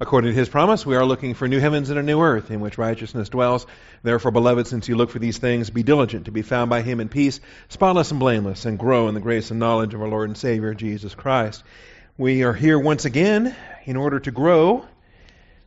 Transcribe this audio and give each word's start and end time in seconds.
According 0.00 0.30
to 0.30 0.38
his 0.38 0.48
promise, 0.48 0.86
we 0.86 0.94
are 0.94 1.04
looking 1.04 1.34
for 1.34 1.48
new 1.48 1.58
heavens 1.58 1.90
and 1.90 1.98
a 1.98 2.04
new 2.04 2.20
earth 2.20 2.52
in 2.52 2.60
which 2.60 2.78
righteousness 2.78 3.30
dwells. 3.30 3.66
Therefore, 4.04 4.30
beloved, 4.30 4.68
since 4.68 4.88
you 4.88 4.94
look 4.94 5.10
for 5.10 5.18
these 5.18 5.38
things, 5.38 5.70
be 5.70 5.82
diligent 5.82 6.26
to 6.26 6.30
be 6.30 6.42
found 6.42 6.70
by 6.70 6.82
him 6.82 7.00
in 7.00 7.08
peace, 7.08 7.40
spotless 7.68 8.12
and 8.12 8.20
blameless, 8.20 8.64
and 8.64 8.78
grow 8.78 9.08
in 9.08 9.14
the 9.14 9.20
grace 9.20 9.50
and 9.50 9.58
knowledge 9.58 9.94
of 9.94 10.00
our 10.00 10.06
Lord 10.06 10.28
and 10.28 10.38
Savior, 10.38 10.72
Jesus 10.72 11.16
Christ. 11.16 11.64
We 12.16 12.44
are 12.44 12.52
here 12.52 12.78
once 12.78 13.06
again 13.06 13.56
in 13.86 13.96
order 13.96 14.20
to 14.20 14.30
grow. 14.30 14.86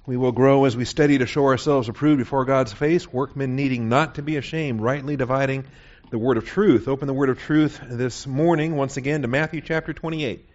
We 0.05 0.15
will 0.15 0.31
grow 0.31 0.63
as 0.63 0.77
we 0.77 0.85
study 0.85 1.17
to 1.17 1.25
show 1.25 1.47
ourselves 1.47 1.89
approved 1.89 2.19
before 2.19 2.45
God's 2.45 2.71
face, 2.71 3.11
workmen 3.11 3.57
needing 3.57 3.89
not 3.89 4.15
to 4.15 4.21
be 4.21 4.37
ashamed, 4.37 4.79
rightly 4.79 5.17
dividing 5.17 5.65
the 6.09 6.17
word 6.17 6.37
of 6.37 6.45
truth. 6.45 6.87
Open 6.87 7.07
the 7.07 7.13
word 7.13 7.29
of 7.29 7.37
truth 7.37 7.81
this 7.85 8.25
morning 8.25 8.77
once 8.77 8.95
again 8.95 9.23
to 9.23 9.27
Matthew 9.27 9.59
chapter 9.59 9.91
28. 9.91 10.47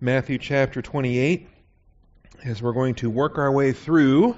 Matthew 0.00 0.38
chapter 0.38 0.80
28 0.80 1.48
as 2.44 2.62
we're 2.62 2.72
going 2.72 2.94
to 2.96 3.10
work 3.10 3.38
our 3.38 3.50
way 3.50 3.72
through 3.72 4.36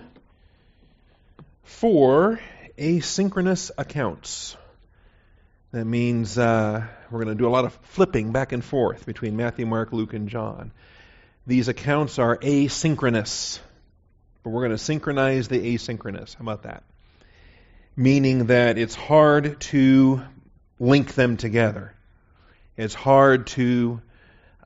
four 1.62 2.40
asynchronous 2.78 3.70
accounts. 3.78 4.56
That 5.72 5.84
means 5.84 6.36
uh, 6.36 6.86
we're 7.10 7.24
going 7.24 7.36
to 7.36 7.40
do 7.40 7.48
a 7.48 7.50
lot 7.50 7.64
of 7.64 7.74
flipping 7.82 8.32
back 8.32 8.52
and 8.52 8.64
forth 8.64 9.06
between 9.06 9.36
Matthew, 9.36 9.66
Mark, 9.66 9.92
Luke, 9.92 10.12
and 10.12 10.28
John. 10.28 10.72
These 11.46 11.68
accounts 11.68 12.18
are 12.18 12.36
asynchronous, 12.36 13.58
but 14.42 14.50
we're 14.50 14.62
going 14.62 14.72
to 14.72 14.78
synchronize 14.78 15.48
the 15.48 15.74
asynchronous. 15.74 16.34
How 16.34 16.42
about 16.42 16.64
that? 16.64 16.82
Meaning 17.96 18.46
that 18.46 18.78
it's 18.78 18.94
hard 18.94 19.60
to 19.60 20.22
link 20.78 21.14
them 21.14 21.36
together. 21.36 21.94
It's 22.76 22.94
hard 22.94 23.46
to 23.48 24.00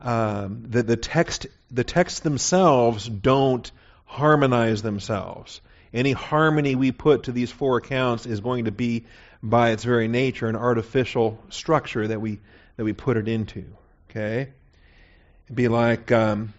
um, 0.06 0.64
the, 0.68 0.84
the 0.84 0.96
text 0.96 1.48
the 1.70 1.82
texts 1.82 2.20
themselves 2.20 3.08
don't 3.08 3.70
harmonize 4.04 4.80
themselves. 4.80 5.60
Any 5.92 6.12
harmony 6.12 6.76
we 6.76 6.92
put 6.92 7.24
to 7.24 7.32
these 7.32 7.50
four 7.50 7.78
accounts 7.78 8.24
is 8.24 8.38
going 8.38 8.66
to 8.66 8.70
be, 8.70 9.04
by 9.42 9.70
its 9.70 9.82
very 9.82 10.06
nature, 10.06 10.46
an 10.46 10.54
artificial 10.54 11.38
structure 11.48 12.06
that 12.06 12.20
we 12.20 12.38
that 12.76 12.84
we 12.84 12.92
put 12.92 13.16
it 13.16 13.26
into. 13.26 13.64
Okay, 14.10 14.48
It'd 15.46 15.56
be 15.56 15.66
like 15.66 16.12
um, 16.12 16.54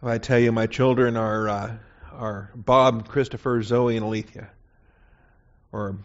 if 0.00 0.08
I 0.08 0.16
tell 0.16 0.38
you 0.38 0.50
my 0.50 0.66
children 0.66 1.18
are 1.18 1.48
uh, 1.48 1.76
are 2.12 2.50
Bob, 2.54 3.08
Christopher, 3.08 3.62
Zoe, 3.62 3.96
and 3.96 4.04
Alethea, 4.04 4.48
or 5.72 5.96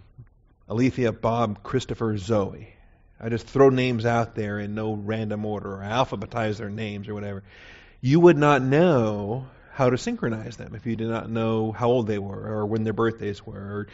Alethea, 0.70 1.14
Bob, 1.14 1.64
Christopher, 1.64 2.18
Zoe. 2.18 2.74
I 3.20 3.30
just 3.30 3.48
throw 3.48 3.70
names 3.70 4.06
out 4.06 4.36
there 4.36 4.60
in 4.60 4.76
no 4.76 4.94
random 4.94 5.46
order 5.46 5.76
or 5.76 5.80
alphabetize 5.80 6.58
their 6.58 6.70
names 6.70 7.10
or 7.10 7.14
whatever. 7.14 7.44
You 8.02 8.20
would 8.22 8.38
not 8.38 8.62
know 8.62 9.48
how 9.80 9.90
to 9.90 9.98
synchronize 9.98 10.58
them 10.58 10.76
if 10.76 10.86
you 10.86 10.96
did 10.96 11.08
not 11.08 11.30
know 11.30 11.72
how 11.72 11.90
old 11.90 12.06
they 12.06 12.20
were 12.20 12.48
or 12.48 12.66
when 12.66 12.84
their 12.84 12.94
birthdays 12.94 13.46
were. 13.46 13.56
Or 13.56 13.88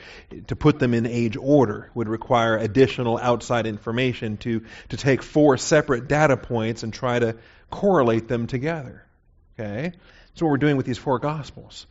to 0.47 0.55
put 0.55 0.79
them 0.79 0.93
in 0.93 1.05
age 1.05 1.37
order 1.37 1.91
would 1.93 2.09
require 2.09 2.57
additional 2.57 3.19
outside 3.19 3.67
information 3.67 4.37
to, 4.37 4.63
to 4.89 4.97
take 4.97 5.21
four 5.21 5.57
separate 5.57 6.07
data 6.07 6.37
points 6.37 6.81
and 6.81 6.93
try 6.93 7.19
to 7.19 7.35
correlate 7.69 8.27
them 8.27 8.47
together. 8.47 9.05
Okay? 9.53 9.91
That's 9.91 10.41
what 10.41 10.49
we're 10.49 10.57
doing 10.57 10.77
with 10.77 10.85
these 10.85 10.97
four 10.97 11.19
Gospels. 11.19 11.85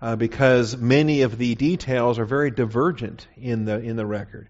Uh, 0.00 0.14
because 0.14 0.76
many 0.76 1.22
of 1.22 1.38
the 1.38 1.54
details 1.56 2.18
are 2.18 2.24
very 2.24 2.52
divergent 2.52 3.26
in 3.36 3.64
the 3.64 3.80
in 3.80 3.96
the 3.96 4.06
record. 4.06 4.48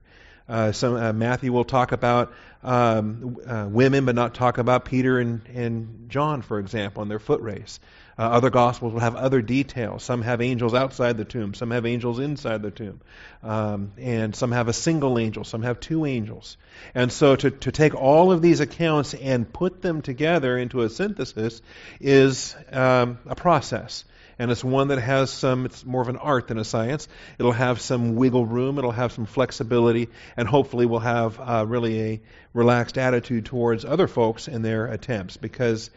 Uh, 0.49 0.73
some 0.73 0.97
uh, 0.97 1.13
Matthew 1.13 1.53
will 1.53 1.65
talk 1.65 1.93
about 1.93 2.33
um, 2.63 3.37
uh, 3.47 3.67
women, 3.69 4.05
but 4.05 4.15
not 4.15 4.35
talk 4.35 4.59
about 4.59 4.85
Peter 4.85 5.19
and, 5.19 5.43
and 5.55 6.07
John, 6.09 6.43
for 6.43 6.59
example, 6.59 7.03
in 7.03 7.09
their 7.09 7.19
foot 7.19 7.41
race. 7.41 7.79
Uh, 8.19 8.23
other 8.23 8.51
gospels 8.51 8.93
will 8.93 9.01
have 9.01 9.15
other 9.15 9.41
details. 9.41 10.03
Some 10.03 10.23
have 10.23 10.41
angels 10.41 10.75
outside 10.75 11.17
the 11.17 11.25
tomb. 11.25 11.55
Some 11.55 11.71
have 11.71 11.87
angels 11.87 12.19
inside 12.19 12.63
the 12.63 12.73
tomb. 12.73 13.01
Um, 13.45 13.93
and 13.97 14.35
some 14.35 14.51
have 14.51 14.67
a 14.67 14.73
single 14.73 15.21
angel. 15.21 15.45
Some 15.45 15.63
have 15.63 15.79
two 15.79 16.05
angels. 16.05 16.57
And 16.97 17.13
so 17.13 17.37
to, 17.37 17.51
to 17.51 17.71
take 17.71 17.95
all 17.95 18.33
of 18.33 18.43
these 18.43 18.59
accounts 18.59 19.15
and 19.15 19.51
put 19.53 19.83
them 19.83 20.03
together 20.03 20.59
into 20.59 20.83
a 20.83 20.89
synthesis 20.89 21.63
is 22.01 22.57
um, 22.73 23.19
a 23.27 23.37
process 23.37 24.05
and 24.39 24.51
it's 24.51 24.63
one 24.63 24.89
that 24.89 24.99
has 24.99 25.31
some, 25.31 25.67
it's 25.67 25.85
more 25.85 26.03
of 26.03 26.09
an 26.09 26.17
art 26.17 26.49
than 26.49 26.59
a 26.59 26.65
science. 26.65 27.09
It'll 27.39 27.53
have 27.53 27.81
some 27.81 28.15
wiggle 28.15 28.47
room, 28.47 28.79
it'll 28.79 28.93
have 28.93 29.13
some 29.13 29.27
flexibility, 29.27 30.09
and 30.37 30.47
hopefully 30.47 30.87
we'll 30.87 31.01
have 31.01 31.41
uh, 31.41 31.65
really 31.67 32.01
a 32.01 32.21
relaxed 32.53 32.99
attitude 32.99 33.47
towards 33.47 33.85
other 33.85 34.07
folks 34.07 34.49
in 34.49 34.63
their 34.63 34.87
attempts 34.87 35.37
because 35.37 35.91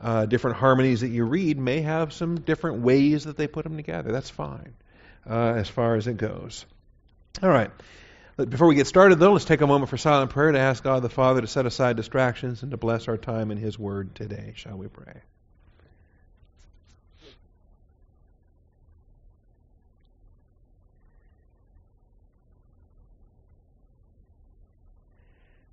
uh, 0.00 0.26
different 0.26 0.56
harmonies 0.56 1.00
that 1.00 1.08
you 1.08 1.24
read 1.24 1.58
may 1.58 1.80
have 1.80 2.12
some 2.12 2.40
different 2.40 2.82
ways 2.82 3.24
that 3.24 3.36
they 3.36 3.46
put 3.46 3.64
them 3.64 3.76
together. 3.76 4.12
That's 4.12 4.30
fine 4.30 4.74
uh, 5.28 5.54
as 5.56 5.68
far 5.68 5.96
as 5.96 6.06
it 6.06 6.16
goes. 6.16 6.64
All 7.42 7.50
right. 7.50 7.70
Before 8.36 8.68
we 8.68 8.76
get 8.76 8.86
started, 8.86 9.18
though, 9.18 9.32
let's 9.32 9.44
take 9.44 9.62
a 9.62 9.66
moment 9.66 9.90
for 9.90 9.96
silent 9.96 10.30
prayer 10.30 10.52
to 10.52 10.60
ask 10.60 10.84
God 10.84 11.02
the 11.02 11.08
Father 11.08 11.40
to 11.40 11.48
set 11.48 11.66
aside 11.66 11.96
distractions 11.96 12.62
and 12.62 12.70
to 12.70 12.76
bless 12.76 13.08
our 13.08 13.16
time 13.16 13.50
in 13.50 13.58
His 13.58 13.76
Word 13.76 14.14
today. 14.14 14.52
Shall 14.54 14.76
we 14.76 14.86
pray? 14.86 15.22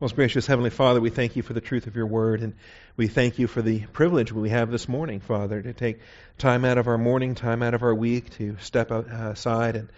Most 0.05 0.15
gracious 0.15 0.45
Heavenly 0.45 0.69
Father, 0.69 1.01
we 1.01 1.09
thank 1.09 1.35
you 1.35 1.41
for 1.41 1.53
the 1.53 1.61
truth 1.61 1.87
of 1.87 1.95
your 1.95 2.05
word, 2.05 2.43
and 2.43 2.53
we 2.95 3.07
thank 3.07 3.39
you 3.39 3.47
for 3.47 3.63
the 3.63 3.79
privilege 3.87 4.31
we 4.31 4.51
have 4.51 4.69
this 4.69 4.87
morning, 4.87 5.19
Father, 5.19 5.59
to 5.59 5.73
take 5.73 5.99
time 6.37 6.63
out 6.63 6.77
of 6.77 6.87
our 6.87 6.99
morning, 6.99 7.33
time 7.33 7.63
out 7.63 7.73
of 7.73 7.81
our 7.81 7.95
week, 7.95 8.29
to 8.37 8.55
step 8.59 8.91
outside 8.91 9.75
and 9.75 9.89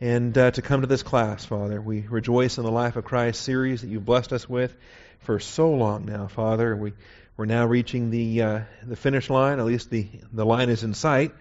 and 0.00 0.38
uh, 0.38 0.52
to 0.52 0.62
come 0.62 0.80
to 0.80 0.86
this 0.86 1.02
class, 1.02 1.44
Father. 1.44 1.82
We 1.82 2.00
rejoice 2.08 2.56
in 2.56 2.64
the 2.64 2.70
Life 2.70 2.96
of 2.96 3.04
Christ 3.04 3.42
series 3.42 3.82
that 3.82 3.88
you've 3.88 4.06
blessed 4.06 4.32
us 4.32 4.48
with 4.48 4.74
for 5.20 5.38
so 5.38 5.72
long 5.72 6.06
now, 6.06 6.28
Father. 6.28 6.74
We 6.74 6.94
we're 7.36 7.44
now 7.44 7.66
reaching 7.66 8.08
the 8.08 8.40
uh, 8.40 8.60
the 8.82 8.96
finish 8.96 9.28
line. 9.28 9.58
At 9.58 9.66
least 9.66 9.90
the 9.90 10.08
the 10.32 10.46
line 10.46 10.70
is 10.70 10.82
in 10.82 10.94
sight. 10.94 11.34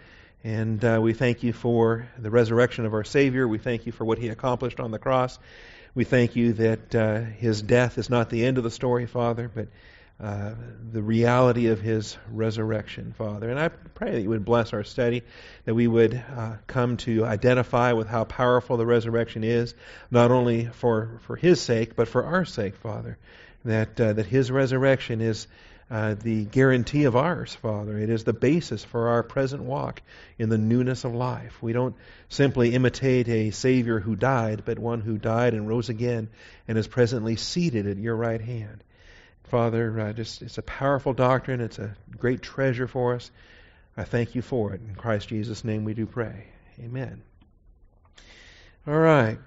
And 0.44 0.84
uh, 0.84 1.00
we 1.02 1.14
thank 1.14 1.44
you 1.44 1.54
for 1.54 2.10
the 2.18 2.30
resurrection 2.30 2.86
of 2.86 2.94
our 2.94 3.06
Savior. 3.06 3.48
We 3.48 3.60
thank 3.60 3.86
you 3.86 3.94
for 3.94 4.04
what 4.04 4.18
He 4.18 4.28
accomplished 4.28 4.82
on 4.82 4.92
the 4.92 5.00
cross. 5.00 5.40
We 5.94 6.06
thank 6.06 6.38
you 6.38 6.54
that 6.54 6.96
uh, 6.96 7.20
his 7.20 7.62
death 7.62 7.98
is 7.98 8.10
not 8.10 8.30
the 8.30 8.46
end 8.46 8.58
of 8.58 8.64
the 8.64 8.72
story, 8.72 9.08
Father, 9.08 9.52
but 9.54 9.68
uh, 10.24 10.54
the 10.92 11.02
reality 11.02 11.68
of 11.68 11.82
his 11.82 12.18
resurrection, 12.32 13.14
Father. 13.18 13.50
And 13.50 13.60
I 13.60 13.68
pray 13.68 14.12
that 14.12 14.22
you 14.22 14.30
would 14.30 14.46
bless 14.46 14.72
our 14.72 14.86
study, 14.86 15.24
that 15.66 15.74
we 15.74 15.88
would 15.88 16.14
uh, 16.14 16.54
come 16.66 16.96
to 16.98 17.26
identify 17.26 17.92
with 17.92 18.08
how 18.08 18.24
powerful 18.24 18.78
the 18.78 18.86
resurrection 18.86 19.44
is, 19.44 19.74
not 20.10 20.32
only 20.32 20.66
for, 20.68 21.20
for 21.24 21.36
his 21.36 21.60
sake, 21.60 21.96
but 21.96 22.08
for 22.08 22.24
our 22.24 22.46
sake, 22.46 22.76
Father. 22.78 23.18
That, 23.66 24.00
uh, 24.00 24.14
that 24.14 24.26
his 24.26 24.50
resurrection 24.50 25.22
is 25.22 25.48
uh, 25.92 26.16
the 26.16 26.46
guarantee 26.46 27.04
of 27.04 27.18
ours, 27.18 27.54
Father. 27.54 27.98
It 27.98 28.10
is 28.10 28.24
the 28.24 28.32
basis 28.32 28.82
for 28.82 29.10
our 29.10 29.24
present 29.24 29.62
walk 29.62 30.02
in 30.40 30.48
the 30.48 30.58
newness 30.58 31.04
of 31.04 31.14
life. 31.14 31.62
We 31.62 31.74
don't 31.74 31.98
simply 32.30 32.74
imitate 32.74 33.28
a 33.28 33.52
Savior 33.52 34.00
who 34.00 34.16
died, 34.16 34.64
but 34.64 34.80
one 34.80 35.02
who 35.02 35.18
died 35.18 35.54
and 35.54 35.68
rose 35.68 35.90
again 35.90 36.30
and 36.66 36.78
is 36.78 36.88
presently 36.88 37.36
seated 37.36 37.88
at 37.88 37.98
your 37.98 38.16
right 38.16 38.40
hand. 38.40 38.86
Father, 39.44 40.00
uh, 40.00 40.14
just 40.14 40.42
it's 40.42 40.58
a 40.58 40.62
powerful 40.62 41.12
doctrine. 41.12 41.60
It's 41.60 41.78
a 41.78 41.94
great 42.18 42.42
treasure 42.42 42.88
for 42.88 43.16
us. 43.16 43.30
I 43.98 44.06
thank 44.06 44.34
you 44.34 44.42
for 44.42 44.74
it. 44.74 44.80
In 44.88 44.96
Christ 44.96 45.28
Jesus' 45.28 45.66
name 45.66 45.84
we 45.84 45.94
do 45.94 46.06
pray. 46.06 46.46
Amen. 46.80 47.22
All 48.88 48.98
right. 48.98 49.38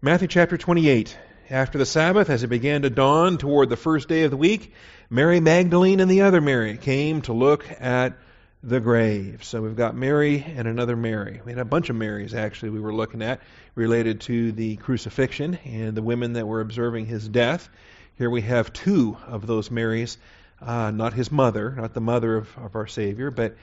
Matthew 0.00 0.26
chapter 0.26 0.58
28. 0.58 1.16
After 1.50 1.76
the 1.76 1.86
Sabbath, 1.86 2.30
as 2.30 2.42
it 2.42 2.48
began 2.48 2.82
to 2.82 2.90
dawn 2.90 3.36
toward 3.36 3.68
the 3.68 3.76
first 3.76 4.08
day 4.08 4.22
of 4.22 4.30
the 4.30 4.36
week, 4.36 4.72
Mary 5.10 5.40
Magdalene 5.40 6.00
and 6.00 6.10
the 6.10 6.22
other 6.22 6.40
Mary 6.40 6.76
came 6.76 7.20
to 7.22 7.32
look 7.32 7.66
at 7.80 8.14
the 8.62 8.80
grave. 8.80 9.42
So 9.42 9.60
we've 9.60 9.76
got 9.76 9.96
Mary 9.96 10.44
and 10.56 10.68
another 10.68 10.96
Mary. 10.96 11.40
We 11.44 11.50
had 11.50 11.58
a 11.58 11.64
bunch 11.64 11.90
of 11.90 11.96
Marys 11.96 12.32
actually 12.32 12.70
we 12.70 12.80
were 12.80 12.94
looking 12.94 13.22
at 13.22 13.40
related 13.74 14.20
to 14.22 14.52
the 14.52 14.76
crucifixion 14.76 15.58
and 15.64 15.96
the 15.96 16.02
women 16.02 16.34
that 16.34 16.46
were 16.46 16.60
observing 16.60 17.06
his 17.06 17.28
death. 17.28 17.68
Here 18.16 18.30
we 18.30 18.42
have 18.42 18.72
two 18.72 19.16
of 19.26 19.46
those 19.46 19.70
Marys, 19.70 20.18
uh, 20.60 20.92
not 20.92 21.12
his 21.12 21.32
mother, 21.32 21.72
not 21.72 21.92
the 21.92 22.00
mother 22.00 22.36
of, 22.36 22.56
of 22.56 22.76
our 22.76 22.86
Savior, 22.86 23.32
but 23.32 23.56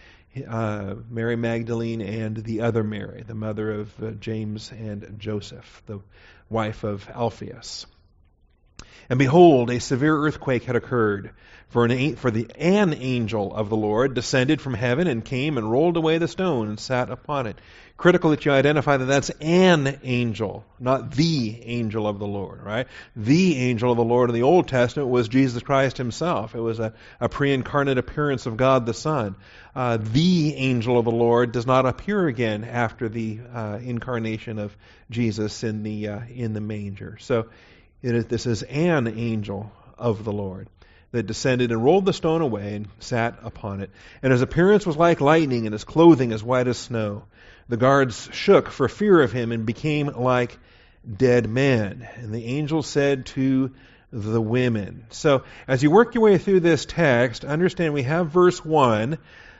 uh, 0.48 0.96
Mary 1.10 1.38
Magdalene 1.38 2.02
and 2.02 2.36
the 2.38 2.62
other 2.62 2.84
Mary, 2.84 3.24
the 3.26 3.36
mother 3.36 3.72
of 3.72 4.04
uh, 4.04 4.12
James 4.12 4.72
and 4.72 5.16
Joseph, 5.18 5.82
the 5.86 6.00
wife 6.50 6.84
of 6.84 7.10
Alphaeus. 7.10 7.86
And 9.10 9.18
behold, 9.18 9.70
a 9.72 9.80
severe 9.80 10.16
earthquake 10.16 10.64
had 10.64 10.76
occurred. 10.76 11.32
For 11.70 11.86
an, 11.86 12.16
for 12.16 12.32
the, 12.32 12.48
an 12.58 12.96
angel 12.96 13.54
of 13.54 13.70
the 13.70 13.78
Lord 13.78 14.16
descended 14.16 14.60
from 14.60 14.74
heaven 14.74 15.06
and 15.06 15.24
came 15.24 15.56
and 15.56 15.72
rolled 15.72 15.98
away 15.98 16.18
the 16.18 16.28
stone 16.28 16.68
and 16.68 16.80
sat 16.80 17.12
upon 17.12 17.46
it. 17.46 17.60
Critical 17.96 18.32
that 18.32 18.44
you 18.44 18.52
identify 18.52 18.98
that 18.98 19.06
that's 19.06 19.30
an 19.42 20.00
angel, 20.04 20.66
not 20.80 21.12
the 21.12 21.62
angel 21.66 22.08
of 22.08 22.18
the 22.18 22.26
Lord, 22.26 22.64
right? 22.64 22.88
The 23.16 23.58
angel 23.58 23.92
of 23.92 23.98
the 23.98 24.04
Lord 24.04 24.32
in 24.32 24.34
the 24.36 24.44
Old 24.44 24.68
Testament 24.68 25.10
was 25.10 25.28
Jesus 25.28 25.62
Christ 25.62 25.98
himself. 25.98 26.56
It 26.56 26.60
was 26.60 26.80
a, 26.80 26.94
a 27.20 27.30
pre-incarnate 27.30 28.00
appearance 28.00 28.48
of 28.48 28.58
God 28.58 28.88
the 28.88 28.94
Son. 28.96 29.36
Uh, 29.76 29.98
the 29.98 30.56
angel 30.56 30.98
of 30.98 31.06
the 31.06 31.12
Lord 31.12 31.52
does 31.52 31.68
not 31.68 31.86
appear 31.86 32.28
again 32.28 32.64
after 32.64 33.10
the 33.10 33.42
uh, 33.54 33.80
incarnation 33.84 34.58
of 34.58 34.76
Jesus 35.12 35.64
in 35.64 35.84
the 35.84 36.08
uh, 36.08 36.20
in 36.34 36.54
the 36.54 36.62
manger. 36.62 37.18
So 37.20 37.48
this 38.02 38.46
is 38.46 38.64
an 38.64 39.08
angel 39.08 39.72
of 39.98 40.24
the 40.24 40.32
Lord 40.32 40.70
that 41.12 41.28
descended 41.28 41.72
and 41.72 41.84
rolled 41.84 42.06
the 42.06 42.14
stone 42.14 42.42
away 42.42 42.76
and 42.76 42.88
sat 43.00 43.40
upon 43.44 43.82
it. 43.82 43.90
And 44.22 44.32
his 44.32 44.42
appearance 44.42 44.86
was 44.86 44.96
like 44.96 45.22
lightning, 45.22 45.66
and 45.66 45.74
his 45.74 45.84
clothing 45.84 46.32
as 46.32 46.44
white 46.44 46.68
as 46.68 46.78
snow. 46.78 47.24
The 47.68 47.78
guards 47.78 48.30
shook 48.32 48.70
for 48.70 48.88
fear 48.88 49.22
of 49.22 49.32
him 49.32 49.52
and 49.52 49.66
became 49.66 50.08
like 50.08 50.58
dead 51.18 51.50
men. 51.50 52.08
And 52.18 52.34
the 52.34 52.46
angel 52.46 52.84
said 52.84 53.26
to 53.28 53.72
the 54.12 54.42
women. 54.42 55.06
So, 55.10 55.44
as 55.68 55.84
you 55.84 55.92
work 55.92 56.16
your 56.16 56.24
way 56.24 56.38
through 56.38 56.62
this 56.62 56.86
text, 56.86 57.46
understand 57.46 57.94
we 57.94 58.04
have 58.04 58.32
verse 58.32 58.64
1. 58.64 59.18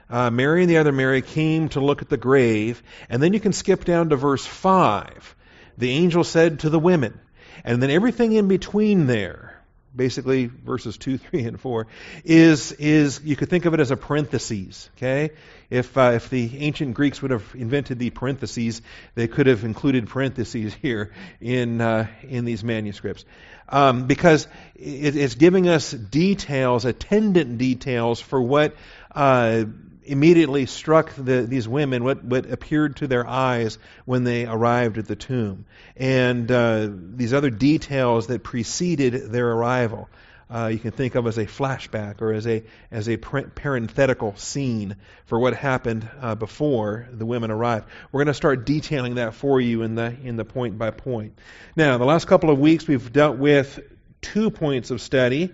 Uh, 0.10 0.32
Mary 0.32 0.62
and 0.62 0.70
the 0.70 0.78
other 0.78 0.92
Mary 0.92 1.22
came 1.22 1.70
to 1.70 1.80
look 1.80 2.02
at 2.02 2.10
the 2.10 2.18
grave. 2.18 2.82
And 3.10 3.22
then 3.22 3.34
you 3.34 3.40
can 3.40 3.54
skip 3.54 3.86
down 3.86 4.10
to 4.10 4.16
verse 4.16 4.46
5. 4.46 5.36
The 5.78 5.92
angel 5.92 6.24
said 6.24 6.60
to 6.60 6.70
the 6.70 6.80
women. 6.80 7.20
And 7.70 7.84
then 7.84 7.92
everything 7.92 8.32
in 8.32 8.48
between 8.48 9.06
there 9.06 9.62
basically 9.96 10.48
verses 10.48 10.98
2, 10.98 11.18
3, 11.30 11.44
and 11.44 11.60
4, 11.60 11.86
is, 12.26 12.72
is 12.72 13.22
you 13.24 13.36
could 13.36 13.50
think 13.50 13.66
of 13.66 13.76
it 13.76 13.80
as 13.80 13.92
a 13.92 13.98
parenthesis. 13.98 14.90
Okay? 14.98 15.32
If, 15.70 15.96
uh, 15.96 16.14
if 16.16 16.32
the 16.32 16.58
ancient 16.60 16.96
Greeks 16.96 17.22
would 17.22 17.30
have 17.30 17.44
invented 17.54 18.00
the 18.00 18.10
parentheses, 18.10 18.82
they 19.14 19.28
could 19.28 19.46
have 19.46 19.64
included 19.64 20.08
parentheses 20.08 20.74
here 20.82 21.14
in, 21.40 21.80
uh, 21.80 22.08
in 22.24 22.44
these 22.44 22.64
manuscripts. 22.64 23.24
Um, 23.68 24.08
because 24.08 24.48
it, 24.76 25.16
it's 25.16 25.36
giving 25.36 25.68
us 25.68 25.92
details, 25.92 26.86
attendant 26.86 27.60
details 27.60 28.20
for 28.20 28.42
what 28.42 28.76
uh, 29.14 29.66
immediately 30.10 30.66
struck 30.66 31.14
the, 31.16 31.44
these 31.44 31.68
women 31.68 32.04
what, 32.04 32.24
what 32.24 32.50
appeared 32.52 32.98
to 32.98 33.08
their 33.08 33.28
eyes 33.28 33.78
when 34.06 34.24
they 34.24 34.46
arrived 34.46 34.98
at 34.98 35.08
the 35.08 35.16
tomb, 35.16 35.66
and 35.96 36.52
uh, 36.52 36.90
these 36.90 37.34
other 37.34 37.50
details 37.50 38.28
that 38.28 38.44
preceded 38.44 39.32
their 39.32 39.50
arrival. 39.52 40.10
Uh, 40.52 40.66
you 40.66 40.80
can 40.80 40.90
think 40.90 41.14
of 41.14 41.28
as 41.28 41.38
a 41.38 41.46
flashback 41.46 42.22
or 42.22 42.34
as 42.34 42.48
a 42.48 42.64
as 42.90 43.08
a 43.08 43.18
parenthetical 43.18 44.36
scene 44.36 44.96
for 45.28 45.38
what 45.38 45.54
happened 45.54 46.10
uh, 46.22 46.34
before 46.34 47.08
the 47.12 47.26
women 47.26 47.52
arrived. 47.52 47.86
We're 48.12 48.20
going 48.20 48.28
to 48.28 48.34
start 48.34 48.66
detailing 48.66 49.16
that 49.16 49.36
for 49.36 49.62
you 49.62 49.84
in 49.84 49.94
the 49.94 50.16
in 50.24 50.38
the 50.38 50.46
point 50.46 50.80
by 50.80 50.90
point. 50.90 51.38
Now, 51.76 52.00
the 52.00 52.06
last 52.06 52.26
couple 52.26 52.50
of 52.50 52.58
weeks 52.58 52.88
we've 52.88 53.14
dealt 53.14 53.38
with 53.38 53.80
two 54.22 54.50
points 54.50 54.90
of 54.90 55.02
study. 55.02 55.54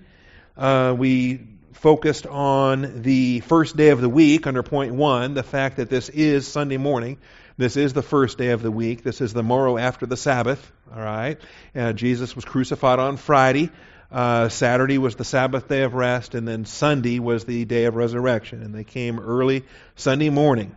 Uh, 0.56 0.96
we 0.98 1.46
focused 1.75 2.25
on 2.25 3.01
the 3.01 3.42
first 3.42 3.77
day 3.77 3.89
of 3.89 4.01
the 4.01 4.10
week 4.10 4.48
under 4.48 4.63
point 4.63 4.94
one, 4.94 5.33
the 5.33 5.44
fact 5.44 5.77
that 5.77 5.89
this 5.89 6.10
is 6.10 6.48
Sunday 6.48 6.77
morning. 6.77 7.18
This 7.57 7.77
is 7.77 7.94
the 7.94 8.01
first 8.01 8.38
day 8.38 8.50
of 8.50 8.62
the 8.62 8.72
week. 8.72 9.04
This 9.04 9.22
is 9.22 9.33
the 9.33 9.44
morrow 9.44 9.77
after 9.77 10.06
the 10.06 10.18
Sabbath. 10.18 10.72
All 10.94 11.01
right. 11.01 11.39
Uh, 11.75 11.94
Jesus 11.94 12.36
was 12.36 12.44
crucified 12.44 13.00
on 13.00 13.18
Friday. 13.18 13.72
Uh, 14.12 14.50
Saturday 14.50 14.98
was 14.98 15.16
the 15.16 15.24
Sabbath 15.24 15.68
day 15.68 15.83
of 15.83 15.94
rest, 15.94 16.36
and 16.36 16.48
then 16.48 16.66
Sunday 16.66 17.19
was 17.19 17.45
the 17.45 17.66
day 17.66 17.86
of 17.86 17.95
resurrection. 17.95 18.62
And 18.62 18.74
they 18.74 18.83
came 18.83 19.19
early 19.19 19.63
Sunday 19.95 20.30
morning. 20.30 20.75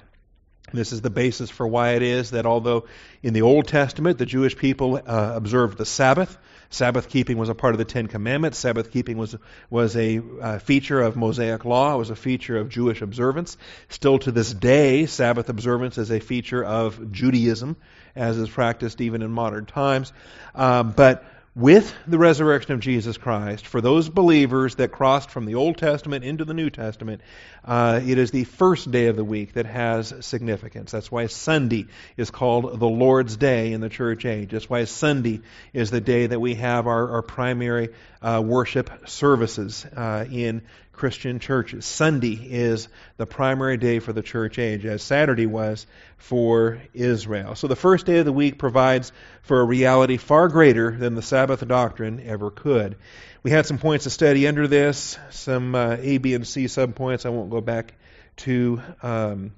This 0.72 0.92
is 0.92 1.00
the 1.00 1.10
basis 1.10 1.48
for 1.48 1.66
why 1.66 1.92
it 1.92 2.02
is 2.02 2.32
that 2.32 2.44
although 2.44 2.86
in 3.22 3.32
the 3.32 3.42
Old 3.42 3.68
Testament 3.68 4.18
the 4.18 4.26
Jewish 4.26 4.56
people 4.56 4.96
uh, 4.96 5.32
observed 5.34 5.78
the 5.78 5.86
Sabbath, 5.86 6.36
Sabbath 6.70 7.08
keeping 7.08 7.38
was 7.38 7.48
a 7.48 7.54
part 7.54 7.74
of 7.74 7.78
the 7.78 7.84
Ten 7.84 8.06
Commandments. 8.06 8.58
Sabbath 8.58 8.90
keeping 8.90 9.16
was 9.16 9.36
was 9.70 9.96
a 9.96 10.20
uh, 10.40 10.58
feature 10.58 11.00
of 11.00 11.16
Mosaic 11.16 11.64
law. 11.64 11.94
It 11.94 11.98
was 11.98 12.10
a 12.10 12.16
feature 12.16 12.58
of 12.58 12.68
Jewish 12.68 13.00
observance. 13.00 13.56
Still 13.88 14.18
to 14.20 14.32
this 14.32 14.52
day, 14.52 15.06
Sabbath 15.06 15.48
observance 15.48 15.96
is 15.96 16.10
a 16.10 16.20
feature 16.20 16.62
of 16.62 17.10
Judaism, 17.10 17.76
as 18.14 18.36
is 18.36 18.50
practiced 18.50 19.00
even 19.00 19.22
in 19.22 19.30
modern 19.30 19.64
times. 19.64 20.12
Um, 20.54 20.92
but 20.92 21.24
with 21.58 21.92
the 22.06 22.18
resurrection 22.18 22.72
of 22.72 22.78
Jesus 22.78 23.16
Christ, 23.16 23.66
for 23.66 23.80
those 23.80 24.08
believers 24.08 24.76
that 24.76 24.92
crossed 24.92 25.28
from 25.28 25.44
the 25.44 25.56
Old 25.56 25.76
Testament 25.76 26.24
into 26.24 26.44
the 26.44 26.54
New 26.54 26.70
Testament, 26.70 27.20
uh, 27.64 28.00
it 28.06 28.16
is 28.16 28.30
the 28.30 28.44
first 28.44 28.92
day 28.92 29.06
of 29.06 29.16
the 29.16 29.24
week 29.24 29.54
that 29.54 29.66
has 29.66 30.14
significance. 30.20 30.92
That's 30.92 31.10
why 31.10 31.26
Sunday 31.26 31.86
is 32.16 32.30
called 32.30 32.78
the 32.78 32.86
Lord's 32.88 33.36
Day 33.36 33.72
in 33.72 33.80
the 33.80 33.88
church 33.88 34.24
age. 34.24 34.52
That's 34.52 34.70
why 34.70 34.84
Sunday 34.84 35.40
is 35.72 35.90
the 35.90 36.00
day 36.00 36.28
that 36.28 36.38
we 36.38 36.54
have 36.54 36.86
our, 36.86 37.10
our 37.14 37.22
primary 37.22 37.88
uh, 38.22 38.40
worship 38.44 39.08
services 39.08 39.84
uh, 39.84 40.26
in 40.30 40.62
Christian 40.98 41.38
churches. 41.38 41.86
Sunday 41.86 42.34
is 42.34 42.88
the 43.18 43.24
primary 43.24 43.76
day 43.76 44.00
for 44.00 44.12
the 44.12 44.20
church 44.20 44.58
age, 44.58 44.84
as 44.84 45.00
Saturday 45.00 45.46
was 45.46 45.86
for 46.16 46.82
Israel. 46.92 47.54
So 47.54 47.68
the 47.68 47.76
first 47.76 48.04
day 48.04 48.18
of 48.18 48.24
the 48.24 48.32
week 48.32 48.58
provides 48.58 49.12
for 49.42 49.60
a 49.60 49.64
reality 49.64 50.16
far 50.16 50.48
greater 50.48 50.90
than 50.90 51.14
the 51.14 51.22
Sabbath 51.22 51.66
doctrine 51.66 52.20
ever 52.26 52.50
could. 52.50 52.96
We 53.44 53.52
had 53.52 53.64
some 53.64 53.78
points 53.78 54.04
to 54.04 54.10
study 54.10 54.48
under 54.48 54.66
this, 54.66 55.16
some 55.30 55.76
uh, 55.76 55.96
A, 56.00 56.18
B, 56.18 56.34
and 56.34 56.44
C 56.44 56.64
subpoints. 56.64 57.24
I 57.24 57.28
won't 57.28 57.50
go 57.50 57.60
back 57.60 57.94
to 58.38 58.82
um, 59.00 59.52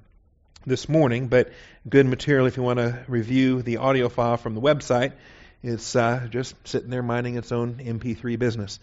this 0.66 0.90
morning, 0.90 1.28
but 1.28 1.50
good 1.88 2.04
material 2.04 2.46
if 2.46 2.58
you 2.58 2.62
want 2.62 2.80
to 2.80 3.02
review 3.08 3.62
the 3.62 3.78
audio 3.78 4.10
file 4.10 4.36
from 4.36 4.54
the 4.54 4.60
website. 4.60 5.12
It's 5.62 5.96
uh, 5.96 6.26
just 6.30 6.54
sitting 6.68 6.90
there 6.90 7.02
minding 7.02 7.36
its 7.36 7.50
own 7.50 7.76
MP3 7.76 8.38
business. 8.38 8.78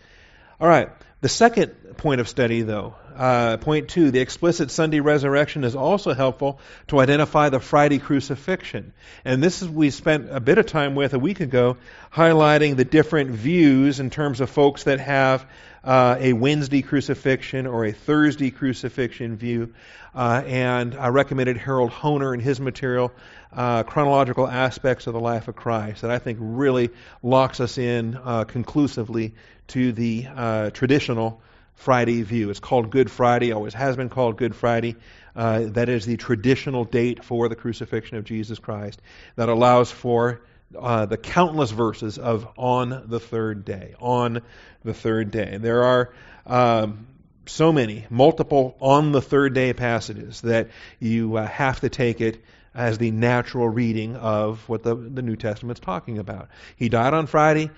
All 0.59 0.68
right. 0.68 0.89
The 1.21 1.30
second 1.30 1.98
point 1.98 2.19
of 2.19 2.27
study, 2.27 2.63
though, 2.63 2.95
uh, 3.15 3.57
point 3.57 3.89
two, 3.89 4.09
the 4.09 4.19
explicit 4.19 4.71
Sunday 4.71 5.00
resurrection 5.00 5.63
is 5.63 5.75
also 5.75 6.13
helpful 6.13 6.59
to 6.88 7.00
identify 7.00 7.50
the 7.50 7.59
Friday 7.59 8.00
crucifixion. 8.00 8.94
And 9.24 9.44
this 9.44 9.62
is 9.62 9.69
we 9.69 9.92
spent 9.92 10.30
a 10.31 10.39
bit 10.39 10.57
of 10.57 10.65
time 10.65 10.95
with 10.95 11.13
a 11.13 11.19
week 11.19 11.42
ago, 11.42 11.77
highlighting 12.12 12.75
the 12.75 12.86
different 12.86 13.31
views 13.31 14.00
in 14.00 14.09
terms 14.09 14.42
of 14.42 14.50
folks 14.50 14.86
that 14.86 15.00
have 15.00 15.45
uh, 15.83 16.18
a 16.19 16.33
Wednesday 16.33 16.81
crucifixion 16.81 17.68
or 17.68 17.86
a 17.86 17.92
Thursday 17.92 18.50
crucifixion 18.50 19.38
view. 19.38 19.74
Uh, 20.15 20.42
and 20.45 20.95
I 20.95 21.09
recommended 21.09 21.57
Harold 21.57 21.92
Hoehner 21.92 22.33
and 22.33 22.42
his 22.42 22.59
material, 22.59 23.12
uh, 23.54 23.83
Chronological 23.83 24.48
Aspects 24.48 25.06
of 25.06 25.13
the 25.13 25.19
Life 25.19 25.48
of 25.48 25.56
Christ, 25.56 26.01
that 26.01 26.09
I 26.09 26.18
think 26.18 26.39
really 26.42 26.89
locks 27.21 27.59
us 27.59 27.77
in 27.77 28.19
uh, 28.24 28.44
conclusively 28.45 29.36
to 29.68 29.92
the 29.92 30.28
uh, 30.34 30.69
traditional 30.72 31.42
Friday 31.75 32.24
view. 32.24 32.50
It's 32.50 32.60
called 32.60 32.90
Good 32.90 33.12
Friday, 33.12 33.52
always 33.52 33.74
has 33.74 33.96
been 33.96 34.10
called 34.10 34.38
Good 34.38 34.56
Friday. 34.56 34.96
Uh, 35.36 35.66
that 35.68 35.90
is 35.90 36.06
the 36.06 36.18
traditional 36.18 36.84
date 36.84 37.24
for 37.24 37.47
the 37.47 37.56
crucifixion 37.56 38.18
of 38.18 38.24
Jesus 38.24 38.57
Christ 38.57 39.00
that 39.36 39.50
allows 39.50 39.92
for 39.92 40.42
uh, 40.78 41.06
the 41.06 41.18
countless 41.18 41.71
verses 41.71 42.18
of 42.18 42.47
on 42.57 43.04
the 43.07 43.19
third 43.19 43.64
day, 43.64 43.94
on 44.00 44.42
the 44.83 44.94
third 44.94 45.31
day. 45.31 45.57
There 45.57 45.83
are 45.83 46.14
um, 46.45 47.07
so 47.45 47.71
many, 47.71 48.06
multiple 48.09 48.76
on 48.80 49.12
the 49.12 49.21
third 49.21 49.54
day 49.54 49.74
passages 49.74 50.42
that 50.42 50.69
you 51.00 51.38
uh, 51.38 51.47
have 51.47 51.80
to 51.81 51.90
take 51.90 52.21
it 52.21 52.44
as 52.74 52.97
the 52.97 53.12
natural 53.12 53.68
reading 53.68 54.16
of 54.16 54.68
what 54.69 54.83
the, 54.83 54.95
the 54.95 55.21
New 55.21 55.36
Testament's 55.36 55.80
talking 55.80 56.19
about. 56.19 56.50
He 56.76 56.90
died 56.90 57.14
on 57.14 57.28
Friday. 57.28 57.71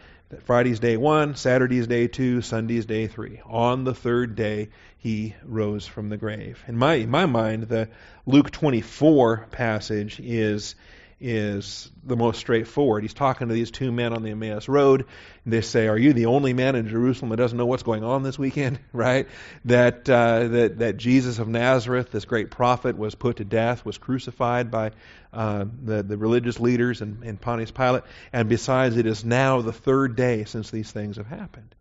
Friday's 0.43 0.79
day 0.79 0.95
one, 0.95 1.35
Saturday's 1.35 1.87
day 1.87 2.07
two, 2.07 2.41
Sunday's 2.41 2.85
day 2.85 3.07
three. 3.07 3.41
On 3.45 3.83
the 3.83 3.95
third 3.95 4.35
day, 4.35 4.69
he 4.97 5.35
rose 5.43 5.87
from 5.87 6.09
the 6.09 6.17
grave. 6.17 6.63
In 6.67 6.77
my, 6.77 6.95
in 6.95 7.09
my 7.09 7.25
mind, 7.25 7.63
the 7.63 7.89
Luke 8.27 8.51
24 8.51 9.47
passage 9.49 10.19
is 10.19 10.75
is 11.21 11.91
the 12.03 12.15
most 12.15 12.39
straightforward. 12.39 13.03
He's 13.03 13.13
talking 13.13 13.49
to 13.49 13.53
these 13.53 13.71
two 13.71 13.91
men 13.91 14.13
on 14.13 14.23
the 14.23 14.31
Emmaus 14.31 14.69
Road. 14.69 15.05
They 15.45 15.61
say, 15.61 15.87
"Are 15.87 15.97
you 15.97 16.13
the 16.13 16.27
only 16.27 16.53
man 16.53 16.75
in 16.75 16.87
Jerusalem 16.87 17.29
that 17.31 17.37
doesn't 17.37 17.57
know 17.57 17.65
what's 17.65 17.83
going 17.83 18.03
on 18.03 18.23
this 18.23 18.39
weekend?" 18.39 18.79
right? 18.93 19.27
That 19.65 20.09
uh, 20.09 20.47
that 20.47 20.79
that 20.79 20.97
Jesus 20.97 21.39
of 21.39 21.47
Nazareth, 21.47 22.11
this 22.11 22.25
great 22.25 22.51
prophet, 22.51 22.97
was 22.97 23.15
put 23.15 23.37
to 23.37 23.45
death, 23.45 23.85
was 23.85 23.97
crucified 23.97 24.71
by 24.71 24.91
uh, 25.33 25.65
the 25.83 26.03
the 26.03 26.17
religious 26.17 26.59
leaders 26.59 27.01
and, 27.01 27.23
and 27.23 27.39
Pontius 27.39 27.71
Pilate. 27.71 28.03
And 28.31 28.47
besides, 28.47 28.95
it 28.95 29.05
is 29.05 29.25
now 29.25 29.61
the 29.61 29.73
third 29.73 30.15
day 30.15 30.45
since 30.45 30.71
these 30.71 30.91
things 30.91 31.17
have 31.17 31.27
happened, 31.27 31.75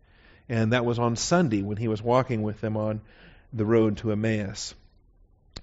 and 0.49 0.73
that 0.73 0.83
was 0.83 0.99
on 0.99 1.15
Sunday 1.15 1.61
when 1.61 1.77
he 1.77 1.87
was 1.87 2.01
walking 2.01 2.43
with 2.43 2.59
them 2.59 2.75
on 2.75 3.01
the 3.53 3.65
road 3.65 3.97
to 3.97 4.11
Emmaus. 4.11 4.75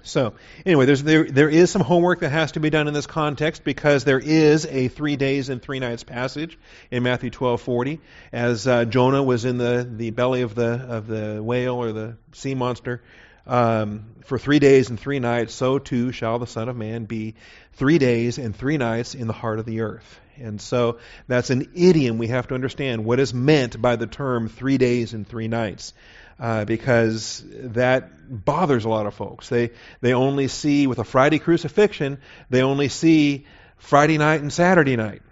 So, 0.02 0.34
anyway, 0.64 0.86
there, 0.86 1.24
there 1.24 1.48
is 1.48 1.70
some 1.70 1.82
homework 1.82 2.20
that 2.20 2.30
has 2.30 2.52
to 2.52 2.60
be 2.60 2.70
done 2.70 2.88
in 2.88 2.94
this 2.94 3.06
context 3.06 3.64
because 3.64 4.04
there 4.04 4.18
is 4.18 4.64
a 4.66 4.88
three 4.88 5.16
days 5.16 5.48
and 5.48 5.60
three 5.60 5.80
nights 5.80 6.04
passage 6.04 6.58
in 6.90 7.02
Matthew 7.02 7.30
12:40, 7.30 7.98
as 8.32 8.66
uh, 8.66 8.84
Jonah 8.84 9.22
was 9.22 9.44
in 9.44 9.58
the, 9.58 9.88
the 9.90 10.10
belly 10.10 10.42
of 10.42 10.54
the 10.54 10.86
of 10.88 11.06
the 11.06 11.42
whale 11.42 11.74
or 11.76 11.92
the 11.92 12.16
sea 12.32 12.54
monster 12.54 13.02
um, 13.46 14.06
for 14.24 14.38
three 14.38 14.58
days 14.58 14.90
and 14.90 14.98
three 14.98 15.18
nights. 15.18 15.54
So 15.54 15.78
too 15.78 16.12
shall 16.12 16.38
the 16.38 16.46
Son 16.46 16.68
of 16.68 16.76
Man 16.76 17.04
be 17.04 17.34
three 17.74 17.98
days 17.98 18.38
and 18.38 18.54
three 18.54 18.76
nights 18.76 19.14
in 19.14 19.26
the 19.26 19.32
heart 19.32 19.58
of 19.58 19.66
the 19.66 19.80
earth. 19.82 20.20
And 20.38 20.60
so 20.60 20.98
that's 21.28 21.50
an 21.50 21.70
idiom 21.74 22.18
we 22.18 22.28
have 22.28 22.48
to 22.48 22.54
understand 22.54 23.04
what 23.04 23.20
is 23.20 23.32
meant 23.32 23.80
by 23.80 23.96
the 23.96 24.06
term 24.06 24.48
three 24.48 24.78
days 24.78 25.14
and 25.14 25.26
three 25.26 25.48
nights 25.48 25.94
uh, 26.38 26.64
because 26.64 27.44
that 27.48 28.10
bothers 28.44 28.84
a 28.84 28.88
lot 28.88 29.06
of 29.06 29.14
folks. 29.14 29.48
They 29.48 29.70
they 30.00 30.14
only 30.14 30.48
see 30.48 30.86
with 30.86 30.98
a 30.98 31.04
Friday 31.04 31.38
crucifixion, 31.38 32.18
they 32.50 32.62
only 32.62 32.88
see 32.88 33.46
Friday 33.78 34.18
night 34.18 34.40
and 34.40 34.52
Saturday 34.52 34.96
night. 34.96 35.22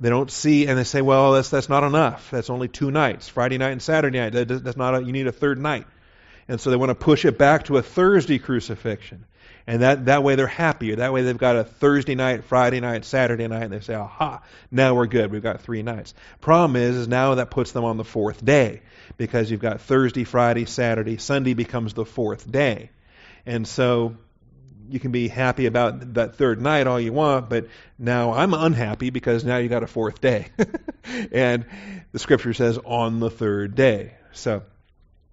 They 0.00 0.10
don't 0.10 0.30
see, 0.30 0.68
and 0.68 0.78
they 0.78 0.84
say, 0.84 1.02
well, 1.02 1.32
that's 1.32 1.50
that's 1.50 1.68
not 1.68 1.82
enough. 1.82 2.30
That's 2.30 2.50
only 2.50 2.68
two 2.68 2.90
nights, 2.90 3.28
Friday 3.28 3.58
night 3.58 3.72
and 3.72 3.82
Saturday 3.82 4.18
night. 4.18 4.32
That, 4.32 4.64
that's 4.64 4.76
not. 4.76 4.94
A, 4.94 5.02
you 5.04 5.12
need 5.12 5.26
a 5.26 5.32
third 5.32 5.58
night, 5.58 5.86
and 6.46 6.60
so 6.60 6.70
they 6.70 6.76
want 6.76 6.90
to 6.90 6.94
push 6.94 7.24
it 7.24 7.36
back 7.36 7.64
to 7.64 7.76
a 7.78 7.82
Thursday 7.82 8.38
crucifixion. 8.38 9.24
And 9.68 9.82
that, 9.82 10.06
that 10.06 10.22
way 10.22 10.34
they're 10.34 10.46
happier. 10.46 10.96
That 10.96 11.12
way 11.12 11.20
they've 11.20 11.36
got 11.36 11.56
a 11.56 11.62
Thursday 11.62 12.14
night, 12.14 12.44
Friday 12.44 12.80
night, 12.80 13.04
Saturday 13.04 13.46
night, 13.48 13.64
and 13.64 13.72
they 13.72 13.80
say, 13.80 13.94
aha, 13.94 14.40
now 14.70 14.94
we're 14.94 15.06
good. 15.06 15.30
We've 15.30 15.42
got 15.42 15.60
three 15.60 15.82
nights. 15.82 16.14
Problem 16.40 16.74
is, 16.74 16.96
is 16.96 17.06
now 17.06 17.34
that 17.34 17.50
puts 17.50 17.72
them 17.72 17.84
on 17.84 17.98
the 17.98 18.04
fourth 18.04 18.42
day 18.42 18.80
because 19.18 19.50
you've 19.50 19.60
got 19.60 19.82
Thursday, 19.82 20.24
Friday, 20.24 20.64
Saturday. 20.64 21.18
Sunday 21.18 21.52
becomes 21.52 21.92
the 21.92 22.06
fourth 22.06 22.50
day. 22.50 22.88
And 23.44 23.68
so 23.68 24.16
you 24.88 25.00
can 25.00 25.12
be 25.12 25.28
happy 25.28 25.66
about 25.66 26.14
that 26.14 26.36
third 26.36 26.62
night 26.62 26.86
all 26.86 26.98
you 26.98 27.12
want, 27.12 27.50
but 27.50 27.66
now 27.98 28.32
I'm 28.32 28.54
unhappy 28.54 29.10
because 29.10 29.44
now 29.44 29.58
you 29.58 29.68
got 29.68 29.82
a 29.82 29.86
fourth 29.86 30.22
day. 30.22 30.46
and 31.30 31.66
the 32.12 32.18
scripture 32.18 32.54
says 32.54 32.78
on 32.86 33.20
the 33.20 33.28
third 33.28 33.74
day. 33.74 34.14
So 34.32 34.62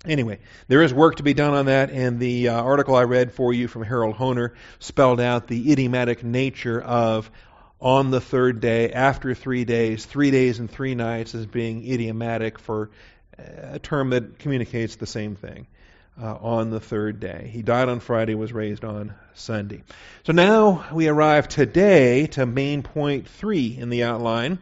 Anyway, 0.07 0.39
there 0.67 0.81
is 0.81 0.93
work 0.93 1.15
to 1.15 1.23
be 1.23 1.33
done 1.33 1.53
on 1.53 1.65
that, 1.65 1.89
and 1.89 2.19
the 2.19 2.49
uh, 2.49 2.61
article 2.61 2.95
I 2.95 3.03
read 3.03 3.31
for 3.31 3.53
you 3.53 3.67
from 3.67 3.83
Harold 3.83 4.15
Hoehner 4.15 4.51
spelled 4.79 5.19
out 5.19 5.47
the 5.47 5.71
idiomatic 5.71 6.23
nature 6.23 6.81
of 6.81 7.29
on 7.79 8.09
the 8.11 8.21
third 8.21 8.61
day, 8.61 8.91
after 8.91 9.35
three 9.35 9.65
days, 9.65 10.05
three 10.05 10.31
days 10.31 10.59
and 10.59 10.69
three 10.69 10.95
nights 10.95 11.35
as 11.35 11.45
being 11.45 11.85
idiomatic 11.91 12.57
for 12.57 12.89
a 13.37 13.79
term 13.79 14.11
that 14.11 14.39
communicates 14.39 14.95
the 14.95 15.05
same 15.07 15.35
thing. 15.35 15.67
Uh, 16.17 16.33
on 16.33 16.69
the 16.69 16.79
third 16.79 17.19
day. 17.19 17.49
He 17.51 17.61
died 17.61 17.89
on 17.89 17.99
Friday, 17.99 18.35
was 18.35 18.53
raised 18.53 18.85
on 18.85 19.13
Sunday. 19.33 19.83
So 20.23 20.31
now 20.31 20.85
we 20.93 21.09
arrive 21.09 21.49
today 21.49 22.27
to 22.27 22.45
main 22.45 22.83
point 22.83 23.27
three 23.27 23.77
in 23.77 23.89
the 23.89 24.03
outline. 24.03 24.59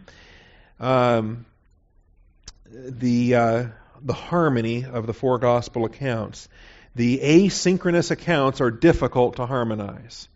Um, 0.80 1.46
the 2.72 3.36
uh, 3.36 3.66
the 4.04 4.14
harmony 4.14 4.86
of 4.86 5.08
the 5.08 5.14
four 5.14 5.40
gospel 5.40 5.86
accounts. 5.86 6.50
The 6.96 7.20
asynchronous 7.20 8.12
accounts 8.12 8.62
are 8.62 8.70
difficult 8.70 9.38
to 9.38 9.46
harmonize. 9.46 10.28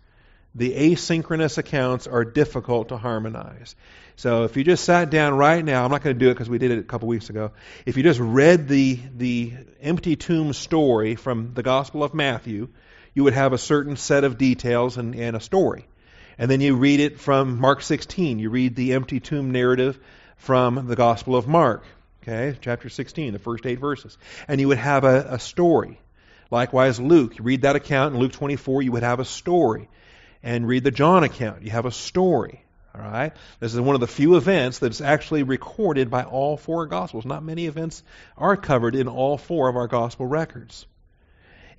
The 0.56 0.74
asynchronous 0.74 1.60
accounts 1.60 2.08
are 2.08 2.26
difficult 2.26 2.90
to 2.90 2.98
harmonize. 2.98 3.76
So 4.16 4.46
if 4.46 4.58
you 4.58 4.64
just 4.64 4.84
sat 4.84 5.12
down 5.12 5.36
right 5.36 5.64
now, 5.64 5.86
I'm 5.86 5.92
not 5.92 6.02
going 6.02 6.16
to 6.16 6.20
do 6.20 6.32
it 6.32 6.34
because 6.34 6.50
we 6.50 6.58
did 6.58 6.72
it 6.72 6.80
a 6.80 6.84
couple 6.84 7.08
weeks 7.08 7.30
ago. 7.30 7.52
If 7.86 7.98
you 7.98 8.04
just 8.04 8.20
read 8.20 8.68
the 8.68 9.00
the 9.16 9.54
empty 9.80 10.16
tomb 10.16 10.54
story 10.54 11.16
from 11.16 11.54
the 11.54 11.62
Gospel 11.62 12.04
of 12.04 12.16
Matthew, 12.16 12.70
you 13.14 13.24
would 13.26 13.34
have 13.34 13.54
a 13.54 13.60
certain 13.60 13.96
set 13.96 14.24
of 14.24 14.40
details 14.40 14.98
and, 14.98 15.14
and 15.14 15.36
a 15.36 15.40
story. 15.40 15.86
And 16.40 16.50
then 16.50 16.62
you 16.62 16.76
read 16.76 17.00
it 17.00 17.20
from 17.20 17.60
Mark 17.60 17.84
16. 17.84 18.40
You 18.40 18.50
read 18.50 18.76
the 18.76 18.94
empty 18.94 19.20
tomb 19.20 19.52
narrative 19.52 20.00
from 20.38 20.88
the 20.88 20.96
Gospel 20.96 21.36
of 21.36 21.48
Mark. 21.48 21.84
Okay, 22.28 22.58
chapter 22.60 22.90
16, 22.90 23.32
the 23.32 23.40
first 23.40 23.66
eight 23.66 23.80
verses. 23.80 24.18
And 24.50 24.60
you 24.60 24.68
would 24.68 24.80
have 24.80 25.06
a, 25.06 25.36
a 25.36 25.40
story. 25.40 25.98
Likewise, 26.52 27.00
Luke, 27.00 27.38
you 27.38 27.44
read 27.46 27.62
that 27.62 27.78
account 27.78 28.14
in 28.14 28.20
Luke 28.20 28.34
24, 28.34 28.82
you 28.82 28.92
would 28.92 29.04
have 29.04 29.22
a 29.22 29.26
story. 29.26 29.88
And 30.44 30.68
read 30.68 30.84
the 30.84 30.92
John 30.92 31.24
account, 31.24 31.62
you 31.62 31.72
have 31.72 31.86
a 31.86 31.92
story. 31.92 32.66
All 32.94 33.02
right? 33.02 33.32
This 33.62 33.74
is 33.74 33.80
one 33.80 33.96
of 33.96 34.02
the 34.02 34.08
few 34.08 34.36
events 34.36 34.80
that's 34.80 35.00
actually 35.00 35.44
recorded 35.44 36.10
by 36.10 36.24
all 36.24 36.58
four 36.58 36.86
Gospels. 36.88 37.26
Not 37.26 37.44
many 37.44 37.66
events 37.66 38.04
are 38.38 38.58
covered 38.58 38.96
in 38.96 39.08
all 39.08 39.38
four 39.38 39.70
of 39.70 39.78
our 39.78 39.88
Gospel 39.88 40.26
records. 40.26 40.86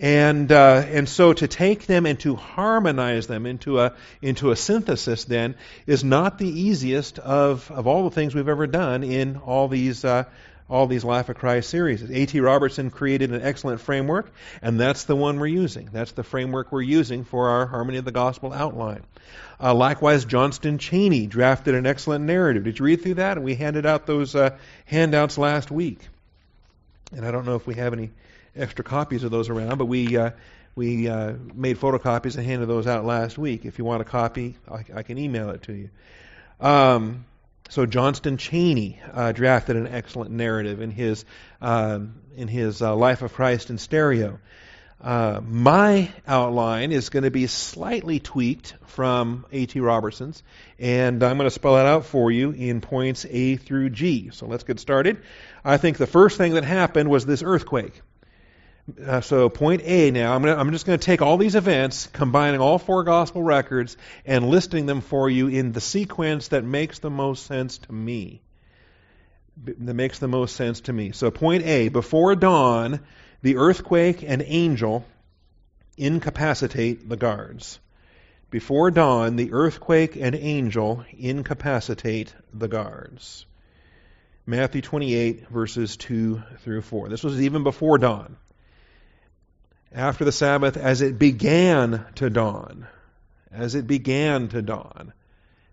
And, 0.00 0.52
uh, 0.52 0.84
and 0.86 1.08
so 1.08 1.32
to 1.32 1.48
take 1.48 1.86
them 1.86 2.06
and 2.06 2.20
to 2.20 2.36
harmonize 2.36 3.26
them 3.26 3.46
into 3.46 3.80
a, 3.80 3.94
into 4.22 4.52
a 4.52 4.56
synthesis 4.56 5.24
then 5.24 5.56
is 5.86 6.04
not 6.04 6.38
the 6.38 6.48
easiest 6.48 7.18
of, 7.18 7.70
of 7.72 7.86
all 7.88 8.04
the 8.04 8.14
things 8.14 8.34
we've 8.34 8.48
ever 8.48 8.68
done 8.68 9.02
in 9.02 9.38
all 9.38 9.66
these, 9.66 10.04
uh, 10.04 10.24
all 10.70 10.86
these 10.86 11.04
Life 11.04 11.28
of 11.30 11.36
Christ 11.36 11.70
series. 11.70 12.08
A.T. 12.08 12.38
Robertson 12.38 12.90
created 12.90 13.32
an 13.32 13.42
excellent 13.42 13.80
framework, 13.80 14.30
and 14.62 14.78
that's 14.78 15.04
the 15.04 15.16
one 15.16 15.40
we're 15.40 15.46
using. 15.46 15.88
That's 15.92 16.12
the 16.12 16.22
framework 16.22 16.70
we're 16.70 16.82
using 16.82 17.24
for 17.24 17.48
our 17.48 17.66
Harmony 17.66 17.98
of 17.98 18.04
the 18.04 18.12
Gospel 18.12 18.52
outline. 18.52 19.02
Uh, 19.60 19.74
likewise, 19.74 20.24
Johnston 20.24 20.78
Cheney 20.78 21.26
drafted 21.26 21.74
an 21.74 21.86
excellent 21.86 22.24
narrative. 22.24 22.64
Did 22.64 22.78
you 22.78 22.84
read 22.84 23.02
through 23.02 23.14
that? 23.14 23.36
And 23.36 23.44
we 23.44 23.56
handed 23.56 23.86
out 23.86 24.06
those 24.06 24.36
uh, 24.36 24.56
handouts 24.84 25.38
last 25.38 25.70
week. 25.70 26.00
And 27.12 27.26
I 27.26 27.30
don't 27.30 27.46
know 27.46 27.56
if 27.56 27.66
we 27.66 27.74
have 27.74 27.92
any 27.92 28.10
extra 28.58 28.84
copies 28.84 29.24
of 29.24 29.30
those 29.30 29.48
around, 29.48 29.78
but 29.78 29.86
we 29.86 30.16
uh, 30.16 30.30
we 30.74 31.08
uh, 31.08 31.34
made 31.54 31.78
photocopies 31.78 32.36
and 32.36 32.46
handed 32.46 32.66
those 32.66 32.86
out 32.86 33.04
last 33.04 33.38
week. 33.38 33.64
If 33.64 33.78
you 33.78 33.84
want 33.84 34.02
a 34.02 34.04
copy, 34.04 34.56
I, 34.70 34.84
I 34.94 35.02
can 35.02 35.18
email 35.18 35.50
it 35.50 35.62
to 35.62 35.72
you. 35.72 35.90
Um, 36.60 37.24
so 37.68 37.84
Johnston 37.84 38.36
Cheney 38.36 39.00
uh, 39.12 39.32
drafted 39.32 39.76
an 39.76 39.86
excellent 39.86 40.30
narrative 40.30 40.80
in 40.80 40.90
his 40.90 41.24
um, 41.60 42.14
in 42.36 42.48
his 42.48 42.80
uh, 42.80 42.94
Life 42.94 43.22
of 43.22 43.32
Christ 43.32 43.70
in 43.70 43.78
stereo. 43.78 44.38
Uh, 45.00 45.40
my 45.44 46.10
outline 46.26 46.90
is 46.90 47.08
going 47.08 47.22
to 47.22 47.30
be 47.30 47.46
slightly 47.46 48.18
tweaked 48.18 48.74
from 48.86 49.46
A.T. 49.52 49.78
Robertson's, 49.78 50.42
and 50.78 51.22
I'm 51.22 51.36
going 51.36 51.46
to 51.46 51.54
spell 51.54 51.76
it 51.76 51.86
out 51.86 52.04
for 52.04 52.32
you 52.32 52.50
in 52.50 52.80
points 52.80 53.24
A 53.28 53.56
through 53.56 53.90
G. 53.90 54.30
So 54.32 54.46
let's 54.46 54.64
get 54.64 54.80
started. 54.80 55.18
I 55.64 55.76
think 55.76 55.98
the 55.98 56.08
first 56.08 56.36
thing 56.36 56.54
that 56.54 56.64
happened 56.64 57.08
was 57.08 57.24
this 57.24 57.44
earthquake. 57.44 58.00
Uh, 59.04 59.20
so 59.20 59.48
point 59.50 59.82
A 59.84 60.10
now, 60.10 60.34
I'm, 60.34 60.42
gonna, 60.42 60.56
I'm 60.56 60.72
just 60.72 60.86
going 60.86 60.98
to 60.98 61.04
take 61.04 61.20
all 61.20 61.36
these 61.36 61.54
events, 61.54 62.06
combining 62.06 62.60
all 62.60 62.78
four 62.78 63.04
gospel 63.04 63.42
records, 63.42 63.96
and 64.24 64.48
listing 64.48 64.86
them 64.86 65.02
for 65.02 65.28
you 65.28 65.48
in 65.48 65.72
the 65.72 65.80
sequence 65.80 66.48
that 66.48 66.64
makes 66.64 66.98
the 66.98 67.10
most 67.10 67.46
sense 67.46 67.78
to 67.78 67.92
me. 67.92 68.40
That 69.64 69.94
makes 69.94 70.20
the 70.20 70.28
most 70.28 70.56
sense 70.56 70.80
to 70.82 70.92
me. 70.92 71.12
So 71.12 71.30
point 71.30 71.64
A, 71.64 71.88
before 71.88 72.34
dawn, 72.34 73.00
the 73.42 73.56
earthquake 73.56 74.22
and 74.22 74.42
angel 74.46 75.04
incapacitate 75.96 77.08
the 77.08 77.16
guards. 77.16 77.80
Before 78.50 78.90
dawn, 78.90 79.36
the 79.36 79.52
earthquake 79.52 80.16
and 80.16 80.34
angel 80.34 81.04
incapacitate 81.18 82.32
the 82.54 82.68
guards. 82.68 83.44
Matthew 84.46 84.80
28, 84.80 85.48
verses 85.48 85.98
2 85.98 86.42
through 86.60 86.80
4. 86.80 87.10
This 87.10 87.22
was 87.22 87.42
even 87.42 87.64
before 87.64 87.98
dawn 87.98 88.36
after 89.92 90.24
the 90.24 90.32
Sabbath 90.32 90.76
as 90.76 91.02
it 91.02 91.18
began 91.18 92.04
to 92.16 92.30
dawn. 92.30 92.86
As 93.50 93.74
it 93.74 93.86
began 93.86 94.48
to 94.48 94.62
dawn 94.62 95.12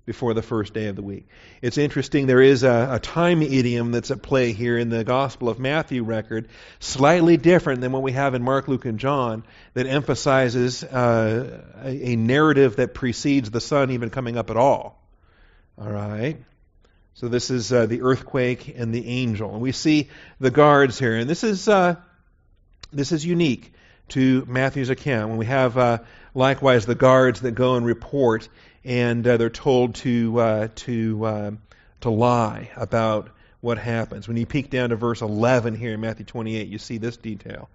before 0.05 0.33
the 0.33 0.41
first 0.41 0.73
day 0.73 0.85
of 0.85 0.95
the 0.95 1.01
week. 1.01 1.27
It's 1.61 1.77
interesting, 1.77 2.27
there 2.27 2.41
is 2.41 2.63
a, 2.63 2.89
a, 2.91 2.99
time 2.99 3.41
idiom 3.41 3.91
that's 3.91 4.11
at 4.11 4.21
play 4.21 4.51
here 4.51 4.77
in 4.77 4.89
the 4.89 5.03
Gospel 5.03 5.49
of 5.49 5.57
Matthew 5.57 6.03
record, 6.03 6.47
slightly 6.79 7.37
different 7.37 7.81
than 7.81 7.91
what 7.91 8.03
we 8.03 8.11
have 8.11 8.35
in 8.35 8.43
Mark, 8.43 8.67
Luke, 8.67 8.85
and 8.85 8.99
John, 8.99 9.43
that 9.73 9.87
emphasizes 9.87 10.83
uh, 10.83 11.63
a, 11.83 12.11
a 12.11 12.15
narrative 12.15 12.75
that 12.75 12.93
precedes 12.93 13.49
the 13.49 13.61
sun 13.61 13.91
even 13.91 14.11
coming 14.11 14.37
up 14.37 14.51
at 14.51 14.57
all. 14.57 15.01
All 15.77 15.89
right? 15.89 16.37
So 17.15 17.27
this 17.27 17.49
is 17.49 17.73
uh, 17.73 17.87
the 17.87 18.03
earthquake 18.03 18.75
and 18.77 18.93
the 18.93 19.07
angel. 19.07 19.53
And 19.53 19.61
we 19.61 19.71
see 19.71 20.09
the 20.39 20.51
guards 20.51 20.99
here. 20.99 21.15
And 21.15 21.27
this 21.27 21.43
is, 21.43 21.67
uh, 21.67 21.95
this 22.93 23.11
is 23.11 23.25
unique 23.25 23.73
to 24.09 24.45
Matthew's 24.47 24.89
account. 24.89 25.29
When 25.29 25.37
we 25.37 25.45
have 25.45 25.77
uh, 25.77 25.99
likewise 26.33 26.85
the 26.85 26.95
guards 26.95 27.41
that 27.41 27.51
go 27.51 27.75
and 27.75 27.85
report, 27.85 28.47
and 28.83 29.25
uh, 29.27 29.37
they're 29.37 29.49
told 29.49 29.95
to 29.95 30.39
uh, 30.39 30.67
to 30.75 31.25
uh, 31.25 31.51
to 32.01 32.09
lie 32.09 32.71
about 32.75 33.29
what 33.61 33.77
happens. 33.77 34.27
When 34.27 34.37
you 34.37 34.45
peek 34.45 34.69
down 34.69 34.89
to 34.89 34.95
verse 34.95 35.21
11 35.21 35.75
here 35.75 35.93
in 35.93 36.01
Matthew 36.01 36.25
28, 36.25 36.67
you 36.67 36.77
see 36.77 36.99
this 36.99 37.17
detail. 37.17 37.67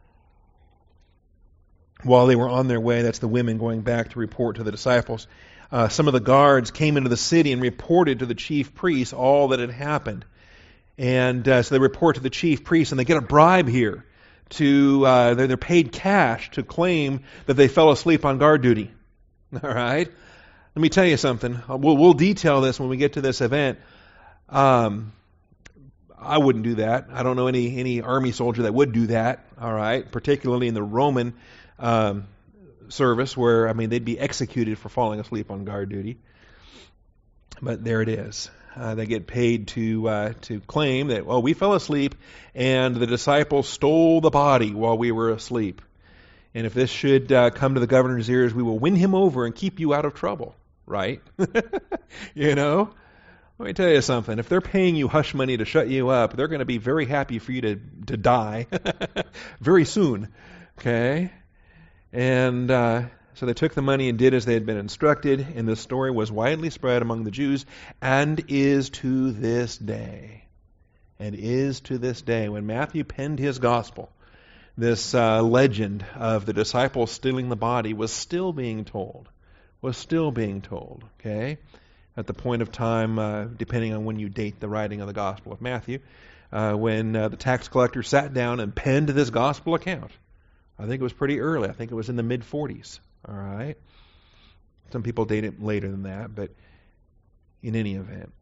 While 2.04 2.28
they 2.28 2.36
were 2.36 2.48
on 2.48 2.68
their 2.68 2.80
way, 2.80 3.02
that's 3.02 3.18
the 3.18 3.28
women 3.28 3.58
going 3.58 3.80
back 3.80 4.10
to 4.10 4.18
report 4.18 4.56
to 4.56 4.62
the 4.62 4.70
disciples. 4.70 5.26
Uh, 5.72 5.88
some 5.88 6.06
of 6.06 6.12
the 6.12 6.20
guards 6.20 6.70
came 6.70 6.96
into 6.96 7.10
the 7.10 7.16
city 7.16 7.52
and 7.52 7.60
reported 7.60 8.20
to 8.20 8.26
the 8.26 8.34
chief 8.34 8.74
priests 8.74 9.12
all 9.12 9.48
that 9.48 9.60
had 9.60 9.70
happened. 9.70 10.24
And 10.96 11.46
uh, 11.48 11.62
so 11.62 11.74
they 11.74 11.78
report 11.80 12.16
to 12.16 12.22
the 12.22 12.30
chief 12.30 12.64
priests, 12.64 12.92
and 12.92 12.98
they 12.98 13.04
get 13.04 13.16
a 13.16 13.22
bribe 13.22 13.68
here 13.68 14.04
to, 14.50 15.06
uh, 15.06 15.34
they're, 15.34 15.56
paid 15.56 15.92
cash 15.92 16.50
to 16.52 16.62
claim 16.62 17.20
that 17.46 17.54
they 17.54 17.68
fell 17.68 17.90
asleep 17.90 18.24
on 18.24 18.38
guard 18.38 18.62
duty. 18.62 18.90
All 19.62 19.70
right? 19.70 20.08
Let 20.76 20.82
me 20.82 20.88
tell 20.88 21.04
you 21.04 21.16
something. 21.16 21.60
We'll, 21.68 21.96
we'll 21.96 22.14
detail 22.14 22.60
this 22.60 22.78
when 22.78 22.88
we 22.88 22.96
get 22.96 23.14
to 23.14 23.20
this 23.20 23.40
event. 23.40 23.78
Um, 24.48 25.12
I 26.18 26.38
wouldn't 26.38 26.64
do 26.64 26.74
that. 26.76 27.08
I 27.12 27.22
don't 27.22 27.36
know 27.36 27.46
any 27.46 27.78
any 27.78 28.02
army 28.02 28.32
soldier 28.32 28.62
that 28.62 28.74
would 28.74 28.92
do 28.92 29.06
that. 29.06 29.46
All 29.60 29.72
right, 29.72 30.10
particularly 30.10 30.68
in 30.68 30.74
the 30.74 30.82
Roman 30.82 31.34
um, 31.78 32.26
service, 32.88 33.36
where 33.36 33.68
I 33.68 33.72
mean 33.72 33.88
they'd 33.90 34.04
be 34.04 34.18
executed 34.18 34.78
for 34.78 34.88
falling 34.88 35.20
asleep 35.20 35.50
on 35.50 35.64
guard 35.64 35.88
duty. 35.88 36.18
But 37.62 37.82
there 37.82 38.02
it 38.02 38.08
is. 38.08 38.50
Uh, 38.76 38.94
they 38.94 39.06
get 39.06 39.26
paid 39.26 39.68
to 39.68 40.08
uh, 40.08 40.32
to 40.42 40.60
claim 40.60 41.08
that 41.08 41.26
well 41.26 41.42
we 41.42 41.54
fell 41.54 41.74
asleep 41.74 42.14
and 42.54 42.94
the 42.94 43.06
disciples 43.06 43.68
stole 43.68 44.20
the 44.20 44.30
body 44.30 44.72
while 44.72 44.96
we 44.96 45.12
were 45.12 45.30
asleep. 45.30 45.82
And 46.54 46.66
if 46.66 46.74
this 46.74 46.90
should 46.90 47.30
uh, 47.30 47.50
come 47.50 47.74
to 47.74 47.80
the 47.80 47.86
governor's 47.86 48.28
ears, 48.28 48.52
we 48.52 48.62
will 48.62 48.78
win 48.78 48.96
him 48.96 49.14
over 49.14 49.46
and 49.46 49.54
keep 49.54 49.78
you 49.80 49.94
out 49.94 50.04
of 50.04 50.14
trouble. 50.14 50.54
Right? 50.86 51.20
you 52.34 52.54
know. 52.54 52.90
Let 53.60 53.66
me 53.66 53.72
tell 53.74 53.90
you 53.90 54.00
something. 54.00 54.38
If 54.38 54.48
they're 54.48 54.62
paying 54.62 54.96
you 54.96 55.06
hush 55.06 55.34
money 55.34 55.58
to 55.58 55.66
shut 55.66 55.86
you 55.86 56.08
up, 56.08 56.34
they're 56.34 56.48
going 56.48 56.60
to 56.60 56.64
be 56.64 56.78
very 56.78 57.04
happy 57.04 57.38
for 57.38 57.52
you 57.52 57.60
to, 57.60 57.80
to 58.06 58.16
die 58.16 58.66
very 59.60 59.84
soon. 59.84 60.28
Okay? 60.78 61.30
And 62.10 62.70
uh, 62.70 63.02
so 63.34 63.46
they 63.46 63.54
took 63.54 63.74
the 63.74 63.82
money 63.82 64.08
and 64.08 64.18
did 64.18 64.34
as 64.34 64.44
they 64.44 64.54
had 64.54 64.66
been 64.66 64.76
instructed, 64.76 65.46
and 65.54 65.68
this 65.68 65.80
story 65.80 66.10
was 66.10 66.30
widely 66.30 66.70
spread 66.70 67.02
among 67.02 67.24
the 67.24 67.30
Jews 67.30 67.66
and 68.00 68.44
is 68.48 68.90
to 68.90 69.32
this 69.32 69.76
day. 69.76 70.44
And 71.18 71.34
is 71.34 71.80
to 71.82 71.98
this 71.98 72.22
day. 72.22 72.48
When 72.48 72.66
Matthew 72.66 73.04
penned 73.04 73.38
his 73.38 73.58
gospel, 73.58 74.10
this 74.76 75.14
uh, 75.14 75.42
legend 75.42 76.04
of 76.16 76.46
the 76.46 76.54
disciples 76.54 77.10
stealing 77.10 77.48
the 77.48 77.56
body 77.56 77.92
was 77.92 78.10
still 78.10 78.52
being 78.52 78.84
told. 78.84 79.28
Was 79.82 79.96
still 79.96 80.30
being 80.30 80.62
told. 80.62 81.04
Okay? 81.20 81.58
at 82.16 82.26
the 82.26 82.34
point 82.34 82.62
of 82.62 82.72
time, 82.72 83.18
uh, 83.18 83.44
depending 83.44 83.94
on 83.94 84.04
when 84.04 84.18
you 84.18 84.28
date 84.28 84.60
the 84.60 84.68
writing 84.68 85.00
of 85.00 85.06
the 85.06 85.12
Gospel 85.12 85.52
of 85.52 85.60
Matthew, 85.60 86.00
uh, 86.52 86.74
when 86.74 87.14
uh, 87.14 87.28
the 87.28 87.36
tax 87.36 87.68
collector 87.68 88.02
sat 88.02 88.34
down 88.34 88.60
and 88.60 88.74
penned 88.74 89.08
this 89.08 89.30
Gospel 89.30 89.74
account. 89.74 90.10
I 90.78 90.86
think 90.86 91.00
it 91.00 91.02
was 91.02 91.12
pretty 91.12 91.40
early. 91.40 91.68
I 91.68 91.72
think 91.72 91.90
it 91.90 91.94
was 91.94 92.08
in 92.08 92.16
the 92.16 92.22
mid 92.22 92.42
40s. 92.42 93.00
All 93.28 93.34
right. 93.34 93.76
Some 94.92 95.02
people 95.02 95.24
date 95.24 95.44
it 95.44 95.62
later 95.62 95.90
than 95.90 96.04
that, 96.04 96.34
but 96.34 96.50
in 97.62 97.76
any 97.76 97.94
event. 97.94 98.32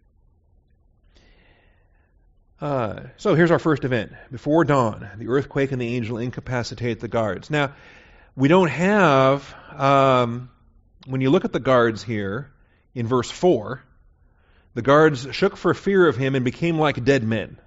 Uh, 2.60 3.00
so 3.16 3.34
here's 3.34 3.50
our 3.50 3.58
first 3.58 3.84
event. 3.84 4.12
Before 4.32 4.64
dawn, 4.64 5.08
the 5.18 5.28
earthquake 5.28 5.70
and 5.72 5.80
the 5.80 5.96
angel 5.96 6.18
incapacitate 6.18 7.00
the 7.00 7.08
guards. 7.08 7.50
Now, 7.50 7.74
we 8.34 8.48
don't 8.48 8.70
have, 8.70 9.54
um, 9.72 10.50
when 11.06 11.20
you 11.20 11.30
look 11.30 11.44
at 11.44 11.52
the 11.52 11.60
guards 11.60 12.02
here, 12.02 12.50
in 12.94 13.06
verse 13.06 13.30
4, 13.30 13.82
the 14.74 14.82
guards 14.82 15.28
shook 15.32 15.56
for 15.56 15.72
fear 15.74 16.08
of 16.08 16.16
him 16.16 16.34
and 16.34 16.44
became 16.44 16.78
like 16.78 17.04
dead 17.04 17.22
men. 17.22 17.58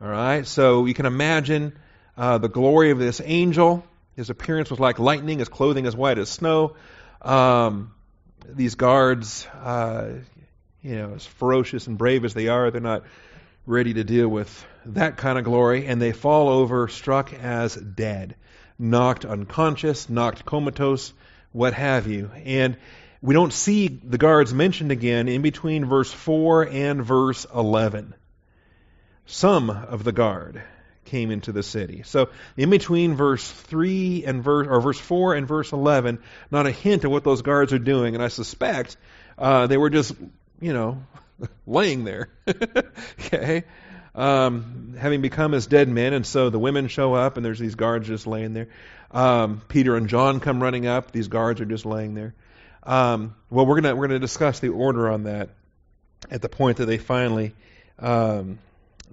All 0.00 0.08
right, 0.08 0.46
so 0.46 0.84
you 0.84 0.94
can 0.94 1.06
imagine 1.06 1.78
uh, 2.16 2.38
the 2.38 2.48
glory 2.48 2.90
of 2.90 2.98
this 2.98 3.20
angel. 3.24 3.84
His 4.16 4.30
appearance 4.30 4.70
was 4.70 4.78
like 4.78 4.98
lightning, 4.98 5.38
his 5.38 5.48
clothing 5.48 5.86
as 5.86 5.96
white 5.96 6.18
as 6.18 6.28
snow. 6.28 6.76
Um, 7.22 7.94
these 8.46 8.74
guards, 8.74 9.46
uh, 9.62 10.10
you 10.82 10.96
know, 10.96 11.14
as 11.14 11.26
ferocious 11.26 11.86
and 11.86 11.96
brave 11.96 12.24
as 12.24 12.34
they 12.34 12.48
are, 12.48 12.70
they're 12.70 12.80
not 12.80 13.04
ready 13.66 13.94
to 13.94 14.04
deal 14.04 14.28
with 14.28 14.66
that 14.86 15.16
kind 15.16 15.38
of 15.38 15.44
glory, 15.44 15.86
and 15.86 16.02
they 16.02 16.12
fall 16.12 16.48
over, 16.48 16.88
struck 16.88 17.32
as 17.32 17.76
dead, 17.76 18.34
knocked 18.78 19.24
unconscious, 19.24 20.10
knocked 20.10 20.44
comatose, 20.44 21.12
what 21.52 21.72
have 21.74 22.06
you. 22.06 22.30
And 22.44 22.76
we 23.20 23.34
don't 23.34 23.52
see 23.52 23.86
the 23.86 24.18
guards 24.18 24.52
mentioned 24.52 24.90
again 24.90 25.28
in 25.28 25.42
between 25.42 25.84
verse 25.84 26.12
4 26.12 26.68
and 26.68 27.04
verse 27.04 27.46
11. 27.54 28.14
Some 29.26 29.70
of 29.70 30.02
the 30.02 30.12
guard 30.12 30.62
came 31.04 31.30
into 31.30 31.52
the 31.52 31.62
city. 31.62 32.02
So 32.04 32.30
in 32.56 32.70
between 32.70 33.14
verse 33.14 33.50
3 33.50 34.24
and 34.24 34.42
verse 34.42 34.66
or 34.68 34.80
verse 34.80 34.98
4 34.98 35.34
and 35.34 35.46
verse 35.46 35.72
11, 35.72 36.18
not 36.50 36.66
a 36.66 36.70
hint 36.70 37.04
of 37.04 37.10
what 37.10 37.24
those 37.24 37.42
guards 37.42 37.72
are 37.72 37.78
doing, 37.78 38.14
and 38.14 38.22
I 38.22 38.28
suspect 38.28 38.96
uh, 39.38 39.66
they 39.66 39.76
were 39.76 39.90
just, 39.90 40.14
you 40.60 40.72
know, 40.72 41.02
laying 41.66 42.04
there. 42.04 42.28
okay, 43.26 43.64
um, 44.14 44.94
having 44.98 45.22
become 45.22 45.54
as 45.54 45.66
dead 45.66 45.88
men, 45.88 46.12
and 46.12 46.26
so 46.26 46.50
the 46.50 46.58
women 46.58 46.88
show 46.88 47.14
up, 47.14 47.36
and 47.36 47.44
there's 47.44 47.58
these 47.58 47.74
guards 47.74 48.06
just 48.06 48.26
laying 48.26 48.52
there. 48.52 48.68
Um, 49.10 49.62
Peter 49.68 49.96
and 49.96 50.08
John 50.08 50.40
come 50.40 50.62
running 50.62 50.86
up; 50.86 51.12
these 51.12 51.28
guards 51.28 51.60
are 51.60 51.66
just 51.66 51.86
laying 51.86 52.14
there. 52.14 52.34
Um, 52.82 53.34
well, 53.50 53.64
we're 53.66 53.80
gonna 53.80 53.94
we're 53.96 54.08
gonna 54.08 54.18
discuss 54.18 54.60
the 54.60 54.68
order 54.68 55.10
on 55.10 55.24
that 55.24 55.50
at 56.30 56.42
the 56.42 56.48
point 56.48 56.78
that 56.78 56.86
they 56.86 56.98
finally 56.98 57.54
um, 57.98 58.58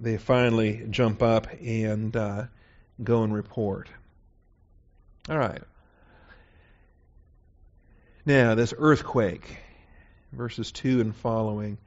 they 0.02 0.16
finally 0.16 0.86
jump 0.90 1.22
up 1.22 1.48
and 1.60 2.14
uh, 2.16 2.44
go 3.02 3.22
and 3.22 3.34
report. 3.34 3.88
All 5.28 5.38
right. 5.38 5.62
Now 8.24 8.54
this 8.54 8.74
earthquake, 8.76 9.58
verses 10.32 10.72
two 10.72 11.00
and 11.00 11.14
following. 11.14 11.78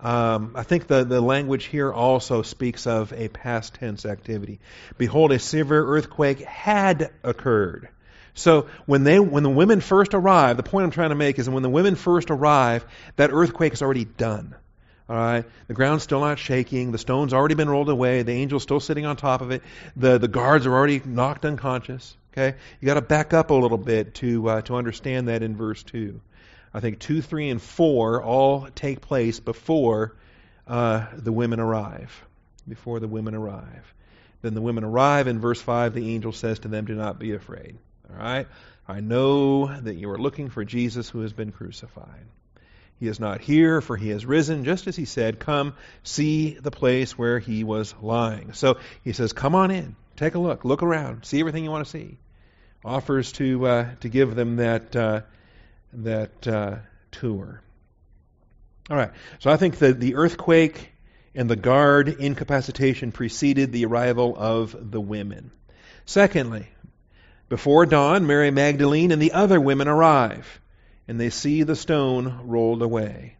Um, 0.00 0.52
I 0.54 0.64
think 0.64 0.86
the, 0.86 1.04
the 1.04 1.20
language 1.20 1.64
here 1.64 1.92
also 1.92 2.42
speaks 2.42 2.86
of 2.86 3.12
a 3.12 3.28
past 3.28 3.74
tense 3.74 4.04
activity. 4.04 4.60
Behold, 4.98 5.32
a 5.32 5.38
severe 5.38 5.84
earthquake 5.84 6.40
had 6.40 7.10
occurred. 7.22 7.88
So 8.34 8.66
when 8.86 9.04
they 9.04 9.20
when 9.20 9.44
the 9.44 9.50
women 9.50 9.80
first 9.80 10.12
arrive, 10.12 10.56
the 10.56 10.64
point 10.64 10.84
I'm 10.84 10.90
trying 10.90 11.10
to 11.10 11.14
make 11.14 11.38
is 11.38 11.48
when 11.48 11.62
the 11.62 11.70
women 11.70 11.94
first 11.94 12.30
arrive, 12.30 12.84
that 13.16 13.30
earthquake 13.32 13.72
is 13.72 13.82
already 13.82 14.04
done. 14.04 14.56
All 15.06 15.16
right, 15.16 15.44
the 15.66 15.74
ground's 15.74 16.02
still 16.02 16.20
not 16.20 16.38
shaking. 16.38 16.90
The 16.90 16.98
stone's 16.98 17.34
already 17.34 17.54
been 17.54 17.68
rolled 17.68 17.90
away. 17.90 18.22
The 18.22 18.32
angel's 18.32 18.62
still 18.62 18.80
sitting 18.80 19.04
on 19.04 19.16
top 19.16 19.42
of 19.42 19.50
it. 19.50 19.62
The 19.96 20.16
the 20.16 20.28
guards 20.28 20.64
are 20.66 20.72
already 20.72 21.02
knocked 21.04 21.44
unconscious. 21.44 22.16
Okay, 22.32 22.56
you 22.80 22.86
got 22.86 22.94
to 22.94 23.02
back 23.02 23.34
up 23.34 23.50
a 23.50 23.54
little 23.54 23.78
bit 23.78 24.14
to 24.16 24.48
uh, 24.48 24.62
to 24.62 24.76
understand 24.76 25.28
that 25.28 25.42
in 25.42 25.56
verse 25.56 25.82
two. 25.82 26.22
I 26.72 26.80
think 26.80 27.00
two, 27.00 27.20
three, 27.20 27.50
and 27.50 27.60
four 27.60 28.22
all 28.22 28.66
take 28.74 29.02
place 29.02 29.40
before 29.40 30.16
uh, 30.66 31.06
the 31.14 31.32
women 31.32 31.60
arrive. 31.60 32.24
Before 32.66 32.98
the 32.98 33.06
women 33.06 33.34
arrive. 33.34 33.94
Then 34.40 34.54
the 34.54 34.62
women 34.62 34.84
arrive. 34.84 35.28
In 35.28 35.38
verse 35.38 35.60
five, 35.60 35.92
the 35.92 36.14
angel 36.14 36.32
says 36.32 36.60
to 36.60 36.68
them, 36.68 36.86
"Do 36.86 36.94
not 36.94 37.18
be 37.18 37.34
afraid." 37.34 37.76
All 38.10 38.16
right? 38.16 38.46
I 38.88 39.00
know 39.00 39.66
that 39.66 39.94
you 39.96 40.10
are 40.10 40.18
looking 40.18 40.48
for 40.48 40.64
Jesus 40.64 41.10
who 41.10 41.20
has 41.20 41.32
been 41.34 41.52
crucified. 41.52 42.24
He 43.04 43.10
is 43.10 43.20
not 43.20 43.42
here, 43.42 43.82
for 43.82 43.98
he 43.98 44.08
has 44.08 44.24
risen, 44.24 44.64
just 44.64 44.86
as 44.86 44.96
he 44.96 45.04
said, 45.04 45.38
Come, 45.38 45.74
see 46.04 46.54
the 46.54 46.70
place 46.70 47.18
where 47.18 47.38
he 47.38 47.62
was 47.62 47.94
lying. 48.00 48.54
So 48.54 48.78
he 49.02 49.12
says, 49.12 49.34
Come 49.34 49.54
on 49.54 49.70
in, 49.70 49.94
take 50.16 50.36
a 50.36 50.38
look, 50.38 50.64
look 50.64 50.82
around, 50.82 51.26
see 51.26 51.38
everything 51.38 51.64
you 51.64 51.70
want 51.70 51.84
to 51.84 51.90
see. 51.90 52.16
Offers 52.82 53.30
to 53.32 53.66
uh, 53.66 53.94
to 54.00 54.08
give 54.08 54.34
them 54.34 54.56
that 54.56 54.96
uh, 54.96 55.20
that 55.92 56.48
uh, 56.48 56.76
tour. 57.10 57.60
All 58.88 58.96
right. 58.96 59.10
So 59.38 59.50
I 59.50 59.58
think 59.58 59.76
that 59.80 60.00
the 60.00 60.14
earthquake 60.14 60.90
and 61.34 61.50
the 61.50 61.56
guard 61.56 62.08
incapacitation 62.08 63.12
preceded 63.12 63.70
the 63.70 63.84
arrival 63.84 64.34
of 64.34 64.90
the 64.92 65.00
women. 65.00 65.50
Secondly, 66.06 66.68
before 67.50 67.84
dawn, 67.84 68.26
Mary 68.26 68.50
Magdalene 68.50 69.12
and 69.12 69.20
the 69.20 69.32
other 69.32 69.60
women 69.60 69.88
arrive, 69.88 70.58
and 71.06 71.20
they 71.20 71.30
see 71.30 71.62
the 71.62 71.76
stone 71.76 72.40
rolled 72.44 72.82
away. 72.82 73.36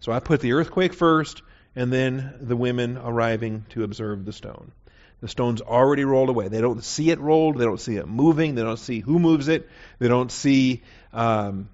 So 0.00 0.12
I 0.12 0.20
put 0.20 0.40
the 0.40 0.52
earthquake 0.52 0.94
first, 0.94 1.42
and 1.74 1.92
then 1.92 2.34
the 2.40 2.56
women 2.56 2.96
arriving 2.96 3.66
to 3.70 3.84
observe 3.84 4.24
the 4.24 4.32
stone. 4.32 4.72
The 5.20 5.28
stone's 5.28 5.62
already 5.62 6.04
rolled 6.04 6.28
away. 6.28 6.48
They 6.48 6.60
don't 6.60 6.84
see 6.84 7.10
it 7.10 7.18
rolled. 7.18 7.56
They 7.58 7.64
don't 7.64 7.80
see 7.80 7.96
it 7.96 8.06
moving. 8.06 8.54
They 8.54 8.62
don't 8.62 8.78
see 8.78 9.00
who 9.00 9.18
moves 9.18 9.48
it. 9.48 9.68
They 9.98 10.08
don't 10.08 10.30
see 10.30 10.82
um, 11.12 11.70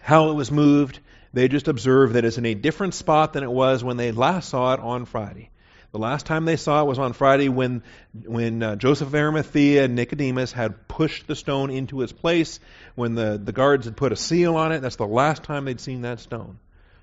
how 0.00 0.30
it 0.30 0.34
was 0.34 0.50
moved. 0.50 0.98
They 1.32 1.48
just 1.48 1.68
observe 1.68 2.14
that 2.14 2.24
it's 2.24 2.38
in 2.38 2.46
a 2.46 2.54
different 2.54 2.94
spot 2.94 3.32
than 3.32 3.44
it 3.44 3.50
was 3.50 3.84
when 3.84 3.96
they 3.96 4.12
last 4.12 4.48
saw 4.48 4.74
it 4.74 4.80
on 4.80 5.04
Friday. 5.04 5.50
The 5.94 6.00
last 6.00 6.26
time 6.26 6.44
they 6.44 6.56
saw 6.56 6.82
it 6.82 6.88
was 6.88 6.98
on 6.98 7.12
Friday 7.12 7.48
when, 7.48 7.84
when 8.26 8.64
uh, 8.64 8.74
Joseph 8.74 9.06
of 9.06 9.14
Arimathea 9.14 9.84
and 9.84 9.94
Nicodemus 9.94 10.50
had 10.50 10.88
pushed 10.88 11.28
the 11.28 11.36
stone 11.36 11.70
into 11.70 12.02
its 12.02 12.10
place, 12.10 12.58
when 12.96 13.14
the, 13.14 13.40
the 13.40 13.52
guards 13.52 13.84
had 13.84 13.96
put 13.96 14.10
a 14.10 14.16
seal 14.16 14.56
on 14.56 14.72
it. 14.72 14.80
That's 14.80 14.96
the 14.96 15.06
last 15.06 15.44
time 15.44 15.66
they'd 15.66 15.80
seen 15.80 16.02
that 16.02 16.18
stone. 16.18 16.58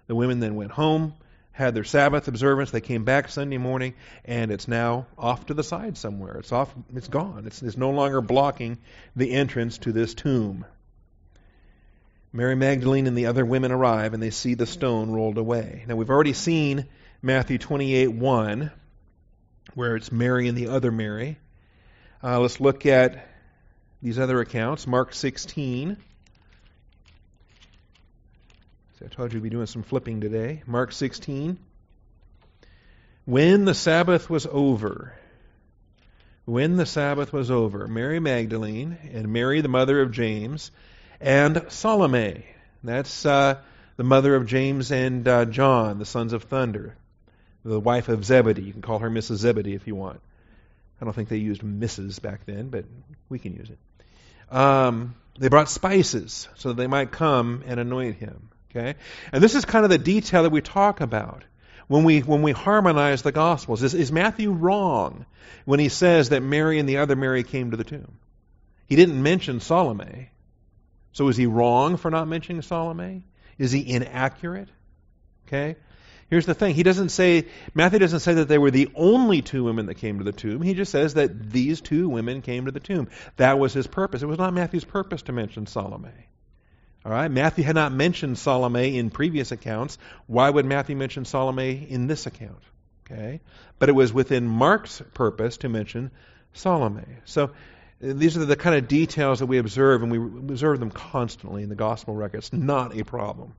The 0.08 0.16
women 0.16 0.42
then 0.42 0.56
went 0.56 0.72
home, 0.72 1.14
had 1.54 1.74
their 1.74 1.86
Sabbath 1.86 2.28
observance. 2.28 2.72
They 2.72 2.82
came 2.82 3.06
back 3.06 3.30
Sunday 3.30 3.58
morning, 3.58 3.94
and 4.26 4.52
it's 4.52 4.68
now 4.68 5.06
off 5.18 5.46
to 5.46 5.54
the 5.54 5.64
side 5.64 5.98
somewhere. 5.98 6.40
It's 6.40 6.52
off. 6.52 6.76
It's 6.94 7.08
gone. 7.08 7.44
It's, 7.48 7.64
it's 7.64 7.78
no 7.78 7.92
longer 7.92 8.20
blocking 8.20 8.78
the 9.16 9.32
entrance 9.32 9.78
to 9.78 9.94
this 9.94 10.14
tomb. 10.14 10.66
Mary 12.34 12.56
Magdalene 12.56 13.08
and 13.08 13.18
the 13.18 13.28
other 13.28 13.46
women 13.46 13.72
arrive, 13.72 14.14
and 14.14 14.22
they 14.22 14.32
see 14.32 14.56
the 14.56 14.68
stone 14.68 15.12
rolled 15.12 15.38
away. 15.38 15.86
Now 15.88 15.96
we've 15.96 16.10
already 16.10 16.34
seen 16.34 16.88
Matthew 17.22 17.58
28 17.58 18.10
1 18.10 18.72
where 19.74 19.96
it's 19.96 20.12
Mary 20.12 20.48
and 20.48 20.58
the 20.58 20.68
other 20.68 20.92
Mary. 20.92 21.38
Uh, 22.24 22.40
let's 22.40 22.60
look 22.60 22.86
at 22.86 23.28
these 24.02 24.20
other 24.20 24.40
accounts. 24.40 24.86
Mark 24.88 25.14
16. 25.14 25.98
So 29.00 29.06
I 29.06 29.08
told 29.08 29.34
you 29.34 29.40
we'd 29.40 29.50
be 29.50 29.56
doing 29.56 29.66
some 29.66 29.84
flipping 29.84 30.22
today. 30.22 30.64
Mark 30.68 30.92
16. 30.92 31.58
When 33.26 33.66
the 33.66 33.74
Sabbath 33.74 34.30
was 34.30 34.48
over, 34.48 35.14
when 36.46 36.76
the 36.76 36.86
Sabbath 36.86 37.32
was 37.32 37.52
over, 37.52 37.88
Mary 37.88 38.20
Magdalene 38.20 38.98
and 39.14 39.32
Mary, 39.32 39.62
the 39.62 39.68
mother 39.68 40.02
of 40.02 40.12
James, 40.12 40.72
and 41.20 41.66
Salome, 41.70 42.46
that's 42.84 43.26
uh, 43.26 43.60
the 43.98 44.04
mother 44.04 44.36
of 44.36 44.48
James 44.48 44.92
and 44.92 45.28
uh, 45.28 45.46
John, 45.46 46.00
the 46.00 46.06
sons 46.06 46.34
of 46.34 46.44
thunder, 46.44 46.96
the 47.64 47.80
wife 47.80 48.10
of 48.10 48.26
Zebedee. 48.26 48.64
You 48.64 48.74
can 48.74 48.82
call 48.82 49.00
her 49.00 49.10
Mrs. 49.10 49.38
Zebedee 49.38 49.76
if 49.76 49.88
you 49.88 49.96
want. 49.96 50.22
I 51.02 51.06
don't 51.06 51.14
think 51.14 51.30
they 51.30 51.38
used 51.38 51.62
Mrs. 51.62 52.22
back 52.22 52.46
then, 52.46 52.70
but 52.70 52.86
we 53.30 53.40
can 53.40 53.54
use 53.54 53.70
it. 53.70 54.56
Um, 54.56 55.16
they 55.40 55.48
brought 55.48 55.70
spices 55.70 56.48
so 56.56 56.70
that 56.70 56.76
they 56.76 56.88
might 56.88 57.12
come 57.12 57.64
and 57.66 57.80
anoint 57.80 58.18
him. 58.18 58.50
Okay, 58.70 58.96
and 59.34 59.44
this 59.44 59.56
is 59.56 59.66
kind 59.66 59.84
of 59.84 59.92
the 59.92 59.98
detail 59.98 60.44
that 60.44 60.52
we 60.52 60.62
talk 60.62 61.02
about 61.02 61.44
when 61.88 62.04
we 62.06 62.20
when 62.20 62.42
we 62.42 62.52
harmonize 62.52 63.22
the 63.22 63.32
Gospels. 63.32 63.84
Is, 63.84 63.94
is 63.94 64.12
Matthew 64.12 64.52
wrong 64.52 65.26
when 65.66 65.80
he 65.80 65.90
says 65.90 66.30
that 66.30 66.42
Mary 66.42 66.80
and 66.80 66.88
the 66.88 66.98
other 66.98 67.16
Mary 67.16 67.44
came 67.44 67.72
to 67.72 67.78
the 67.78 67.84
tomb? 67.84 68.18
He 68.88 68.96
didn't 68.96 69.22
mention 69.22 69.60
Salome. 69.60 70.30
So 71.14 71.28
is 71.28 71.36
he 71.36 71.48
wrong 71.48 71.98
for 71.98 72.10
not 72.10 72.28
mentioning 72.28 72.62
Salome? 72.62 73.24
Is 73.58 73.72
he 73.72 73.90
inaccurate? 73.90 74.70
Okay. 75.48 75.76
Here's 76.32 76.46
the 76.46 76.54
thing. 76.54 76.74
He 76.74 76.84
doesn't 76.84 77.10
say, 77.10 77.48
Matthew 77.74 78.00
doesn't 78.00 78.22
say 78.22 78.36
that 78.36 78.48
they 78.48 78.58
were 78.58 78.72
the 78.72 78.90
only 78.96 79.42
two 79.42 79.66
women 79.66 79.88
that 79.88 79.96
came 79.96 80.20
to 80.20 80.24
the 80.24 80.32
tomb. 80.32 80.62
He 80.62 80.74
just 80.74 80.90
says 80.90 81.16
that 81.16 81.52
these 81.52 81.82
two 81.82 82.08
women 82.08 82.42
came 82.42 82.66
to 82.66 82.72
the 82.72 82.80
tomb. 82.80 83.10
That 83.36 83.60
was 83.60 83.74
his 83.74 83.86
purpose. 83.86 84.24
It 84.24 84.28
was 84.28 84.38
not 84.38 84.54
Matthew's 84.54 84.86
purpose 84.86 85.24
to 85.24 85.34
mention 85.34 85.68
Salome. 85.68 86.08
All 87.04 87.12
right. 87.12 87.30
Matthew 87.30 87.66
had 87.66 87.76
not 87.76 87.92
mentioned 87.92 88.38
Salome 88.38 88.98
in 88.98 89.10
previous 89.10 89.52
accounts. 89.52 89.98
Why 90.26 90.50
would 90.50 90.66
Matthew 90.66 90.96
mention 90.96 91.26
Salome 91.26 91.86
in 91.90 92.08
this 92.08 92.26
account? 92.26 92.64
Okay. 93.06 93.42
But 93.78 93.90
it 93.90 93.94
was 93.94 94.14
within 94.14 94.48
Mark's 94.48 95.02
purpose 95.14 95.58
to 95.58 95.70
mention 95.70 96.12
Salome. 96.54 97.04
So 97.26 97.44
uh, 97.44 97.50
these 98.00 98.38
are 98.38 98.46
the 98.46 98.56
kind 98.56 98.78
of 98.78 98.88
details 98.88 99.40
that 99.40 99.48
we 99.48 99.58
observe, 99.58 100.02
and 100.02 100.10
we 100.10 100.18
observe 100.18 100.80
them 100.80 100.92
constantly 100.92 101.64
in 101.64 101.68
the 101.68 101.76
gospel 101.76 102.16
records. 102.16 102.54
Not 102.54 102.98
a 102.98 103.04
problem, 103.04 103.54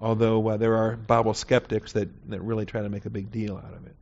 although 0.00 0.48
uh, 0.48 0.56
there 0.56 0.76
are 0.76 0.96
Bible 0.96 1.34
skeptics 1.34 1.92
that, 1.92 2.08
that 2.30 2.40
really 2.40 2.66
try 2.66 2.82
to 2.82 2.88
make 2.88 3.06
a 3.06 3.10
big 3.10 3.30
deal 3.30 3.56
out 3.56 3.74
of 3.74 3.86
it. 3.86 3.94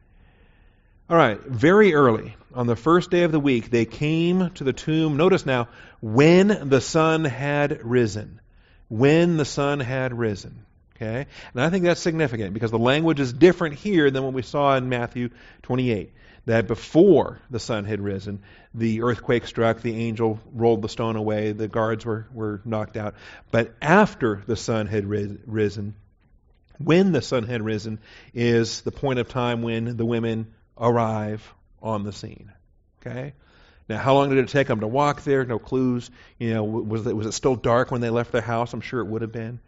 All 1.11 1.17
right, 1.17 1.41
very 1.41 1.95
early, 1.95 2.35
on 2.55 2.67
the 2.67 2.77
first 2.77 3.11
day 3.11 3.25
of 3.25 3.33
the 3.33 3.41
week, 3.41 3.71
they 3.71 3.85
came 3.85 4.51
to 4.51 4.65
the 4.65 4.73
tomb. 4.73 5.17
Notice 5.17 5.45
now, 5.45 5.69
when 6.01 6.69
the 6.69 6.81
sun 6.81 7.25
had 7.25 7.85
risen. 7.85 8.41
When 8.89 9.37
the 9.37 9.45
sun 9.45 9.81
had 9.81 10.17
risen. 10.17 10.65
Okay? 10.97 11.27
And 11.53 11.63
I 11.63 11.71
think 11.71 11.85
that's 11.85 12.01
significant 12.01 12.55
because 12.55 12.71
the 12.71 12.79
language 12.79 13.21
is 13.21 13.33
different 13.33 13.75
here 13.75 14.11
than 14.11 14.23
what 14.23 14.33
we 14.33 14.43
saw 14.43 14.77
in 14.77 14.89
Matthew 14.89 15.31
28 15.63 16.13
that 16.45 16.67
before 16.67 17.41
the 17.51 17.61
sun 17.61 17.85
had 17.85 18.01
risen, 18.01 18.43
the 18.75 19.03
earthquake 19.03 19.47
struck, 19.47 19.81
the 19.81 19.97
angel 19.97 20.41
rolled 20.53 20.83
the 20.83 20.89
stone 20.89 21.17
away, 21.17 21.53
the 21.53 21.69
guards 21.69 22.05
were, 22.05 22.27
were 22.33 22.61
knocked 22.65 22.97
out. 22.97 23.15
But 23.51 23.75
after 23.81 24.43
the 24.47 24.57
sun 24.57 24.87
had 24.87 25.07
risen, 25.07 25.95
when 26.79 27.13
the 27.13 27.23
sun 27.23 27.45
had 27.45 27.63
risen, 27.63 28.01
is 28.35 28.81
the 28.83 28.91
point 28.91 29.19
of 29.19 29.29
time 29.29 29.63
when 29.63 29.97
the 29.97 30.05
women 30.05 30.53
arrive 30.77 31.55
on 31.81 32.03
the 32.03 32.13
scene. 32.13 32.53
Okay? 33.01 33.35
Now, 33.89 33.99
how 33.99 34.15
long 34.15 34.31
did 34.31 34.39
it 34.39 34.49
take 34.49 34.69
them 34.69 34.81
to 34.81 34.87
walk 34.87 35.23
there? 35.23 35.45
No 35.45 35.59
clues. 35.59 36.11
You 36.39 36.55
know, 36.55 36.65
was 36.65 37.07
it, 37.07 37.15
was 37.15 37.27
it 37.27 37.33
still 37.33 37.57
dark 37.57 37.91
when 37.91 38.01
they 38.01 38.11
left 38.11 38.33
their 38.33 38.41
house? 38.41 38.73
I'm 38.73 38.81
sure 38.81 39.01
it 39.01 39.07
would 39.07 39.23
have 39.23 39.33
been. 39.33 39.61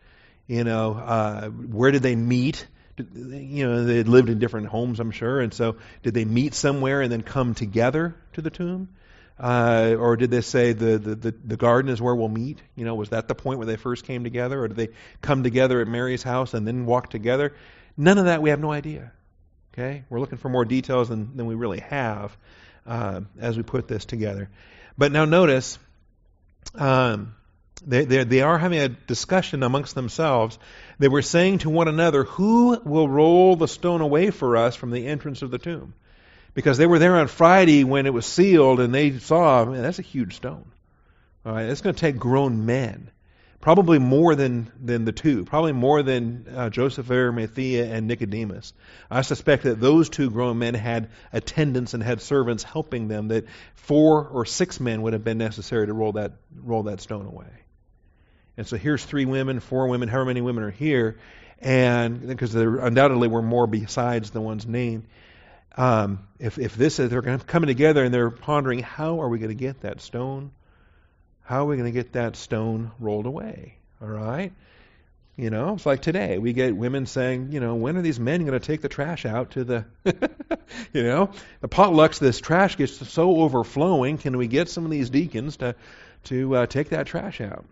You 0.46 0.64
know, 0.64 0.94
uh, 0.94 1.48
where 1.48 1.90
did 1.90 2.02
they 2.02 2.16
meet? 2.16 2.66
You 2.96 3.66
know, 3.66 3.84
they 3.84 4.02
lived 4.02 4.28
in 4.28 4.38
different 4.38 4.68
homes, 4.68 5.00
I'm 5.00 5.10
sure, 5.10 5.40
and 5.40 5.52
so 5.52 5.76
did 6.02 6.14
they 6.14 6.24
meet 6.24 6.54
somewhere 6.54 7.00
and 7.00 7.10
then 7.10 7.22
come 7.22 7.54
together 7.54 8.14
to 8.34 8.42
the 8.42 8.50
tomb? 8.50 8.88
Uh, 9.38 9.96
or 9.98 10.16
did 10.16 10.30
they 10.30 10.40
say 10.42 10.72
the, 10.72 10.96
the, 10.96 11.14
the, 11.16 11.34
the, 11.44 11.56
garden 11.56 11.90
is 11.90 12.00
where 12.00 12.14
we'll 12.14 12.28
meet? 12.28 12.62
You 12.76 12.84
know, 12.84 12.94
was 12.94 13.08
that 13.08 13.26
the 13.26 13.34
point 13.34 13.58
where 13.58 13.66
they 13.66 13.76
first 13.76 14.04
came 14.04 14.22
together? 14.22 14.62
Or 14.62 14.68
did 14.68 14.76
they 14.76 14.88
come 15.22 15.42
together 15.42 15.80
at 15.80 15.88
Mary's 15.88 16.22
house 16.22 16.54
and 16.54 16.64
then 16.64 16.86
walk 16.86 17.10
together? 17.10 17.52
None 17.96 18.18
of 18.18 18.26
that, 18.26 18.42
we 18.42 18.50
have 18.50 18.60
no 18.60 18.70
idea. 18.70 19.10
Okay? 19.72 20.04
We're 20.08 20.20
looking 20.20 20.38
for 20.38 20.48
more 20.48 20.64
details 20.64 21.08
than, 21.08 21.36
than 21.36 21.46
we 21.46 21.56
really 21.56 21.80
have 21.80 22.36
uh, 22.86 23.22
as 23.40 23.56
we 23.56 23.64
put 23.64 23.88
this 23.88 24.04
together. 24.04 24.50
But 24.96 25.10
now 25.10 25.24
notice, 25.24 25.80
um, 26.76 27.34
they, 27.86 28.04
they, 28.04 28.24
they 28.24 28.40
are 28.42 28.58
having 28.58 28.78
a 28.78 28.88
discussion 28.88 29.62
amongst 29.62 29.94
themselves. 29.94 30.58
They 30.98 31.08
were 31.08 31.22
saying 31.22 31.58
to 31.58 31.70
one 31.70 31.88
another, 31.88 32.24
Who 32.24 32.78
will 32.84 33.08
roll 33.08 33.56
the 33.56 33.68
stone 33.68 34.00
away 34.00 34.30
for 34.30 34.56
us 34.56 34.76
from 34.76 34.90
the 34.90 35.06
entrance 35.06 35.42
of 35.42 35.50
the 35.50 35.58
tomb? 35.58 35.94
Because 36.54 36.78
they 36.78 36.86
were 36.86 37.00
there 37.00 37.16
on 37.16 37.26
Friday 37.26 37.82
when 37.82 38.06
it 38.06 38.14
was 38.14 38.26
sealed 38.26 38.78
and 38.78 38.94
they 38.94 39.18
saw, 39.18 39.64
man, 39.64 39.82
that's 39.82 39.98
a 39.98 40.02
huge 40.02 40.36
stone. 40.36 40.70
All 41.44 41.52
right, 41.52 41.66
it's 41.66 41.80
going 41.80 41.94
to 41.94 42.00
take 42.00 42.16
grown 42.16 42.64
men. 42.64 43.10
Probably 43.60 43.98
more 43.98 44.34
than, 44.34 44.70
than 44.78 45.04
the 45.04 45.12
two. 45.12 45.44
Probably 45.44 45.72
more 45.72 46.02
than 46.02 46.46
uh, 46.54 46.70
Joseph 46.70 47.10
Arimathea 47.10 47.86
and 47.86 48.06
Nicodemus. 48.06 48.74
I 49.10 49.22
suspect 49.22 49.64
that 49.64 49.80
those 49.80 50.10
two 50.10 50.30
grown 50.30 50.58
men 50.58 50.74
had 50.74 51.08
attendants 51.32 51.94
and 51.94 52.02
had 52.02 52.20
servants 52.20 52.62
helping 52.62 53.08
them, 53.08 53.28
that 53.28 53.46
four 53.74 54.28
or 54.28 54.44
six 54.44 54.80
men 54.80 55.02
would 55.02 55.14
have 55.14 55.24
been 55.24 55.38
necessary 55.38 55.86
to 55.86 55.94
roll 55.94 56.12
that, 56.12 56.32
roll 56.54 56.84
that 56.84 57.00
stone 57.00 57.26
away. 57.26 57.63
And 58.56 58.66
so 58.66 58.76
here's 58.76 59.04
three 59.04 59.24
women, 59.24 59.60
four 59.60 59.88
women, 59.88 60.08
however 60.08 60.26
many 60.26 60.40
women 60.40 60.64
are 60.64 60.70
here, 60.70 61.18
and 61.60 62.26
because 62.26 62.52
there 62.52 62.76
undoubtedly 62.76 63.28
were 63.28 63.42
more 63.42 63.66
besides 63.66 64.30
the 64.30 64.40
ones 64.40 64.66
named. 64.66 65.06
Um, 65.76 66.28
if 66.38 66.58
if 66.58 66.76
this 66.76 67.00
is 67.00 67.10
they're 67.10 67.38
coming 67.38 67.66
together 67.66 68.04
and 68.04 68.14
they're 68.14 68.30
pondering 68.30 68.78
how 68.78 69.20
are 69.22 69.28
we 69.28 69.38
going 69.38 69.48
to 69.48 69.56
get 69.56 69.80
that 69.80 70.00
stone? 70.00 70.52
How 71.42 71.64
are 71.64 71.66
we 71.66 71.76
going 71.76 71.92
to 71.92 71.98
get 71.98 72.12
that 72.12 72.36
stone 72.36 72.92
rolled 73.00 73.26
away? 73.26 73.74
All 74.00 74.08
right. 74.08 74.52
You 75.36 75.50
know, 75.50 75.74
it's 75.74 75.84
like 75.84 76.00
today 76.00 76.38
we 76.38 76.52
get 76.52 76.76
women 76.76 77.06
saying, 77.06 77.50
you 77.50 77.58
know, 77.58 77.74
when 77.74 77.96
are 77.96 78.02
these 78.02 78.20
men 78.20 78.44
going 78.46 78.58
to 78.58 78.64
take 78.64 78.82
the 78.82 78.88
trash 78.88 79.26
out 79.26 79.50
to 79.52 79.64
the, 79.64 79.84
you 80.92 81.02
know, 81.02 81.30
the 81.60 81.68
potlucks? 81.68 82.20
This 82.20 82.40
trash 82.40 82.76
gets 82.76 83.04
so 83.08 83.40
overflowing. 83.40 84.16
Can 84.18 84.36
we 84.36 84.46
get 84.46 84.68
some 84.68 84.84
of 84.84 84.92
these 84.92 85.10
deacons 85.10 85.56
to 85.56 85.74
to 86.24 86.56
uh, 86.56 86.66
take 86.66 86.90
that 86.90 87.08
trash 87.08 87.40
out? 87.40 87.64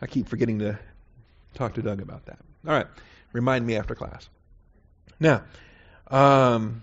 I 0.00 0.06
keep 0.06 0.28
forgetting 0.28 0.60
to 0.60 0.78
talk 1.54 1.74
to 1.74 1.82
Doug 1.82 2.00
about 2.00 2.26
that. 2.26 2.38
All 2.66 2.72
right, 2.72 2.86
remind 3.32 3.66
me 3.66 3.76
after 3.76 3.94
class. 3.94 4.28
Now, 5.18 5.44
um, 6.08 6.82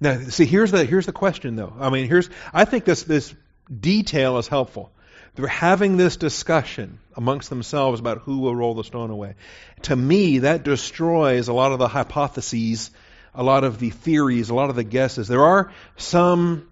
now 0.00 0.18
see 0.20 0.44
here's 0.44 0.70
the 0.70 0.84
here's 0.84 1.06
the 1.06 1.12
question 1.12 1.56
though. 1.56 1.72
I 1.78 1.90
mean, 1.90 2.08
here's 2.08 2.28
I 2.52 2.64
think 2.64 2.84
this 2.84 3.02
this 3.04 3.34
detail 3.80 4.38
is 4.38 4.48
helpful. 4.48 4.90
They're 5.34 5.46
having 5.46 5.96
this 5.96 6.16
discussion 6.16 6.98
amongst 7.16 7.48
themselves 7.48 8.00
about 8.00 8.18
who 8.22 8.38
will 8.38 8.56
roll 8.56 8.74
the 8.74 8.82
stone 8.82 9.10
away. 9.10 9.34
To 9.82 9.94
me, 9.94 10.40
that 10.40 10.64
destroys 10.64 11.46
a 11.46 11.52
lot 11.52 11.70
of 11.70 11.78
the 11.78 11.86
hypotheses, 11.86 12.90
a 13.34 13.44
lot 13.44 13.62
of 13.62 13.78
the 13.78 13.90
theories, 13.90 14.50
a 14.50 14.54
lot 14.54 14.68
of 14.68 14.74
the 14.74 14.82
guesses. 14.82 15.28
There 15.28 15.44
are 15.44 15.72
some 15.96 16.68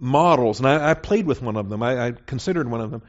models, 0.00 0.58
and 0.58 0.66
I, 0.66 0.90
I 0.90 0.94
played 0.94 1.26
with 1.26 1.42
one 1.42 1.56
of 1.56 1.68
them. 1.68 1.80
I, 1.80 2.08
I 2.08 2.10
considered 2.12 2.68
one 2.68 2.80
of 2.80 2.90
them 2.90 3.02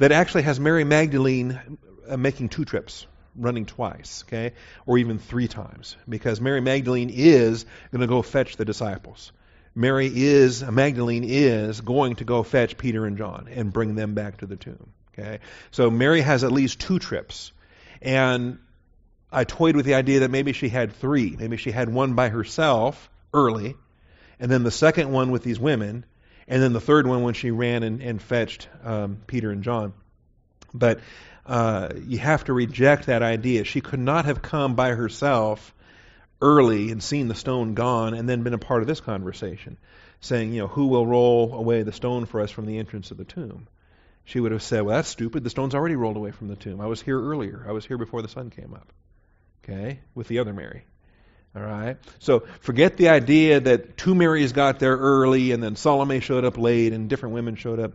that 0.00 0.12
actually 0.12 0.42
has 0.42 0.58
Mary 0.58 0.82
Magdalene 0.82 1.60
uh, 2.08 2.16
making 2.16 2.48
two 2.48 2.64
trips, 2.64 3.06
running 3.36 3.66
twice, 3.66 4.24
okay, 4.26 4.54
or 4.86 4.96
even 4.96 5.18
three 5.18 5.46
times, 5.46 5.94
because 6.08 6.40
Mary 6.40 6.62
Magdalene 6.62 7.10
is 7.12 7.66
going 7.92 8.00
to 8.00 8.06
go 8.06 8.22
fetch 8.22 8.56
the 8.56 8.64
disciples. 8.64 9.30
Mary 9.74 10.10
is 10.12 10.62
Magdalene 10.62 11.22
is 11.24 11.82
going 11.82 12.16
to 12.16 12.24
go 12.24 12.42
fetch 12.42 12.78
Peter 12.78 13.04
and 13.04 13.18
John 13.18 13.46
and 13.54 13.72
bring 13.72 13.94
them 13.94 14.14
back 14.14 14.38
to 14.38 14.46
the 14.46 14.56
tomb. 14.56 14.90
Okay, 15.12 15.40
so 15.70 15.90
Mary 15.90 16.22
has 16.22 16.44
at 16.44 16.50
least 16.50 16.80
two 16.80 16.98
trips, 16.98 17.52
and 18.00 18.58
I 19.30 19.44
toyed 19.44 19.76
with 19.76 19.84
the 19.84 19.94
idea 19.94 20.20
that 20.20 20.30
maybe 20.30 20.54
she 20.54 20.70
had 20.70 20.94
three. 20.94 21.36
Maybe 21.38 21.58
she 21.58 21.72
had 21.72 21.92
one 21.92 22.14
by 22.14 22.30
herself 22.30 23.10
early, 23.34 23.76
and 24.38 24.50
then 24.50 24.62
the 24.62 24.70
second 24.70 25.12
one 25.12 25.30
with 25.30 25.42
these 25.42 25.60
women, 25.60 26.06
and 26.50 26.60
then 26.60 26.72
the 26.72 26.80
third 26.80 27.06
one 27.06 27.22
when 27.22 27.32
she 27.32 27.52
ran 27.52 27.84
and, 27.84 28.02
and 28.02 28.20
fetched 28.20 28.68
um, 28.84 29.18
Peter 29.28 29.52
and 29.52 29.62
John. 29.62 29.94
But 30.74 30.98
uh, 31.46 31.90
you 32.06 32.18
have 32.18 32.44
to 32.44 32.52
reject 32.52 33.06
that 33.06 33.22
idea. 33.22 33.62
She 33.62 33.80
could 33.80 34.00
not 34.00 34.24
have 34.24 34.42
come 34.42 34.74
by 34.74 34.90
herself 34.90 35.72
early 36.42 36.90
and 36.90 37.00
seen 37.00 37.28
the 37.28 37.36
stone 37.36 37.74
gone 37.74 38.14
and 38.14 38.28
then 38.28 38.42
been 38.42 38.52
a 38.52 38.58
part 38.58 38.82
of 38.82 38.88
this 38.88 39.00
conversation, 39.00 39.78
saying, 40.20 40.52
you 40.52 40.62
know, 40.62 40.66
who 40.66 40.88
will 40.88 41.06
roll 41.06 41.54
away 41.54 41.84
the 41.84 41.92
stone 41.92 42.26
for 42.26 42.40
us 42.40 42.50
from 42.50 42.66
the 42.66 42.78
entrance 42.78 43.12
of 43.12 43.16
the 43.16 43.24
tomb? 43.24 43.68
She 44.24 44.40
would 44.40 44.50
have 44.52 44.62
said, 44.62 44.82
well, 44.82 44.96
that's 44.96 45.08
stupid. 45.08 45.44
The 45.44 45.50
stone's 45.50 45.76
already 45.76 45.96
rolled 45.96 46.16
away 46.16 46.32
from 46.32 46.48
the 46.48 46.56
tomb. 46.56 46.80
I 46.80 46.86
was 46.86 47.00
here 47.00 47.20
earlier. 47.20 47.64
I 47.68 47.72
was 47.72 47.86
here 47.86 47.98
before 47.98 48.22
the 48.22 48.28
sun 48.28 48.50
came 48.50 48.74
up. 48.74 48.92
Okay? 49.62 50.00
With 50.16 50.26
the 50.26 50.40
other 50.40 50.52
Mary. 50.52 50.84
All 51.54 51.62
right? 51.62 51.96
So 52.20 52.44
forget 52.60 52.96
the 52.96 53.08
idea 53.08 53.60
that 53.60 53.96
two 53.96 54.14
Marys 54.14 54.52
got 54.52 54.78
there 54.78 54.96
early 54.96 55.52
and 55.52 55.62
then 55.62 55.76
Salome 55.76 56.20
showed 56.20 56.44
up 56.44 56.56
late 56.56 56.92
and 56.92 57.08
different 57.08 57.34
women 57.34 57.56
showed 57.56 57.80
up. 57.80 57.92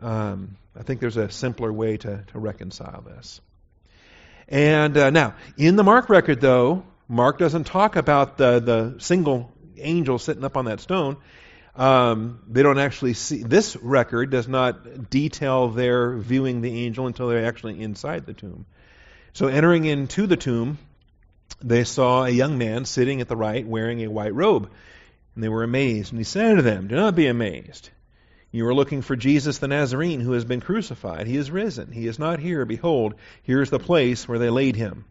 Um, 0.00 0.56
I 0.76 0.82
think 0.82 1.00
there's 1.00 1.16
a 1.16 1.30
simpler 1.30 1.72
way 1.72 1.96
to, 1.96 2.24
to 2.32 2.38
reconcile 2.38 3.02
this. 3.06 3.40
And 4.48 4.96
uh, 4.96 5.10
now, 5.10 5.34
in 5.56 5.76
the 5.76 5.84
Mark 5.84 6.08
record, 6.08 6.40
though, 6.40 6.84
Mark 7.08 7.38
doesn't 7.38 7.64
talk 7.64 7.96
about 7.96 8.36
the, 8.36 8.60
the 8.60 8.94
single 8.98 9.52
angel 9.76 10.18
sitting 10.18 10.44
up 10.44 10.56
on 10.56 10.66
that 10.66 10.80
stone. 10.80 11.16
Um, 11.76 12.40
they 12.48 12.62
don't 12.62 12.78
actually 12.78 13.14
see, 13.14 13.42
this 13.42 13.76
record 13.76 14.30
does 14.30 14.48
not 14.48 15.10
detail 15.10 15.68
their 15.68 16.16
viewing 16.16 16.60
the 16.60 16.86
angel 16.86 17.06
until 17.06 17.28
they're 17.28 17.46
actually 17.46 17.80
inside 17.80 18.26
the 18.26 18.34
tomb. 18.34 18.66
So 19.32 19.46
entering 19.46 19.84
into 19.84 20.26
the 20.26 20.36
tomb, 20.36 20.78
they 21.60 21.84
saw 21.84 22.24
a 22.24 22.30
young 22.30 22.58
man 22.58 22.84
sitting 22.84 23.20
at 23.20 23.28
the 23.28 23.36
right 23.36 23.66
wearing 23.66 24.00
a 24.00 24.08
white 24.08 24.34
robe. 24.34 24.70
And 25.34 25.44
they 25.44 25.48
were 25.48 25.62
amazed. 25.62 26.12
And 26.12 26.18
he 26.18 26.24
said 26.24 26.56
to 26.56 26.62
them, 26.62 26.88
Do 26.88 26.96
not 26.96 27.14
be 27.14 27.26
amazed. 27.26 27.90
You 28.50 28.66
are 28.66 28.74
looking 28.74 29.02
for 29.02 29.14
Jesus 29.14 29.58
the 29.58 29.68
Nazarene 29.68 30.20
who 30.20 30.32
has 30.32 30.44
been 30.44 30.60
crucified. 30.60 31.26
He 31.26 31.36
is 31.36 31.50
risen. 31.50 31.92
He 31.92 32.06
is 32.06 32.18
not 32.18 32.38
here. 32.38 32.64
Behold, 32.64 33.14
here 33.42 33.60
is 33.60 33.70
the 33.70 33.78
place 33.78 34.26
where 34.26 34.38
they 34.38 34.50
laid 34.50 34.76
him. 34.76 35.04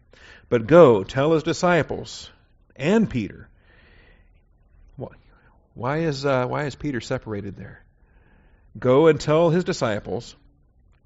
But 0.48 0.66
go, 0.66 1.04
tell 1.04 1.32
his 1.32 1.42
disciples 1.42 2.30
and 2.74 3.08
Peter. 3.08 3.48
Why 5.78 5.98
is, 5.98 6.26
uh, 6.26 6.44
why 6.46 6.64
is 6.64 6.74
Peter 6.74 7.00
separated 7.00 7.56
there? 7.56 7.84
Go 8.76 9.06
and 9.06 9.20
tell 9.20 9.50
his 9.50 9.62
disciples 9.62 10.34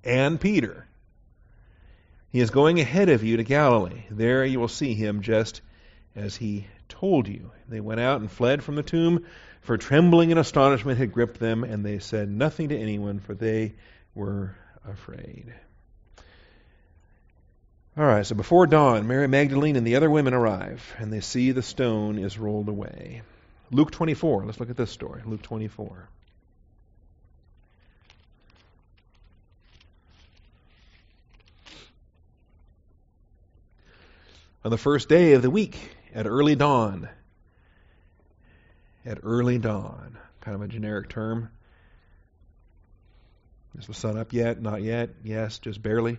and 0.03 0.41
Peter 0.41 0.87
he 2.33 2.41
is 2.41 2.51
going 2.51 2.81
ahead 2.81 3.11
of 3.11 3.23
you 3.23 3.37
to 3.37 3.45
Galilee. 3.45 4.05
There 4.11 4.43
you 4.45 4.59
will 4.59 4.67
see 4.67 4.95
him 4.95 5.21
just 5.21 5.61
as 6.17 6.35
he 6.35 6.67
told 6.89 7.29
you. 7.29 7.51
They 7.69 7.81
went 7.81 8.01
out 8.01 8.23
and 8.23 8.31
fled 8.31 8.65
from 8.65 8.75
the 8.75 8.83
tomb, 8.83 9.27
for 9.61 9.77
trembling 9.77 10.31
and 10.31 10.41
astonishment 10.41 10.99
had 10.99 11.13
gripped 11.13 11.39
them, 11.39 11.63
and 11.63 11.85
they 11.85 11.99
said 11.99 12.31
nothing 12.31 12.71
to 12.71 12.79
anyone, 12.79 13.21
for 13.21 13.35
they 13.35 13.75
were 14.15 14.57
afraid. 14.89 15.53
All 17.99 18.05
right, 18.05 18.25
so 18.25 18.35
before 18.35 18.67
dawn, 18.67 19.07
Mary 19.07 19.29
Magdalene 19.29 19.77
and 19.77 19.87
the 19.87 19.97
other 19.97 20.09
women 20.09 20.33
arrive, 20.33 20.95
and 20.99 21.13
they 21.13 21.21
see 21.21 21.53
the 21.53 21.63
stone 21.63 22.19
is 22.19 22.39
rolled 22.39 22.71
away. 22.71 23.21
Luke 23.71 23.91
24, 23.91 24.47
let's 24.47 24.59
look 24.59 24.71
at 24.71 24.79
this 24.79 24.91
story. 24.91 25.21
Luke 25.27 25.43
24. 25.43 26.09
On 34.65 34.71
the 34.71 34.79
first 34.79 35.09
day 35.09 35.33
of 35.33 35.43
the 35.43 35.51
week 35.51 35.77
at 36.15 36.27
early 36.27 36.55
dawn. 36.55 37.09
At 39.05 39.19
early 39.23 39.59
dawn. 39.59 40.19
Kind 40.41 40.55
of 40.55 40.63
a 40.63 40.69
generic 40.69 41.09
term. 41.09 41.51
Is 43.79 43.87
the 43.87 43.95
sun 43.95 44.19
up 44.19 44.33
yet? 44.33 44.61
Not 44.61 44.83
yet? 44.83 45.11
Yes, 45.25 45.59
just 45.59 45.83
barely. 45.83 46.19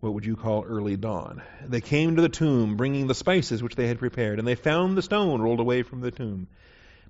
What 0.00 0.14
would 0.14 0.26
you 0.26 0.36
call 0.36 0.64
early 0.64 0.96
dawn? 0.96 1.42
They 1.66 1.80
came 1.80 2.16
to 2.16 2.22
the 2.22 2.28
tomb, 2.28 2.76
bringing 2.76 3.06
the 3.06 3.14
spices 3.14 3.62
which 3.62 3.74
they 3.74 3.88
had 3.88 3.98
prepared, 3.98 4.38
and 4.38 4.46
they 4.46 4.54
found 4.54 4.96
the 4.96 5.02
stone 5.02 5.40
rolled 5.40 5.58
away 5.58 5.82
from 5.82 6.00
the 6.00 6.10
tomb. 6.10 6.48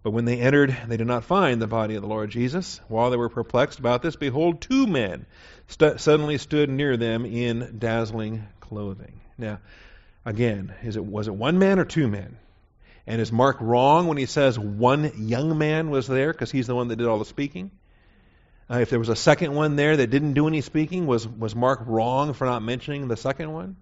But 0.02 0.12
when 0.12 0.24
they 0.24 0.40
entered, 0.40 0.76
they 0.86 0.96
did 0.96 1.08
not 1.08 1.24
find 1.24 1.60
the 1.60 1.66
body 1.66 1.96
of 1.96 2.02
the 2.02 2.08
Lord 2.08 2.30
Jesus. 2.30 2.80
While 2.86 3.10
they 3.10 3.16
were 3.16 3.28
perplexed 3.28 3.80
about 3.80 4.02
this, 4.02 4.14
behold, 4.14 4.60
two 4.60 4.86
men 4.86 5.26
st- 5.66 6.00
suddenly 6.00 6.38
stood 6.38 6.70
near 6.70 6.96
them 6.96 7.26
in 7.26 7.76
dazzling 7.80 8.46
clothing. 8.60 9.20
Now, 9.36 9.58
Again, 10.26 10.74
is 10.82 10.96
it 10.96 11.04
was 11.04 11.28
it 11.28 11.34
one 11.34 11.60
man 11.60 11.78
or 11.78 11.84
two 11.84 12.08
men? 12.08 12.36
And 13.06 13.20
is 13.20 13.30
Mark 13.30 13.58
wrong 13.60 14.08
when 14.08 14.18
he 14.18 14.26
says 14.26 14.58
one 14.58 15.12
young 15.16 15.56
man 15.56 15.90
was 15.90 16.08
there 16.08 16.32
because 16.32 16.50
he's 16.50 16.66
the 16.66 16.74
one 16.74 16.88
that 16.88 16.96
did 16.96 17.06
all 17.06 17.20
the 17.20 17.24
speaking? 17.24 17.70
Uh, 18.68 18.80
if 18.80 18.90
there 18.90 18.98
was 18.98 19.08
a 19.08 19.14
second 19.14 19.54
one 19.54 19.76
there 19.76 19.96
that 19.96 20.08
didn't 20.08 20.32
do 20.32 20.48
any 20.48 20.62
speaking, 20.62 21.06
was 21.06 21.28
was 21.28 21.54
Mark 21.54 21.80
wrong 21.86 22.32
for 22.32 22.44
not 22.44 22.64
mentioning 22.64 23.06
the 23.06 23.16
second 23.16 23.52
one? 23.52 23.76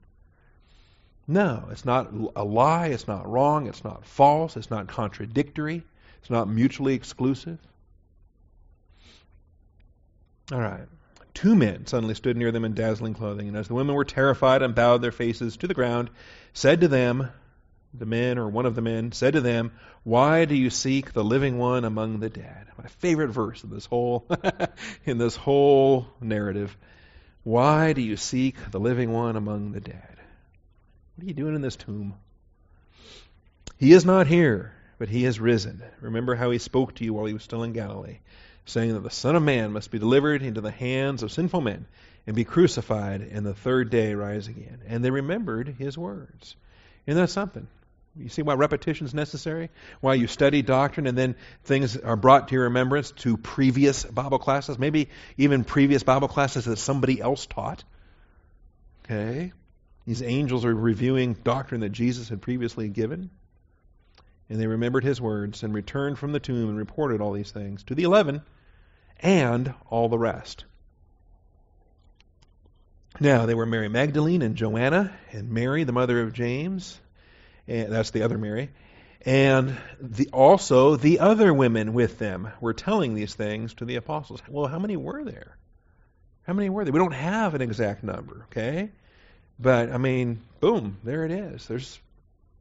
No, 1.26 1.66
it's 1.70 1.87
not 1.87 2.12
a 2.37 2.44
lie. 2.44 2.88
It's 2.88 3.09
not 3.09 3.26
wrong. 3.26 3.66
It's 3.66 3.83
not 3.83 4.04
false. 4.04 4.59
It's 4.59 4.70
not 4.70 4.87
contradictory. 4.87 5.83
It's 6.20 6.28
not 6.28 6.46
mutually 6.46 6.92
exclusive. 6.92 7.59
All 10.52 10.61
right. 10.61 10.87
Two 11.35 11.57
men 11.57 11.87
suddenly 11.87 12.14
stood 12.14 12.37
near 12.37 12.53
them 12.53 12.64
in 12.64 12.75
dazzling 12.75 13.12
clothing, 13.12 13.49
and 13.49 13.57
as 13.57 13.68
the 13.68 13.75
women 13.75 13.94
were 13.94 14.05
terrified 14.05 14.62
and 14.62 14.75
bowed 14.75 15.03
their 15.03 15.12
faces 15.12 15.57
to 15.59 15.66
the 15.66 15.75
ground, 15.75 16.09
said 16.53 16.81
to 16.81 16.88
them, 16.88 17.29
the 17.92 18.07
men 18.07 18.38
or 18.38 18.49
one 18.49 18.66
of 18.66 18.75
the 18.75 18.83
men 18.83 19.12
said 19.12 19.35
to 19.35 19.40
them, 19.40 19.73
"Why 20.03 20.44
do 20.47 20.55
you 20.55 20.70
seek 20.70 21.12
the 21.12 21.23
living 21.23 21.59
one 21.59 21.85
among 21.85 22.18
the 22.18 22.31
dead?" 22.31 22.66
My 22.77 22.88
favorite 22.88 23.29
verse 23.29 23.62
in 23.62 23.70
this 23.70 23.87
whole 23.87 24.27
in 25.05 25.18
this 25.18 25.37
whole 25.37 26.09
narrative. 26.20 26.77
Why 27.44 27.92
do 27.92 28.03
you 28.03 28.16
seek 28.16 28.57
the 28.70 28.81
living 28.81 29.12
one 29.12 29.37
among 29.37 29.73
the 29.73 29.81
dead? 29.81 30.16
What 31.14 31.25
are 31.25 31.27
you 31.27 31.35
doing 31.35 31.55
in 31.55 31.62
this 31.62 31.77
tomb? 31.77 32.14
He 33.77 33.92
is 33.92 34.05
not 34.05 34.27
here, 34.27 34.73
but 34.99 35.09
he 35.09 35.25
has 35.25 35.38
risen. 35.38 35.83
Remember 36.01 36.35
how 36.35 36.51
he 36.51 36.59
spoke 36.59 36.94
to 36.97 37.05
you 37.05 37.12
while 37.12 37.27
he 37.27 37.35
was 37.35 37.42
still 37.42 37.62
in 37.62 37.73
Galilee 37.73 38.18
saying 38.66 38.94
that 38.94 39.03
the 39.03 39.11
Son 39.11 39.37
of 39.37 39.42
Man 39.42 39.72
must 39.72 39.90
be 39.90 39.98
delivered 39.98 40.42
into 40.42 40.61
the 40.61 40.70
hands 40.70 41.22
of 41.22 41.33
sinful 41.33 41.61
men 41.61 41.87
and 42.27 42.35
be 42.35 42.44
crucified 42.44 43.20
and 43.20 43.44
the 43.44 43.55
third 43.55 43.90
day 43.90 44.14
rise 44.14 44.48
again. 44.48 44.81
And 44.87 45.05
they 45.05 45.11
remembered 45.11 45.68
his 45.79 45.98
words. 45.98 46.57
Isn't 47.07 47.20
that 47.20 47.31
something? 47.31 47.68
You 48.16 48.29
see 48.29 48.42
why 48.42 48.55
repetition 48.55 49.07
is 49.07 49.12
necessary? 49.12 49.70
Why 50.00 50.14
you 50.14 50.29
study 50.29 50.62
doctrine 50.62 51.07
and 51.07 51.18
then 51.18 51.35
things 51.64 51.96
are 51.96 52.16
brought 52.16 52.48
to 52.48 52.55
your 52.55 52.64
remembrance 52.64 53.11
to 53.11 53.37
previous 53.37 54.05
Bible 54.05 54.38
classes, 54.38 54.79
maybe 54.79 55.09
even 55.37 55.64
previous 55.64 56.03
Bible 56.05 56.29
classes 56.29 56.64
that 56.66 56.77
somebody 56.77 57.20
else 57.20 57.46
taught. 57.46 57.83
Okay? 59.05 59.53
These 60.07 60.22
angels 60.22 60.64
are 60.64 60.74
reviewing 60.74 61.35
doctrine 61.35 61.81
that 61.81 61.90
Jesus 61.90 62.29
had 62.29 62.40
previously 62.40 62.88
given. 62.88 63.31
And 64.48 64.61
they 64.61 64.66
remembered 64.66 65.05
his 65.05 65.20
words 65.20 65.62
and 65.62 65.74
returned 65.74 66.18
from 66.18 66.33
the 66.33 66.40
tomb 66.40 66.68
and 66.68 66.79
reported 66.79 67.20
all 67.20 67.33
these 67.33 67.50
things 67.50 67.83
to 67.85 67.94
the 67.94 68.05
eleven 68.05 68.42
and 69.20 69.72
all 69.90 70.09
the 70.09 70.18
rest. 70.18 70.64
Now, 73.20 73.46
they 73.46 73.55
were 73.55 73.66
Mary 73.66 73.88
Magdalene 73.88 74.42
and 74.42 74.57
Joanna 74.57 75.12
and 75.31 75.50
Mary, 75.50 75.85
the 75.85 75.92
mother 75.92 76.20
of 76.20 76.33
James. 76.33 77.00
And 77.68 77.92
that's 77.92 78.11
the 78.11 78.22
other 78.22 78.38
Mary. 78.38 78.70
And 79.24 79.77
the, 80.00 80.29
also 80.33 80.96
the 80.96 81.20
other 81.20 81.55
women 81.55 81.94
with 81.94 82.18
them 82.18 82.50
were 82.61 82.74
telling 82.74 83.14
these 83.14 83.33
things 83.35 83.72
to 83.74 83.85
the 83.85 83.96
apostles. 83.96 84.42
Well, 84.48 84.66
how 84.66 84.79
many 84.79 84.96
were 84.96 85.24
there? 85.24 85.57
How 86.46 86.53
many 86.53 86.68
were 86.68 86.85
there? 86.85 86.92
We 86.92 86.98
don't 86.98 87.12
have 87.12 87.55
an 87.55 87.62
exact 87.62 88.05
number, 88.05 88.46
okay? 88.50 88.90
But, 89.59 89.92
I 89.92 89.98
mean, 89.98 90.40
boom, 90.61 90.98
there 91.05 91.24
it 91.24 91.31
is. 91.31 91.66
There's 91.66 91.98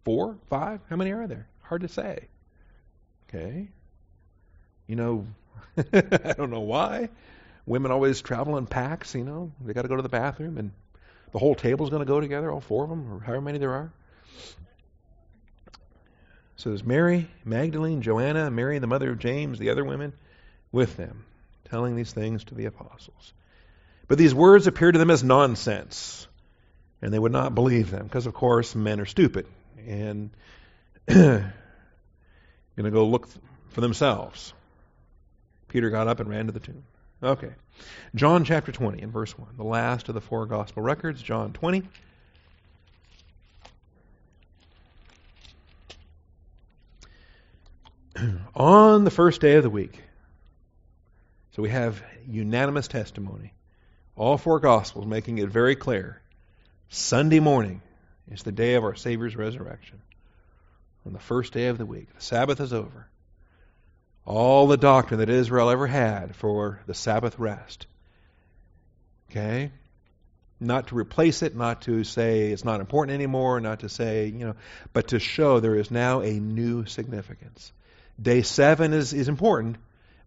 four, 0.05 0.37
five. 0.49 0.79
How 0.89 0.95
many 0.95 1.11
are 1.11 1.27
there? 1.27 1.47
Hard 1.63 1.81
to 1.81 1.87
say. 1.87 2.27
Okay? 3.27 3.67
You 4.87 4.95
know, 4.95 5.25
I 5.77 6.33
don't 6.37 6.49
know 6.49 6.61
why. 6.61 7.09
Women 7.65 7.91
always 7.91 8.21
travel 8.21 8.57
in 8.57 8.67
packs, 8.67 9.15
you 9.15 9.23
know. 9.23 9.51
They 9.61 9.73
got 9.73 9.83
to 9.83 9.87
go 9.87 9.95
to 9.95 10.01
the 10.01 10.09
bathroom, 10.09 10.57
and 10.57 10.71
the 11.31 11.39
whole 11.39 11.55
table's 11.55 11.89
going 11.89 12.01
to 12.01 12.05
go 12.05 12.19
together, 12.19 12.51
all 12.51 12.61
four 12.61 12.83
of 12.83 12.89
them, 12.89 13.11
or 13.11 13.19
however 13.19 13.41
many 13.41 13.57
there 13.57 13.73
are. 13.73 13.91
So 16.55 16.69
there's 16.69 16.83
Mary, 16.83 17.27
Magdalene, 17.43 18.01
Joanna, 18.01 18.51
Mary, 18.51 18.79
the 18.79 18.87
mother 18.87 19.11
of 19.11 19.19
James, 19.19 19.59
the 19.59 19.69
other 19.69 19.83
women 19.83 20.13
with 20.71 20.95
them, 20.97 21.25
telling 21.65 21.95
these 21.95 22.13
things 22.13 22.43
to 22.45 22.55
the 22.55 22.65
apostles. 22.65 23.33
But 24.07 24.17
these 24.17 24.33
words 24.33 24.67
appear 24.67 24.91
to 24.91 24.99
them 24.99 25.09
as 25.09 25.23
nonsense, 25.23 26.27
and 27.01 27.13
they 27.13 27.19
would 27.19 27.31
not 27.31 27.55
believe 27.55 27.89
them, 27.89 28.03
because, 28.03 28.27
of 28.27 28.33
course, 28.33 28.75
men 28.75 28.99
are 28.99 29.05
stupid 29.05 29.47
and 29.87 30.29
going 31.07 31.51
to 32.77 32.91
go 32.91 33.07
look 33.07 33.27
for 33.69 33.81
themselves. 33.81 34.53
Peter 35.73 35.89
got 35.89 36.07
up 36.07 36.19
and 36.19 36.29
ran 36.29 36.45
to 36.45 36.51
the 36.51 36.59
tomb. 36.59 36.83
Okay. 37.23 37.49
John 38.13 38.45
chapter 38.45 38.71
20 38.71 39.01
and 39.01 39.11
verse 39.11 39.35
1, 39.35 39.55
the 39.57 39.63
last 39.63 40.07
of 40.07 40.13
the 40.13 40.21
four 40.21 40.45
gospel 40.45 40.83
records, 40.83 41.19
John 41.19 41.51
20. 41.51 41.81
On 48.55 49.03
the 49.03 49.09
first 49.09 49.41
day 49.41 49.55
of 49.55 49.63
the 49.63 49.69
week, 49.71 49.99
so 51.55 51.63
we 51.63 51.71
have 51.71 52.03
unanimous 52.29 52.87
testimony. 52.87 53.51
All 54.15 54.37
four 54.37 54.59
gospels 54.59 55.07
making 55.07 55.39
it 55.39 55.49
very 55.49 55.75
clear. 55.75 56.21
Sunday 56.89 57.39
morning 57.39 57.81
is 58.31 58.43
the 58.43 58.51
day 58.51 58.75
of 58.75 58.83
our 58.83 58.93
Savior's 58.93 59.35
resurrection. 59.35 60.03
On 61.07 61.13
the 61.13 61.19
first 61.19 61.51
day 61.51 61.65
of 61.65 61.79
the 61.79 61.85
week, 61.87 62.13
the 62.13 62.21
Sabbath 62.21 62.59
is 62.59 62.73
over 62.73 63.07
all 64.25 64.67
the 64.67 64.77
doctrine 64.77 65.19
that 65.19 65.29
Israel 65.29 65.69
ever 65.69 65.87
had 65.87 66.35
for 66.35 66.79
the 66.87 66.93
Sabbath 66.93 67.37
rest. 67.39 67.87
Okay? 69.31 69.71
not 70.63 70.87
to 70.87 70.95
replace 70.95 71.43
it, 71.43 71.55
not 71.55 71.83
to 71.83 72.03
say 72.03 72.51
it's 72.51 72.65
not 72.65 72.79
important 72.79 73.13
anymore, 73.15 73.59
not 73.59 73.81
to 73.81 73.89
say, 73.89 74.27
you 74.27 74.45
know, 74.45 74.55
but 74.93 75.09
to 75.09 75.19
show 75.19 75.59
there 75.59 75.75
is 75.75 75.91
now 75.91 76.21
a 76.21 76.31
new 76.31 76.85
significance. 76.85 77.71
Day 78.21 78.41
seven 78.41 78.93
is, 78.93 79.13
is 79.13 79.27
important, 79.27 79.77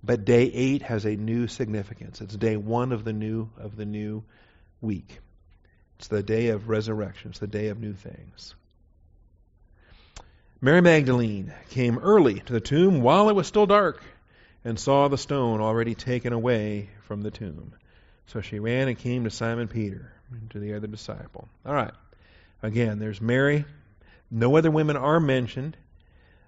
but 0.04 0.24
day 0.24 0.42
eight 0.42 0.82
has 0.82 1.04
a 1.04 1.16
new 1.16 1.48
significance. 1.48 2.20
It's 2.20 2.36
day 2.36 2.56
one 2.56 2.92
of 2.92 3.04
the 3.04 3.12
new 3.12 3.48
of 3.58 3.76
the 3.76 3.86
new 3.86 4.24
week. 4.80 5.18
It's 5.98 6.08
the 6.08 6.22
day 6.22 6.48
of 6.48 6.68
resurrection. 6.68 7.30
It's 7.30 7.38
the 7.38 7.46
day 7.46 7.68
of 7.68 7.80
new 7.80 7.94
things. 7.94 8.54
Mary 10.66 10.80
Magdalene 10.80 11.54
came 11.70 11.96
early 11.96 12.40
to 12.40 12.52
the 12.52 12.60
tomb 12.60 13.00
while 13.00 13.28
it 13.28 13.36
was 13.36 13.46
still 13.46 13.66
dark 13.66 14.02
and 14.64 14.76
saw 14.76 15.06
the 15.06 15.16
stone 15.16 15.60
already 15.60 15.94
taken 15.94 16.32
away 16.32 16.90
from 17.02 17.22
the 17.22 17.30
tomb. 17.30 17.72
So 18.26 18.40
she 18.40 18.58
ran 18.58 18.88
and 18.88 18.98
came 18.98 19.22
to 19.22 19.30
Simon 19.30 19.68
Peter 19.68 20.12
and 20.32 20.50
to 20.50 20.58
the 20.58 20.74
other 20.74 20.88
disciple. 20.88 21.46
All 21.64 21.72
right. 21.72 21.92
Again, 22.64 22.98
there's 22.98 23.20
Mary. 23.20 23.64
No 24.28 24.56
other 24.56 24.72
women 24.72 24.96
are 24.96 25.20
mentioned, 25.20 25.76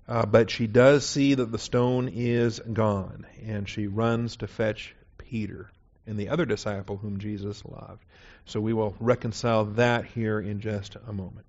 uh, 0.09 0.27
but 0.27 0.51
she 0.51 0.67
does 0.67 1.07
see 1.07 1.35
that 1.35 1.53
the 1.53 1.57
stone 1.57 2.09
is 2.13 2.59
gone, 2.59 3.25
and 3.47 3.69
she 3.69 3.87
runs 3.87 4.35
to 4.39 4.49
fetch 4.49 4.97
Peter 5.19 5.71
and 6.09 6.19
the 6.19 6.31
other 6.31 6.45
disciple 6.45 6.97
whom 6.97 7.21
Jesus 7.21 7.65
loved. 7.65 8.05
So 8.47 8.61
we 8.61 8.73
will 8.73 8.97
reconcile 8.99 9.67
that 9.77 10.07
here 10.07 10.41
in 10.41 10.59
just 10.59 10.97
a 11.07 11.13
moment. 11.13 11.47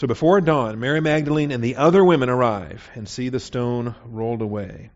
So 0.00 0.06
before 0.06 0.40
dawn, 0.40 0.80
Mary 0.80 1.02
Magdalene 1.02 1.50
and 1.50 1.62
the 1.62 1.76
other 1.76 2.02
women 2.02 2.30
arrive 2.30 2.88
and 2.94 3.06
see 3.06 3.28
the 3.28 3.38
stone 3.38 3.94
rolled 4.06 4.40
away. 4.40 4.88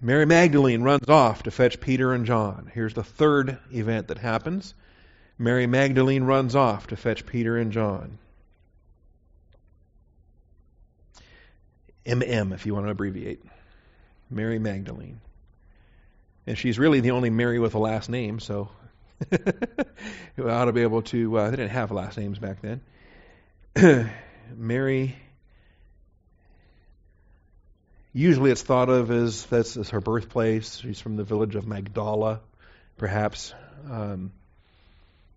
Mary 0.00 0.24
Magdalene 0.24 0.84
runs 0.84 1.08
off 1.08 1.42
to 1.42 1.50
fetch 1.50 1.80
Peter 1.80 2.12
and 2.12 2.26
John. 2.26 2.70
Here's 2.72 2.94
the 2.94 3.02
third 3.02 3.58
event 3.72 4.06
that 4.06 4.18
happens. 4.18 4.72
Mary 5.36 5.66
Magdalene 5.66 6.22
runs 6.22 6.54
off 6.54 6.86
to 6.86 6.96
fetch 6.96 7.26
Peter 7.26 7.56
and 7.56 7.72
John. 7.72 8.18
MM, 12.06 12.54
if 12.54 12.66
you 12.66 12.74
want 12.74 12.86
to 12.86 12.92
abbreviate. 12.92 13.42
Mary 14.30 14.60
Magdalene. 14.60 15.20
And 16.46 16.56
she's 16.56 16.78
really 16.78 17.00
the 17.00 17.10
only 17.10 17.30
Mary 17.30 17.58
with 17.58 17.74
a 17.74 17.80
last 17.80 18.08
name, 18.08 18.38
so 18.38 18.68
ought 20.40 20.66
to 20.66 20.72
be 20.72 20.82
able 20.82 21.02
to. 21.02 21.36
Uh, 21.36 21.50
they 21.50 21.56
didn't 21.56 21.72
have 21.72 21.90
last 21.90 22.16
names 22.16 22.38
back 22.38 22.62
then. 22.62 22.80
Mary, 24.56 25.16
usually 28.12 28.50
it's 28.50 28.62
thought 28.62 28.88
of 28.88 29.10
as 29.10 29.46
that's 29.46 29.76
as 29.76 29.90
her 29.90 30.00
birthplace. 30.00 30.78
She's 30.78 31.00
from 31.00 31.16
the 31.16 31.24
village 31.24 31.54
of 31.54 31.66
Magdala, 31.66 32.40
perhaps. 32.96 33.54
Um, 33.90 34.32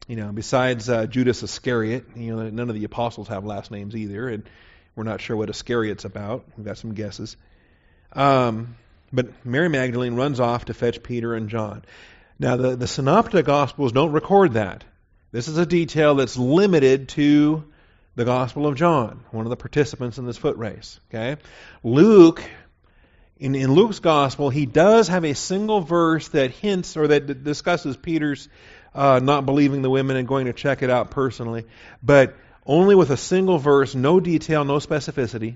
you 0.08 0.16
know, 0.16 0.32
besides 0.32 0.90
uh, 0.90 1.06
Judas 1.06 1.44
Iscariot, 1.44 2.06
you 2.16 2.36
know, 2.36 2.50
none 2.50 2.70
of 2.70 2.76
the 2.76 2.84
apostles 2.84 3.28
have 3.28 3.46
last 3.46 3.72
names 3.72 3.96
either, 3.96 4.28
and 4.28 4.44
we're 4.96 5.04
not 5.04 5.22
sure 5.22 5.38
what 5.38 5.50
Iscariot's 5.50 6.06
about. 6.06 6.44
We've 6.58 6.66
got 6.66 6.78
some 6.78 6.94
guesses. 6.94 7.38
Um, 8.14 8.76
but 9.14 9.46
Mary 9.46 9.70
Magdalene 9.70 10.16
runs 10.16 10.40
off 10.40 10.66
to 10.66 10.74
fetch 10.74 11.04
Peter 11.04 11.34
and 11.34 11.50
John. 11.50 11.84
Now, 12.40 12.58
the, 12.58 12.76
the 12.76 12.88
Synoptic 12.88 13.46
Gospels 13.46 13.92
don't 13.92 14.12
record 14.12 14.54
that. 14.54 14.84
This 15.32 15.48
is 15.48 15.58
a 15.58 15.66
detail 15.66 16.16
that's 16.16 16.36
limited 16.38 17.10
to 17.10 17.64
the 18.16 18.26
Gospel 18.26 18.68
of 18.68 18.76
John, 18.76 19.24
one 19.32 19.46
of 19.46 19.50
the 19.50 19.58
participants 19.58 20.18
in 20.18 20.26
this 20.26 20.38
foot 20.38 20.58
race. 20.58 21.00
Okay, 21.10 21.42
Luke, 21.84 22.44
in, 23.38 23.56
in 23.56 23.74
Luke's 23.74 24.00
Gospel, 24.00 24.50
he 24.50 24.66
does 24.66 25.08
have 25.08 25.24
a 25.24 25.34
single 25.34 25.82
verse 25.82 26.28
that 26.30 26.52
hints 26.52 26.98
or 26.98 27.08
that 27.08 27.44
discusses 27.44 27.98
Peter's 27.98 28.50
uh, 28.94 29.20
not 29.24 29.46
believing 29.46 29.82
the 29.82 29.90
women 29.90 30.18
and 30.18 30.28
going 30.28 30.46
to 30.46 30.54
check 30.54 30.84
it 30.84 30.90
out 30.90 31.12
personally, 31.12 31.66
but 32.04 32.36
only 32.66 32.96
with 32.96 33.10
a 33.10 33.18
single 33.18 33.58
verse, 33.58 33.96
no 33.96 34.20
detail, 34.20 34.64
no 34.64 34.78
specificity. 34.78 35.56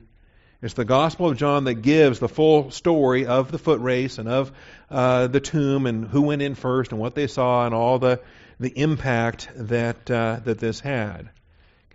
It's 0.61 0.73
the 0.73 0.85
Gospel 0.85 1.29
of 1.29 1.37
John 1.37 1.65
that 1.65 1.75
gives 1.75 2.19
the 2.19 2.29
full 2.29 2.71
story 2.71 3.25
of 3.25 3.51
the 3.51 3.59
foot 3.59 3.81
race 3.81 4.17
and 4.17 4.27
of 4.27 4.51
uh, 4.89 5.27
the 5.27 5.39
tomb 5.39 5.85
and 5.85 6.07
who 6.07 6.23
went 6.23 6.41
in 6.41 6.55
first 6.55 6.91
and 6.91 6.99
what 6.99 7.13
they 7.13 7.27
saw 7.27 7.65
and 7.65 7.75
all 7.75 7.99
the 7.99 8.21
the 8.59 8.69
impact 8.69 9.49
that 9.55 10.09
uh, 10.09 10.39
that 10.45 10.57
this 10.57 10.79
had. 10.79 11.29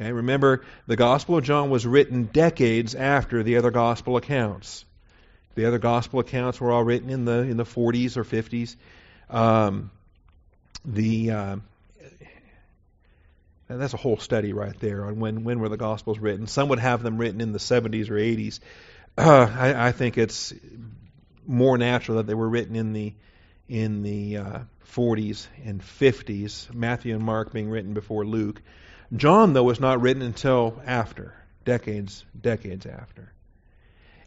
Okay, 0.00 0.12
remember, 0.12 0.62
the 0.86 0.96
Gospel 0.96 1.36
of 1.36 1.44
John 1.44 1.68
was 1.68 1.86
written 1.86 2.24
decades 2.24 2.94
after 2.94 3.42
the 3.42 3.58
other 3.58 3.70
Gospel 3.70 4.16
accounts. 4.16 4.86
The 5.56 5.66
other 5.66 5.78
Gospel 5.78 6.20
accounts 6.20 6.58
were 6.58 6.72
all 6.72 6.82
written 6.82 7.10
in 7.10 7.26
the 7.26 7.40
in 7.40 7.58
the 7.58 7.64
40s 7.64 8.16
or 8.16 8.24
50s. 8.24 8.76
Um, 9.28 9.90
the 10.86 11.30
uh, 11.32 11.56
that's 13.68 13.92
a 13.92 13.98
whole 13.98 14.16
study 14.16 14.54
right 14.54 14.78
there 14.80 15.04
on 15.04 15.20
when 15.20 15.44
when 15.44 15.60
were 15.60 15.68
the 15.68 15.76
Gospels 15.76 16.18
written. 16.18 16.46
Some 16.46 16.70
would 16.70 16.78
have 16.78 17.02
them 17.02 17.18
written 17.18 17.42
in 17.42 17.52
the 17.52 17.58
70s 17.58 18.08
or 18.08 18.14
80s. 18.14 18.60
Uh, 19.18 19.52
I, 19.54 19.88
I, 19.88 19.92
think 19.92 20.16
it's 20.16 20.54
more 21.46 21.76
natural 21.76 22.16
that 22.16 22.26
they 22.26 22.34
were 22.34 22.48
written 22.48 22.74
in 22.74 22.94
the 22.94 23.12
in 23.68 24.02
the 24.02 24.38
uh, 24.38 24.58
40s 24.94 25.46
and 25.66 25.82
50s. 25.82 26.72
Matthew 26.72 27.14
and 27.14 27.22
Mark 27.22 27.52
being 27.52 27.68
written 27.68 27.92
before 27.92 28.24
Luke. 28.24 28.62
John, 29.14 29.52
though, 29.52 29.64
was 29.64 29.80
not 29.80 30.00
written 30.00 30.22
until 30.22 30.80
after, 30.86 31.34
decades, 31.64 32.24
decades 32.40 32.86
after. 32.86 33.32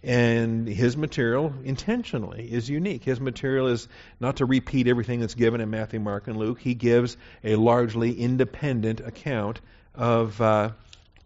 And 0.04 0.68
his 0.68 0.98
material, 0.98 1.54
intentionally, 1.64 2.52
is 2.52 2.70
unique. 2.70 3.06
His 3.06 3.22
material 3.22 3.68
is 3.68 3.88
not 4.20 4.38
to 4.38 4.46
repeat 4.46 4.90
everything 4.90 5.22
that's 5.22 5.36
given 5.36 5.62
in 5.62 5.70
Matthew, 5.70 6.02
Mark, 6.02 6.28
and 6.28 6.36
Luke. 6.36 6.60
He 6.60 6.74
gives 6.74 7.16
a 7.42 7.56
largely 7.56 8.12
independent 8.12 9.00
account 9.00 9.62
of 9.96 10.42
uh, 10.42 10.72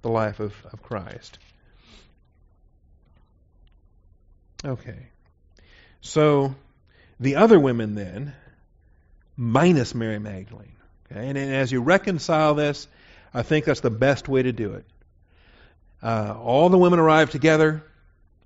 the 0.03 0.09
life 0.09 0.39
of, 0.39 0.53
of 0.71 0.83
Christ. 0.83 1.39
Okay. 4.63 5.07
So, 6.01 6.53
the 7.19 7.37
other 7.37 7.59
women 7.59 7.95
then, 7.95 8.33
minus 9.35 9.95
Mary 9.95 10.19
Magdalene. 10.19 10.75
Okay? 11.11 11.27
And, 11.27 11.37
and 11.37 11.53
as 11.53 11.71
you 11.71 11.81
reconcile 11.81 12.53
this, 12.53 12.87
I 13.37 13.43
think 13.43 13.65
that's 13.65 13.81
the 13.81 13.91
best 13.91 14.27
way 14.27 14.41
to 14.41 14.51
do 14.51 14.73
it. 14.73 14.85
Uh, 16.01 16.35
all 16.41 16.69
the 16.69 16.77
women 16.77 16.97
arrive 16.97 17.29
together. 17.29 17.83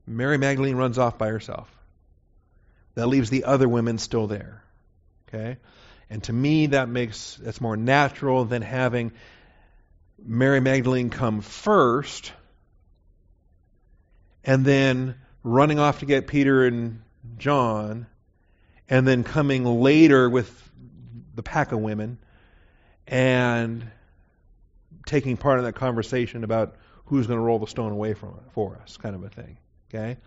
Mary 0.05 0.37
Magdalene 0.37 0.75
runs 0.75 0.97
off 0.97 1.17
by 1.17 1.29
herself. 1.29 1.71
That 2.95 3.07
leaves 3.07 3.29
the 3.29 3.45
other 3.45 3.69
women 3.69 3.99
still 3.99 4.27
there. 4.27 4.61
Okay? 5.29 5.55
And 6.09 6.21
to 6.23 6.33
me, 6.33 6.65
that 6.67 6.89
makes 6.89 7.39
it's 7.41 7.61
more 7.61 7.77
natural 7.77 8.43
than 8.43 8.61
having 8.61 9.13
Mary 10.21 10.59
Magdalene 10.59 11.09
come 11.09 11.39
first 11.39 12.33
and 14.43 14.65
then 14.65 15.15
running 15.41 15.79
off 15.79 15.99
to 15.99 16.05
get 16.05 16.27
Peter 16.27 16.65
and 16.65 17.01
John 17.37 18.07
and 18.89 19.07
then 19.07 19.23
coming 19.23 19.63
later 19.63 20.29
with 20.29 20.51
the 21.33 21.43
pack 21.43 21.71
of 21.71 21.79
women 21.79 22.17
and 23.07 23.89
taking 25.05 25.37
part 25.37 25.59
in 25.59 25.65
that 25.65 25.75
conversation 25.75 26.43
about 26.43 26.75
who's 27.05 27.27
going 27.27 27.37
to 27.37 27.43
roll 27.43 27.59
the 27.59 27.67
stone 27.67 27.91
away 27.91 28.13
from 28.13 28.29
it 28.29 28.51
for 28.53 28.79
us, 28.81 28.97
kind 28.97 29.15
of 29.15 29.23
a 29.23 29.29
thing. 29.29 29.57
Okay? 29.89 30.17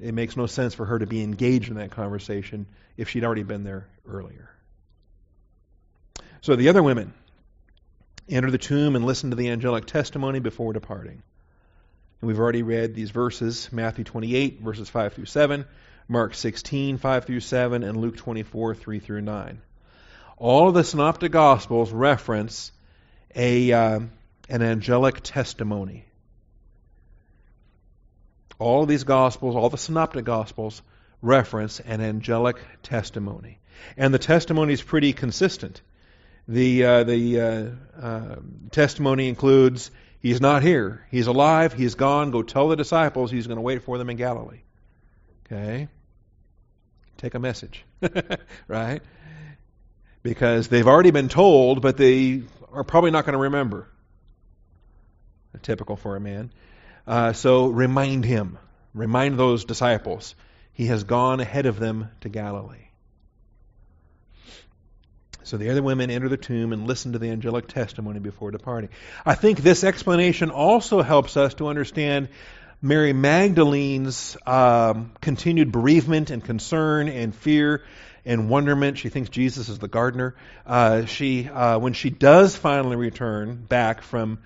It 0.00 0.14
makes 0.14 0.36
no 0.36 0.46
sense 0.46 0.74
for 0.74 0.86
her 0.86 0.98
to 0.98 1.06
be 1.06 1.22
engaged 1.22 1.68
in 1.68 1.76
that 1.76 1.90
conversation 1.90 2.66
if 2.96 3.08
she'd 3.08 3.24
already 3.24 3.42
been 3.42 3.64
there 3.64 3.88
earlier. 4.08 4.50
So 6.40 6.56
the 6.56 6.68
other 6.68 6.82
women 6.82 7.12
enter 8.28 8.50
the 8.50 8.58
tomb 8.58 8.96
and 8.96 9.04
listen 9.04 9.30
to 9.30 9.36
the 9.36 9.50
angelic 9.50 9.86
testimony 9.86 10.38
before 10.38 10.72
departing. 10.72 11.22
And 12.20 12.28
we've 12.28 12.38
already 12.38 12.62
read 12.62 12.94
these 12.94 13.10
verses 13.10 13.68
Matthew 13.72 14.04
28, 14.04 14.60
verses 14.60 14.88
5 14.88 15.14
through 15.14 15.26
7, 15.26 15.64
Mark 16.08 16.34
16, 16.34 16.98
5 16.98 17.24
through 17.24 17.40
7, 17.40 17.82
and 17.82 17.96
Luke 17.96 18.16
24, 18.16 18.74
3 18.74 18.98
through 19.00 19.20
9. 19.22 19.60
All 20.36 20.68
of 20.68 20.74
the 20.74 20.84
synoptic 20.84 21.32
gospels 21.32 21.92
reference 21.92 22.72
a, 23.34 23.72
uh, 23.72 24.00
an 24.48 24.62
angelic 24.62 25.20
testimony. 25.22 26.04
All 28.58 28.82
of 28.82 28.88
these 28.88 29.04
gospels, 29.04 29.56
all 29.56 29.70
the 29.70 29.78
synoptic 29.78 30.24
gospels, 30.24 30.82
reference 31.20 31.80
an 31.80 32.00
angelic 32.00 32.58
testimony. 32.82 33.58
And 33.96 34.14
the 34.14 34.18
testimony 34.18 34.72
is 34.72 34.82
pretty 34.82 35.12
consistent. 35.12 35.80
The, 36.46 36.84
uh, 36.84 37.04
the 37.04 37.40
uh, 37.40 38.00
uh, 38.00 38.36
testimony 38.70 39.28
includes 39.28 39.90
He's 40.22 40.40
not 40.40 40.62
here. 40.62 41.04
He's 41.10 41.26
alive. 41.26 41.72
He's 41.72 41.96
gone. 41.96 42.30
Go 42.30 42.42
tell 42.44 42.68
the 42.68 42.76
disciples 42.76 43.32
he's 43.32 43.48
going 43.48 43.56
to 43.56 43.62
wait 43.62 43.82
for 43.82 43.98
them 43.98 44.08
in 44.08 44.16
Galilee. 44.16 44.60
Okay? 45.46 45.88
Take 47.18 47.34
a 47.34 47.40
message. 47.40 47.84
right? 48.68 49.02
Because 50.22 50.68
they've 50.68 50.86
already 50.86 51.10
been 51.10 51.28
told, 51.28 51.82
but 51.82 51.96
they 51.96 52.42
are 52.72 52.84
probably 52.84 53.10
not 53.10 53.24
going 53.24 53.34
to 53.34 53.38
remember. 53.38 53.88
Typical 55.62 55.96
for 55.96 56.16
a 56.16 56.20
man. 56.20 56.50
Uh, 57.06 57.32
so 57.32 57.66
remind 57.66 58.24
him, 58.24 58.58
remind 58.94 59.38
those 59.38 59.64
disciples, 59.64 60.34
he 60.72 60.86
has 60.86 61.04
gone 61.04 61.40
ahead 61.40 61.66
of 61.66 61.78
them 61.78 62.08
to 62.22 62.28
Galilee. 62.28 62.88
So 65.44 65.56
the 65.56 65.70
other 65.70 65.82
women 65.82 66.10
enter 66.10 66.28
the 66.28 66.36
tomb 66.36 66.72
and 66.72 66.86
listen 66.86 67.12
to 67.12 67.18
the 67.18 67.28
angelic 67.28 67.68
testimony 67.68 68.20
before 68.20 68.50
departing. 68.50 68.90
I 69.26 69.34
think 69.34 69.58
this 69.58 69.84
explanation 69.84 70.50
also 70.50 71.02
helps 71.02 71.36
us 71.36 71.54
to 71.54 71.66
understand 71.66 72.28
Mary 72.80 73.12
Magdalene's 73.12 74.36
um, 74.46 75.12
continued 75.20 75.70
bereavement 75.70 76.30
and 76.30 76.42
concern 76.42 77.08
and 77.08 77.34
fear 77.34 77.84
and 78.24 78.48
wonderment. 78.48 78.98
She 78.98 79.08
thinks 79.08 79.30
Jesus 79.30 79.68
is 79.68 79.78
the 79.78 79.88
gardener. 79.88 80.34
Uh, 80.66 81.06
she, 81.06 81.48
uh, 81.48 81.78
when 81.78 81.92
she 81.92 82.10
does 82.10 82.56
finally 82.56 82.96
return 82.96 83.56
back 83.56 84.02
from 84.02 84.38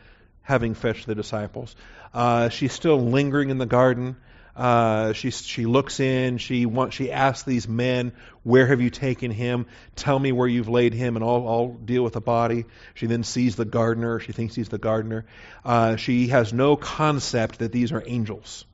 having 0.42 0.74
fetched 0.74 1.06
the 1.06 1.14
disciples, 1.14 1.74
uh, 2.14 2.48
she's 2.48 2.72
still 2.72 3.00
lingering 3.00 3.50
in 3.50 3.58
the 3.58 3.66
garden. 3.66 4.16
Uh, 4.56 5.12
she 5.12 5.30
she 5.30 5.66
looks 5.66 6.00
in. 6.00 6.38
She 6.38 6.64
wants. 6.64 6.96
She 6.96 7.12
asks 7.12 7.42
these 7.42 7.68
men, 7.68 8.12
"Where 8.42 8.66
have 8.66 8.80
you 8.80 8.88
taken 8.88 9.30
him? 9.30 9.66
Tell 9.96 10.18
me 10.18 10.32
where 10.32 10.48
you've 10.48 10.68
laid 10.68 10.94
him, 10.94 11.16
and 11.16 11.24
I'll, 11.24 11.46
I'll 11.46 11.68
deal 11.84 12.02
with 12.02 12.14
the 12.14 12.22
body." 12.22 12.64
She 12.94 13.06
then 13.06 13.22
sees 13.22 13.56
the 13.56 13.66
gardener. 13.66 14.18
She 14.18 14.32
thinks 14.32 14.54
he's 14.54 14.70
the 14.70 14.78
gardener. 14.78 15.26
Uh, 15.62 15.96
she 15.96 16.28
has 16.28 16.54
no 16.54 16.74
concept 16.76 17.58
that 17.58 17.70
these 17.70 17.92
are 17.92 18.02
angels. 18.06 18.64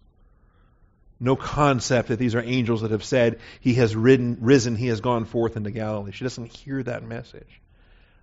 No 1.22 1.36
concept 1.36 2.08
that 2.08 2.18
these 2.18 2.34
are 2.34 2.42
angels 2.42 2.82
that 2.82 2.90
have 2.90 3.04
said, 3.04 3.38
"He 3.60 3.74
has 3.74 3.94
ridden, 3.94 4.38
risen. 4.40 4.74
He 4.74 4.88
has 4.88 5.00
gone 5.00 5.24
forth 5.24 5.56
into 5.56 5.70
Galilee." 5.70 6.10
She 6.10 6.24
doesn't 6.24 6.46
hear 6.46 6.82
that 6.82 7.04
message. 7.04 7.60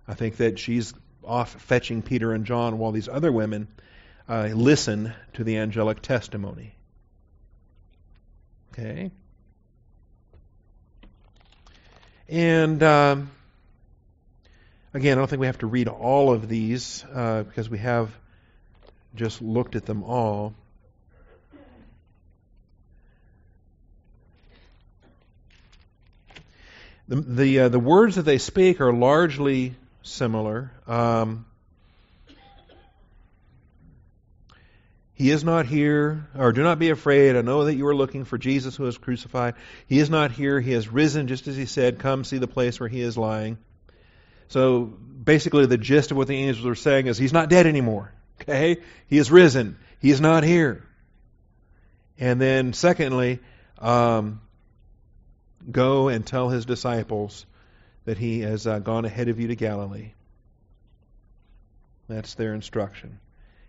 I 0.06 0.12
think 0.12 0.36
that 0.36 0.58
she's 0.58 0.92
off 1.24 1.50
fetching 1.62 2.02
Peter 2.02 2.32
and 2.32 2.44
John 2.44 2.78
while 2.78 2.92
these 2.92 3.08
other 3.08 3.32
women 3.32 3.68
uh, 4.28 4.50
listen 4.52 5.14
to 5.32 5.44
the 5.44 5.56
angelic 5.56 6.02
testimony. 6.02 6.74
Okay? 8.72 9.10
And 12.28 12.82
um, 12.82 13.30
again, 14.92 15.16
I 15.16 15.20
don't 15.20 15.28
think 15.28 15.40
we 15.40 15.46
have 15.46 15.58
to 15.58 15.66
read 15.66 15.88
all 15.88 16.32
of 16.32 16.48
these 16.48 17.04
uh, 17.14 17.44
because 17.44 17.70
we 17.70 17.78
have 17.78 18.10
just 19.14 19.40
looked 19.40 19.74
at 19.74 19.86
them 19.86 20.04
all. 20.04 20.54
The 27.10 27.16
the, 27.16 27.58
uh, 27.58 27.68
the 27.68 27.78
words 27.78 28.16
that 28.16 28.22
they 28.22 28.38
speak 28.38 28.80
are 28.80 28.92
largely 28.92 29.74
similar. 30.02 30.72
Um, 30.86 31.44
He 35.20 35.30
is 35.30 35.44
not 35.44 35.66
here, 35.66 36.26
or 36.34 36.50
do 36.50 36.62
not 36.62 36.78
be 36.78 36.88
afraid. 36.88 37.36
I 37.36 37.42
know 37.42 37.66
that 37.66 37.74
you 37.74 37.86
are 37.88 37.94
looking 37.94 38.24
for 38.24 38.38
Jesus 38.38 38.74
who 38.74 38.84
was 38.84 38.96
crucified. 38.96 39.52
He 39.86 39.98
is 39.98 40.08
not 40.08 40.30
here. 40.30 40.58
He 40.60 40.72
has 40.72 40.88
risen 40.88 41.28
just 41.28 41.46
as 41.46 41.58
he 41.58 41.66
said. 41.66 41.98
Come 41.98 42.24
see 42.24 42.38
the 42.38 42.46
place 42.46 42.80
where 42.80 42.88
he 42.88 43.02
is 43.02 43.18
lying. 43.18 43.58
So 44.48 44.80
basically, 44.84 45.66
the 45.66 45.76
gist 45.76 46.10
of 46.10 46.16
what 46.16 46.26
the 46.26 46.38
angels 46.38 46.64
are 46.64 46.74
saying 46.74 47.06
is 47.06 47.18
he's 47.18 47.34
not 47.34 47.50
dead 47.50 47.66
anymore. 47.66 48.14
Okay? 48.40 48.78
He 49.08 49.18
is 49.18 49.30
risen. 49.30 49.76
He 50.00 50.10
is 50.10 50.22
not 50.22 50.42
here. 50.42 50.82
And 52.18 52.40
then, 52.40 52.72
secondly, 52.72 53.40
um, 53.78 54.40
go 55.70 56.08
and 56.08 56.26
tell 56.26 56.48
his 56.48 56.64
disciples 56.64 57.46
that 58.04 58.18
he 58.18 58.40
has 58.40 58.66
uh, 58.66 58.78
gone 58.78 59.04
ahead 59.04 59.28
of 59.28 59.40
you 59.40 59.48
to 59.48 59.56
Galilee. 59.56 60.12
That's 62.08 62.34
their 62.34 62.54
instruction. 62.54 63.20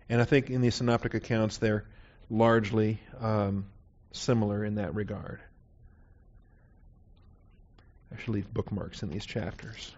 And 0.08 0.20
I 0.20 0.24
think 0.24 0.50
in 0.50 0.60
the 0.60 0.70
synoptic 0.70 1.14
accounts, 1.14 1.58
they're 1.58 1.84
largely 2.28 3.00
um, 3.20 3.66
similar 4.12 4.64
in 4.64 4.76
that 4.76 4.94
regard. 4.94 5.40
I 8.12 8.20
should 8.20 8.34
leave 8.34 8.52
bookmarks 8.52 9.02
in 9.02 9.10
these 9.10 9.24
chapters. 9.24 9.92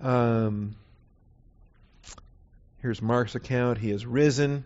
Um, 0.00 0.76
here's 2.80 3.00
Mark's 3.00 3.34
account. 3.34 3.78
He 3.78 3.90
is 3.90 4.04
risen. 4.04 4.64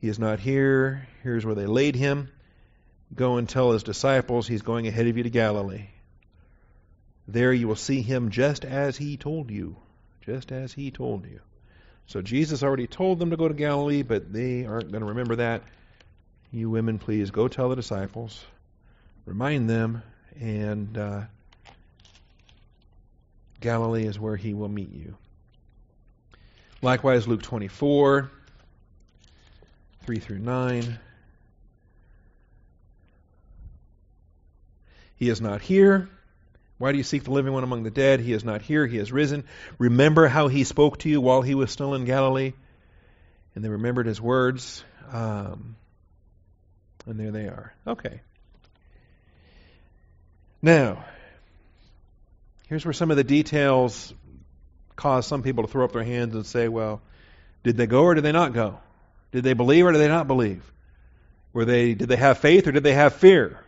He 0.00 0.08
is 0.08 0.18
not 0.18 0.38
here. 0.38 1.06
Here's 1.22 1.44
where 1.44 1.54
they 1.54 1.66
laid 1.66 1.96
him. 1.96 2.30
Go 3.14 3.36
and 3.36 3.48
tell 3.48 3.72
his 3.72 3.82
disciples 3.82 4.46
he's 4.46 4.62
going 4.62 4.86
ahead 4.86 5.06
of 5.06 5.16
you 5.16 5.22
to 5.22 5.30
Galilee. 5.30 5.86
There 7.26 7.52
you 7.52 7.68
will 7.68 7.76
see 7.76 8.02
him 8.02 8.30
just 8.30 8.64
as 8.64 8.96
he 8.96 9.16
told 9.16 9.50
you. 9.50 9.76
Just 10.22 10.52
as 10.52 10.72
he 10.72 10.90
told 10.90 11.26
you. 11.26 11.40
So 12.06 12.22
Jesus 12.22 12.62
already 12.62 12.86
told 12.86 13.18
them 13.18 13.30
to 13.30 13.36
go 13.36 13.48
to 13.48 13.54
Galilee, 13.54 14.02
but 14.02 14.32
they 14.32 14.64
aren't 14.64 14.90
going 14.90 15.02
to 15.02 15.08
remember 15.08 15.36
that. 15.36 15.62
You 16.50 16.70
women, 16.70 16.98
please 16.98 17.30
go 17.30 17.48
tell 17.48 17.68
the 17.68 17.76
disciples, 17.76 18.42
remind 19.26 19.68
them, 19.68 20.02
and 20.40 20.96
uh, 20.96 21.22
Galilee 23.60 24.06
is 24.06 24.18
where 24.18 24.36
he 24.36 24.54
will 24.54 24.68
meet 24.68 24.90
you. 24.90 25.16
Likewise, 26.80 27.28
Luke 27.28 27.42
24, 27.42 28.30
3 30.06 30.18
through 30.18 30.38
9. 30.38 30.98
He 35.18 35.28
is 35.28 35.40
not 35.40 35.60
here. 35.60 36.08
Why 36.78 36.92
do 36.92 36.98
you 36.98 37.04
seek 37.04 37.24
the 37.24 37.32
living 37.32 37.52
one 37.52 37.64
among 37.64 37.82
the 37.82 37.90
dead? 37.90 38.20
He 38.20 38.32
is 38.32 38.44
not 38.44 38.62
here, 38.62 38.86
he 38.86 38.98
has 38.98 39.10
risen. 39.10 39.44
Remember 39.78 40.28
how 40.28 40.46
he 40.46 40.62
spoke 40.62 40.98
to 41.00 41.08
you 41.08 41.20
while 41.20 41.42
he 41.42 41.56
was 41.56 41.72
still 41.72 41.94
in 41.94 42.04
Galilee? 42.04 42.52
And 43.54 43.64
they 43.64 43.68
remembered 43.68 44.06
his 44.06 44.20
words. 44.20 44.84
Um, 45.10 45.74
and 47.06 47.18
there 47.18 47.32
they 47.32 47.46
are. 47.46 47.74
Okay. 47.86 48.20
Now, 50.62 51.04
here's 52.68 52.84
where 52.84 52.92
some 52.92 53.10
of 53.10 53.16
the 53.16 53.24
details 53.24 54.12
cause 54.94 55.26
some 55.26 55.42
people 55.42 55.64
to 55.64 55.70
throw 55.70 55.84
up 55.84 55.92
their 55.92 56.04
hands 56.04 56.34
and 56.34 56.46
say, 56.46 56.68
well, 56.68 57.00
did 57.64 57.76
they 57.76 57.86
go 57.86 58.02
or 58.02 58.14
did 58.14 58.24
they 58.24 58.32
not 58.32 58.52
go? 58.52 58.78
Did 59.32 59.44
they 59.44 59.54
believe 59.54 59.84
or 59.84 59.92
did 59.92 59.98
they 59.98 60.08
not 60.08 60.26
believe? 60.26 60.62
Were 61.52 61.64
they 61.64 61.94
did 61.94 62.08
they 62.08 62.16
have 62.16 62.38
faith 62.38 62.66
or 62.66 62.72
did 62.72 62.82
they 62.82 62.94
have 62.94 63.14
fear? 63.14 63.58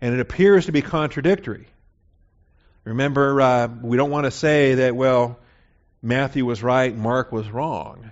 And 0.00 0.14
it 0.14 0.20
appears 0.20 0.66
to 0.66 0.72
be 0.72 0.82
contradictory. 0.82 1.66
Remember, 2.84 3.40
uh, 3.40 3.68
we 3.82 3.96
don't 3.96 4.10
want 4.10 4.24
to 4.24 4.30
say 4.30 4.74
that, 4.76 4.96
well, 4.96 5.38
Matthew 6.02 6.46
was 6.46 6.62
right, 6.62 6.96
Mark 6.96 7.32
was 7.32 7.48
wrong. 7.50 8.10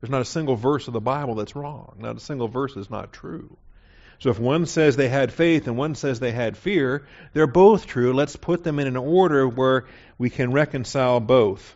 There's 0.00 0.10
not 0.10 0.22
a 0.22 0.26
single 0.26 0.56
verse 0.56 0.88
of 0.88 0.94
the 0.94 1.00
Bible 1.00 1.34
that's 1.34 1.54
wrong. 1.54 1.96
Not 1.98 2.16
a 2.16 2.20
single 2.20 2.48
verse 2.48 2.76
is 2.76 2.90
not 2.90 3.12
true. 3.12 3.56
So 4.18 4.28
if 4.30 4.38
one 4.38 4.66
says 4.66 4.96
they 4.96 5.08
had 5.08 5.32
faith 5.32 5.66
and 5.66 5.78
one 5.78 5.94
says 5.94 6.20
they 6.20 6.32
had 6.32 6.56
fear, 6.56 7.06
they're 7.32 7.46
both 7.46 7.86
true. 7.86 8.12
Let's 8.12 8.36
put 8.36 8.64
them 8.64 8.78
in 8.78 8.86
an 8.86 8.96
order 8.96 9.48
where 9.48 9.86
we 10.18 10.28
can 10.28 10.52
reconcile 10.52 11.20
both. 11.20 11.74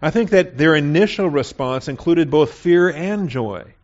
I 0.00 0.10
think 0.10 0.30
that 0.30 0.56
their 0.58 0.76
initial 0.76 1.28
response 1.28 1.88
included 1.88 2.30
both 2.30 2.52
fear 2.54 2.88
and 2.90 3.28
joy. 3.28 3.74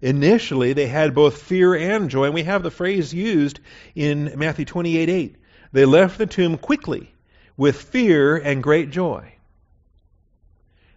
Initially, 0.00 0.72
they 0.72 0.86
had 0.86 1.14
both 1.14 1.42
fear 1.42 1.74
and 1.74 2.08
joy, 2.08 2.26
and 2.26 2.34
we 2.34 2.44
have 2.44 2.62
the 2.62 2.70
phrase 2.70 3.12
used 3.12 3.60
in 3.94 4.32
Matthew 4.36 4.64
28 4.64 5.08
8. 5.08 5.36
They 5.72 5.84
left 5.84 6.18
the 6.18 6.26
tomb 6.26 6.56
quickly 6.56 7.12
with 7.56 7.80
fear 7.80 8.36
and 8.36 8.62
great 8.62 8.90
joy. 8.90 9.32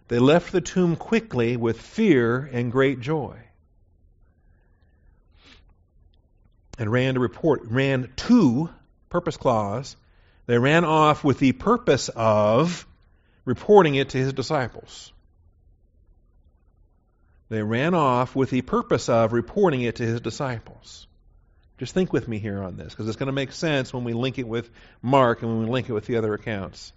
They 0.08 0.18
left 0.18 0.52
the 0.52 0.60
tomb 0.60 0.96
quickly 0.96 1.56
with 1.56 1.80
fear 1.80 2.48
and 2.52 2.70
great 2.70 3.00
joy. 3.00 3.36
And 6.78 6.90
ran 6.90 7.14
to 7.14 7.20
report, 7.20 7.62
ran 7.64 8.10
to, 8.16 8.70
purpose 9.08 9.36
clause, 9.36 9.96
they 10.46 10.58
ran 10.58 10.84
off 10.84 11.24
with 11.24 11.38
the 11.38 11.52
purpose 11.52 12.08
of 12.08 12.86
reporting 13.44 13.94
it 13.94 14.10
to 14.10 14.18
his 14.18 14.32
disciples. 14.32 15.12
They 17.52 17.62
ran 17.62 17.92
off 17.92 18.34
with 18.34 18.48
the 18.48 18.62
purpose 18.62 19.10
of 19.10 19.34
reporting 19.34 19.82
it 19.82 19.96
to 19.96 20.04
his 20.04 20.22
disciples. 20.22 21.06
Just 21.76 21.92
think 21.92 22.10
with 22.10 22.26
me 22.26 22.38
here 22.38 22.62
on 22.62 22.78
this, 22.78 22.94
because 22.94 23.06
it's 23.06 23.18
going 23.18 23.26
to 23.26 23.32
make 23.32 23.52
sense 23.52 23.92
when 23.92 24.04
we 24.04 24.14
link 24.14 24.38
it 24.38 24.48
with 24.48 24.70
Mark 25.02 25.42
and 25.42 25.50
when 25.50 25.66
we 25.66 25.70
link 25.70 25.86
it 25.86 25.92
with 25.92 26.06
the 26.06 26.16
other 26.16 26.32
accounts. 26.32 26.94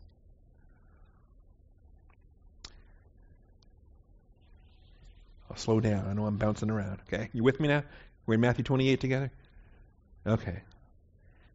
I'll 5.52 5.58
slow 5.58 5.82
down. 5.82 6.08
I 6.08 6.14
know 6.14 6.26
I'm 6.26 6.38
bouncing 6.38 6.70
around. 6.70 7.00
Okay, 7.10 7.28
you 7.34 7.44
with 7.44 7.60
me 7.60 7.68
now? 7.68 7.84
We're 8.26 8.36
in 8.36 8.40
Matthew 8.40 8.64
28 8.64 9.02
together. 9.02 9.32
Okay. 10.26 10.62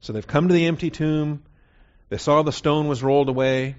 So 0.02 0.12
they've 0.12 0.26
come 0.26 0.48
to 0.48 0.52
the 0.52 0.66
empty 0.66 0.90
tomb. 0.90 1.42
They 2.10 2.18
saw 2.18 2.42
the 2.42 2.52
stone 2.52 2.86
was 2.86 3.02
rolled 3.02 3.30
away. 3.30 3.76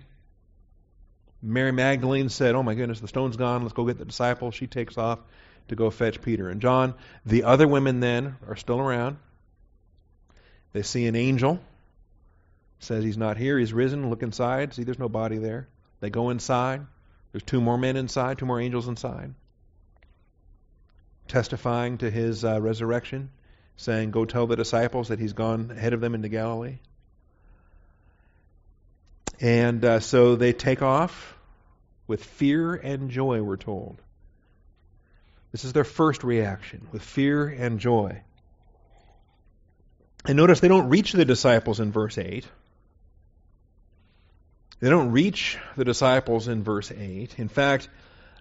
Mary 1.41 1.71
Magdalene 1.71 2.29
said, 2.29 2.55
Oh 2.55 2.63
my 2.63 2.75
goodness, 2.75 2.99
the 2.99 3.07
stone's 3.07 3.37
gone. 3.37 3.61
Let's 3.61 3.73
go 3.73 3.85
get 3.85 3.97
the 3.97 4.05
disciples. 4.05 4.55
She 4.55 4.67
takes 4.67 4.97
off 4.97 5.19
to 5.69 5.75
go 5.75 5.89
fetch 5.89 6.21
Peter 6.21 6.49
and 6.49 6.61
John. 6.61 6.93
The 7.25 7.43
other 7.43 7.67
women 7.67 7.99
then 7.99 8.35
are 8.47 8.55
still 8.55 8.79
around. 8.79 9.17
They 10.73 10.83
see 10.83 11.05
an 11.07 11.15
angel. 11.15 11.59
Says 12.79 13.03
he's 13.03 13.17
not 13.17 13.37
here, 13.37 13.59
he's 13.59 13.73
risen. 13.73 14.09
Look 14.09 14.23
inside. 14.23 14.73
See, 14.73 14.83
there's 14.83 14.99
no 14.99 15.09
body 15.09 15.37
there. 15.37 15.67
They 15.99 16.09
go 16.09 16.31
inside. 16.31 16.85
There's 17.31 17.43
two 17.43 17.61
more 17.61 17.77
men 17.77 17.95
inside, 17.95 18.37
two 18.37 18.45
more 18.45 18.59
angels 18.59 18.87
inside, 18.87 19.33
testifying 21.27 21.97
to 21.99 22.11
his 22.11 22.43
uh, 22.43 22.59
resurrection, 22.59 23.29
saying, 23.77 24.11
Go 24.11 24.25
tell 24.25 24.47
the 24.47 24.57
disciples 24.57 25.07
that 25.07 25.19
he's 25.19 25.33
gone 25.33 25.71
ahead 25.71 25.93
of 25.93 26.01
them 26.01 26.13
into 26.13 26.27
Galilee. 26.27 26.79
And 29.41 29.83
uh, 29.83 29.99
so 29.99 30.35
they 30.35 30.53
take 30.53 30.83
off 30.83 31.35
with 32.07 32.23
fear 32.23 32.75
and 32.75 33.09
joy, 33.09 33.41
we're 33.41 33.57
told. 33.57 33.99
This 35.51 35.65
is 35.65 35.73
their 35.73 35.83
first 35.83 36.23
reaction, 36.23 36.87
with 36.91 37.01
fear 37.01 37.47
and 37.47 37.79
joy. 37.79 38.21
And 40.25 40.37
notice 40.37 40.59
they 40.59 40.67
don't 40.67 40.89
reach 40.89 41.11
the 41.11 41.25
disciples 41.25 41.79
in 41.79 41.91
verse 41.91 42.17
8. 42.17 42.45
They 44.79 44.89
don't 44.89 45.11
reach 45.11 45.57
the 45.75 45.85
disciples 45.85 46.47
in 46.47 46.63
verse 46.63 46.91
8. 46.91 47.35
In 47.37 47.49
fact, 47.49 47.89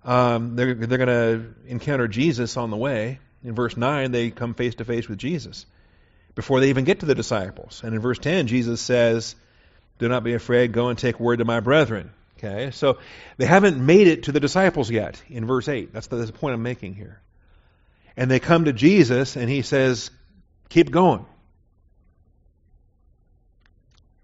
um, 0.04 0.56
they're, 0.56 0.74
they're 0.74 0.98
going 0.98 1.08
to 1.08 1.54
encounter 1.66 2.08
Jesus 2.08 2.56
on 2.56 2.70
the 2.70 2.76
way. 2.76 3.18
In 3.42 3.54
verse 3.54 3.76
9, 3.76 4.12
they 4.12 4.30
come 4.30 4.54
face 4.54 4.74
to 4.76 4.84
face 4.84 5.08
with 5.08 5.18
Jesus 5.18 5.64
before 6.34 6.60
they 6.60 6.68
even 6.68 6.84
get 6.84 7.00
to 7.00 7.06
the 7.06 7.14
disciples. 7.14 7.80
And 7.84 7.94
in 7.94 8.00
verse 8.00 8.18
10, 8.18 8.46
Jesus 8.46 8.80
says, 8.80 9.34
Do 10.00 10.08
not 10.08 10.24
be 10.24 10.32
afraid, 10.32 10.72
go 10.72 10.88
and 10.88 10.98
take 10.98 11.20
word 11.20 11.40
to 11.40 11.44
my 11.44 11.60
brethren. 11.60 12.10
Okay, 12.38 12.70
so 12.70 12.96
they 13.36 13.44
haven't 13.44 13.78
made 13.78 14.06
it 14.06 14.22
to 14.24 14.32
the 14.32 14.40
disciples 14.40 14.90
yet 14.90 15.22
in 15.28 15.46
verse 15.46 15.68
8. 15.68 15.92
That's 15.92 16.06
the, 16.06 16.16
that's 16.16 16.30
the 16.30 16.38
point 16.38 16.54
I'm 16.54 16.62
making 16.62 16.94
here. 16.94 17.20
And 18.16 18.30
they 18.30 18.40
come 18.40 18.64
to 18.64 18.72
Jesus, 18.72 19.36
and 19.36 19.48
he 19.50 19.60
says, 19.60 20.10
Keep 20.70 20.90
going. 20.90 21.26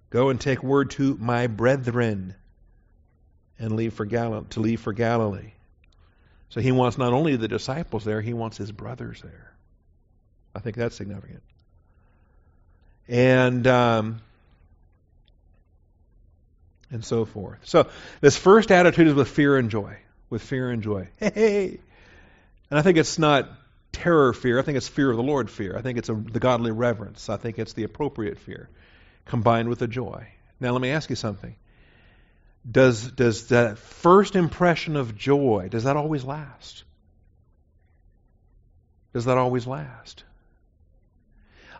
Go 0.08 0.30
and 0.30 0.40
take 0.40 0.62
word 0.62 0.92
to 0.92 1.14
my 1.20 1.46
brethren 1.46 2.34
and 3.58 3.76
leave 3.76 3.92
for 3.92 4.06
Gal- 4.06 4.46
to 4.50 4.60
leave 4.60 4.80
for 4.80 4.94
Galilee. 4.94 5.52
So 6.48 6.62
he 6.62 6.72
wants 6.72 6.96
not 6.96 7.12
only 7.12 7.36
the 7.36 7.48
disciples 7.48 8.02
there, 8.02 8.22
he 8.22 8.32
wants 8.32 8.56
his 8.56 8.72
brothers 8.72 9.20
there. 9.20 9.52
I 10.54 10.60
think 10.60 10.76
that's 10.76 10.96
significant. 10.96 11.42
And 13.08 13.66
um, 13.66 14.20
and 16.90 17.04
so 17.04 17.24
forth. 17.24 17.58
So 17.64 17.88
this 18.20 18.36
first 18.36 18.70
attitude 18.70 19.08
is 19.08 19.14
with 19.14 19.28
fear 19.28 19.56
and 19.56 19.70
joy. 19.70 19.98
With 20.30 20.42
fear 20.42 20.70
and 20.70 20.82
joy. 20.82 21.08
Hey, 21.18 21.78
and 22.70 22.78
I 22.78 22.82
think 22.82 22.98
it's 22.98 23.18
not 23.18 23.48
terror 23.92 24.32
fear. 24.32 24.58
I 24.58 24.62
think 24.62 24.76
it's 24.76 24.88
fear 24.88 25.10
of 25.10 25.16
the 25.16 25.22
Lord 25.22 25.50
fear. 25.50 25.76
I 25.76 25.82
think 25.82 25.98
it's 25.98 26.08
a, 26.08 26.14
the 26.14 26.40
godly 26.40 26.72
reverence. 26.72 27.28
I 27.28 27.36
think 27.36 27.58
it's 27.58 27.72
the 27.72 27.84
appropriate 27.84 28.38
fear 28.38 28.68
combined 29.24 29.68
with 29.68 29.78
the 29.78 29.88
joy. 29.88 30.28
Now 30.60 30.72
let 30.72 30.80
me 30.80 30.90
ask 30.90 31.10
you 31.10 31.16
something. 31.16 31.54
Does 32.68 33.12
does 33.12 33.48
that 33.48 33.78
first 33.78 34.34
impression 34.34 34.96
of 34.96 35.16
joy 35.16 35.68
does 35.70 35.84
that 35.84 35.96
always 35.96 36.24
last? 36.24 36.82
Does 39.12 39.26
that 39.26 39.38
always 39.38 39.66
last? 39.66 40.24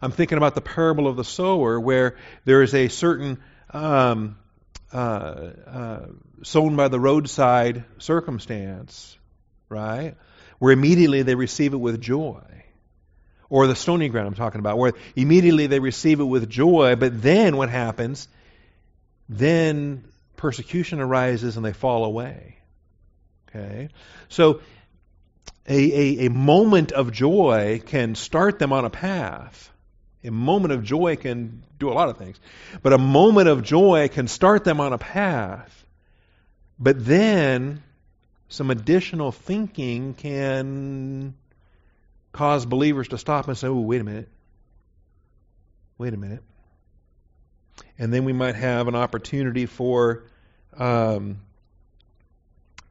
I'm 0.01 0.13
thinking 0.13 0.39
about 0.39 0.55
the 0.55 0.61
parable 0.61 1.09
of 1.09 1.17
the 1.17 1.25
sower, 1.25 1.81
where 1.81 2.17
there 2.45 2.63
is 2.63 2.75
a 2.75 2.89
certain 2.89 3.39
um, 3.71 4.37
uh, 4.97 5.53
uh, 5.67 6.07
sown 6.43 6.75
by 6.75 6.89
the 6.89 6.99
roadside 6.99 7.85
circumstance, 7.99 9.19
right? 9.69 10.15
Where 10.59 10.73
immediately 10.73 11.21
they 11.23 11.35
receive 11.35 11.75
it 11.75 11.77
with 11.77 12.01
joy. 12.01 12.43
Or 13.51 13.67
the 13.67 13.77
stony 13.77 14.09
ground 14.09 14.27
I'm 14.27 14.35
talking 14.35 14.59
about, 14.59 14.79
where 14.79 14.95
immediately 15.15 15.67
they 15.67 15.81
receive 15.81 16.21
it 16.21 16.25
with 16.25 16.49
joy, 16.49 16.97
but 16.97 17.21
then 17.21 17.59
what 17.59 17.69
happens? 17.69 18.27
Then 19.29 20.05
persecution 20.37 21.01
arises 21.01 21.57
and 21.57 21.65
they 21.65 21.75
fall 21.75 22.07
away. 22.07 22.57
Okay? 23.49 23.91
So 24.31 24.61
a, 25.69 25.75
a, 25.75 26.27
a 26.27 26.31
moment 26.31 26.93
of 26.93 27.13
joy 27.13 27.83
can 27.85 28.15
start 28.15 28.59
them 28.59 28.73
on 28.73 28.87
a 28.87 28.91
path. 28.91 29.71
A 30.27 30.31
moment 30.31 30.73
of 30.73 30.83
joy 30.83 31.17
can 31.17 31.63
do 31.79 31.91
a 31.91 31.95
lot 31.95 32.09
of 32.09 32.19
things. 32.19 32.39
But 32.83 32.93
a 32.93 32.99
moment 32.99 33.49
of 33.49 33.63
joy 33.63 34.09
can 34.09 34.29
start 34.29 34.65
them 34.65 34.81
on 34.81 34.93
a 34.93 34.99
path. 34.99 35.85
But 36.79 37.05
then 37.05 37.83
some 38.49 38.71
additional 38.71 39.33
thinking 39.33 40.15
can 40.15 41.35
cause 42.33 42.67
believers 42.67 43.09
to 43.09 43.19
stop 43.19 43.49
and 43.49 43.57
say, 43.57 43.69
oh, 43.69 43.81
wait 43.81 44.01
a 44.01 44.05
minute. 44.05 44.29
Wait 45.99 46.13
a 46.13 46.17
minute. 46.17 46.43
And 47.99 48.13
then 48.13 48.25
we 48.25 48.33
might 48.33 48.55
have 48.55 48.89
an 48.89 48.95
opportunity 48.95 49.67
for 49.67 50.25
um, 50.77 51.41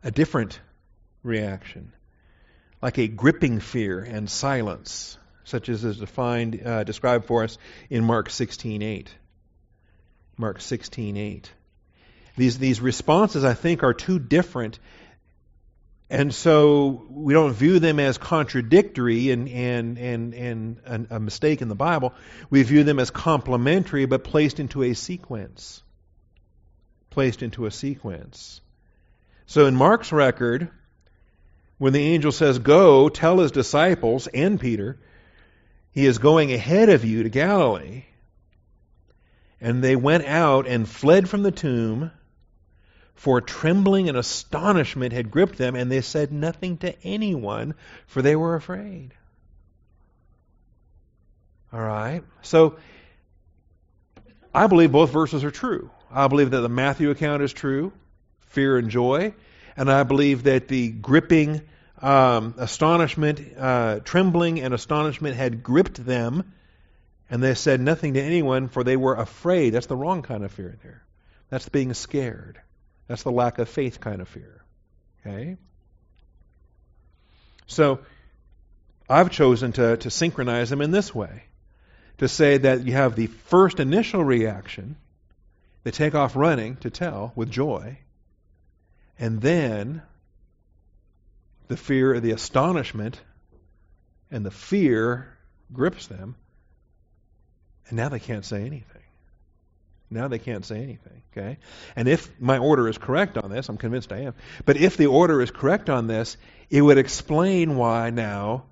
a 0.04 0.12
different 0.12 0.60
reaction, 1.24 1.92
like 2.82 2.98
a 2.98 3.08
gripping 3.08 3.60
fear 3.60 4.00
and 4.00 4.30
silence, 4.30 5.18
such 5.46 5.70
as 5.70 5.84
is 5.86 5.98
defined, 5.98 6.62
uh, 6.66 6.84
described 6.84 7.26
for 7.26 7.44
us 7.44 7.58
in 7.90 8.04
Mark 8.04 8.30
16:8. 8.30 9.08
Mark 10.38 10.60
16:8. 10.60 11.46
These 12.36 12.58
these 12.58 12.82
responses, 12.82 13.46
I 13.46 13.54
think, 13.54 13.84
are 13.84 13.94
too 13.94 14.20
different 14.20 14.80
and 16.10 16.34
so 16.34 17.04
we 17.10 17.34
don't 17.34 17.54
view 17.54 17.80
them 17.80 18.00
as 18.00 18.18
contradictory 18.18 19.32
and, 19.32 19.50
and, 19.50 19.98
and, 19.98 20.34
and 20.86 21.08
a 21.10 21.20
mistake 21.20 21.62
in 21.62 21.68
the 21.68 21.76
Bible. 21.76 22.14
We 22.50 22.62
view 22.62 22.84
them 22.84 23.00
as 23.00 23.10
complementary 23.10 24.06
but 24.06 24.24
placed 24.24 24.60
into 24.60 24.84
a 24.84 24.94
sequence. 24.94 25.82
Placed 27.10 27.42
into 27.42 27.66
a 27.66 27.72
sequence. 27.72 28.62
So 29.48 29.66
in 29.66 29.76
Mark's 29.76 30.12
record, 30.12 30.70
when 31.80 31.94
the 31.94 32.04
angel 32.04 32.32
says, 32.32 32.60
Go, 32.60 33.10
tell 33.10 33.40
his 33.40 33.52
disciples 33.52 34.28
and 34.28 34.60
Peter, 34.60 35.00
he 35.96 36.06
is 36.06 36.18
going 36.18 36.52
ahead 36.52 36.90
of 36.90 37.06
you 37.06 37.24
to 37.24 37.30
Galilee. 37.30 38.04
And 39.62 39.82
they 39.82 39.96
went 39.96 40.26
out 40.26 40.68
and 40.68 40.88
fled 40.88 41.30
from 41.30 41.42
the 41.42 41.52
tomb 41.52 42.12
for 43.16 43.40
trembling 43.40 44.10
and 44.10 44.18
astonishment 44.18 45.14
had 45.14 45.32
gripped 45.32 45.58
them, 45.58 45.74
and 45.74 45.90
they 45.90 46.02
said 46.02 46.34
nothing 46.34 46.78
to 46.80 46.94
anyone, 47.04 47.74
for 48.08 48.22
they 48.22 48.36
were 48.36 48.56
afraid. 48.56 49.14
All 51.72 51.80
right? 51.80 52.24
So, 52.42 52.76
I 54.54 54.68
believe 54.68 54.92
both 54.92 55.12
verses 55.12 55.46
are 55.46 55.52
true. 55.52 55.90
I 56.12 56.28
believe 56.28 56.52
that 56.52 56.60
the 56.60 56.70
Matthew 56.70 57.10
account 57.10 57.42
is 57.42 57.54
true, 57.54 57.94
fear 58.48 58.78
and 58.78 58.90
joy, 58.90 59.34
and 59.78 59.90
I 59.90 60.04
believe 60.04 60.44
that 60.44 60.68
the 60.68 60.90
gripping 60.90 61.62
um, 62.02 62.56
astonishment, 62.58 63.42
uh, 63.58 64.00
trembling 64.04 64.60
and 64.60 64.74
astonishment 64.74 65.36
had 65.36 65.64
gripped 65.64 66.04
them, 66.04 66.54
and 67.30 67.42
they 67.42 67.56
said 67.56 67.82
nothing 67.82 68.14
to 68.14 68.22
anyone, 68.22 68.68
for 68.68 68.84
they 68.84 68.98
were 68.98 69.16
afraid. 69.16 69.72
That's 69.72 69.88
the 69.88 69.96
wrong 69.96 70.22
kind 70.22 70.44
of 70.44 70.52
fear 70.52 70.78
there. 70.84 71.04
That's 71.50 71.70
being 71.70 71.94
scared. 71.94 72.60
That's 73.08 73.24
the 73.24 73.32
lack 73.32 73.60
of 73.60 73.70
faith 73.70 74.00
kind 74.00 74.22
of 74.22 74.28
fear. 74.28 74.64
Okay? 75.26 75.58
So, 77.68 78.00
I've 79.10 79.32
chosen 79.32 79.72
to, 79.74 79.98
to 79.98 80.10
synchronize 80.10 80.70
them 80.70 80.82
in 80.82 80.92
this 80.92 81.14
way 81.14 81.44
to 82.18 82.28
say 82.28 82.58
that 82.58 82.86
you 82.86 82.94
have 82.94 83.16
the 83.16 83.28
first 83.28 83.80
initial 83.80 84.24
reaction, 84.24 84.96
they 85.84 85.92
take 85.92 86.16
off 86.16 86.36
running 86.36 86.78
to 86.78 86.90
tell 86.90 87.32
with 87.36 87.52
joy, 87.52 87.98
and 89.20 89.42
then 89.42 90.02
the 91.68 91.78
fear, 91.78 92.20
the 92.20 92.32
astonishment, 92.32 93.20
and 94.32 94.46
the 94.46 94.52
fear 94.52 95.28
grips 95.74 96.08
them, 96.08 96.36
and 97.88 97.98
now 97.98 98.10
they 98.10 98.20
can't 98.20 98.46
say 98.46 98.62
anything. 98.62 99.02
Now 100.10 100.28
they 100.28 100.40
can't 100.40 100.66
say 100.66 100.78
anything, 100.78 101.24
okay? 101.32 101.58
And 101.96 102.08
if 102.08 102.40
my 102.40 102.60
order 102.60 102.88
is 102.88 102.98
correct 102.98 103.38
on 103.38 103.50
this, 103.50 103.70
I'm 103.70 103.78
convinced 103.78 104.12
I 104.12 104.22
am, 104.22 104.34
but 104.66 104.78
if 104.78 104.98
the 104.98 105.08
order 105.08 105.42
is 105.42 105.52
correct 105.52 105.90
on 105.90 106.08
this, 106.08 106.38
it 106.70 106.82
would 106.82 106.98
explain 106.98 107.76
why 107.76 108.12
now 108.12 108.66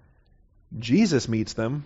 Jesus 0.77 1.27
meets 1.27 1.53
them 1.53 1.85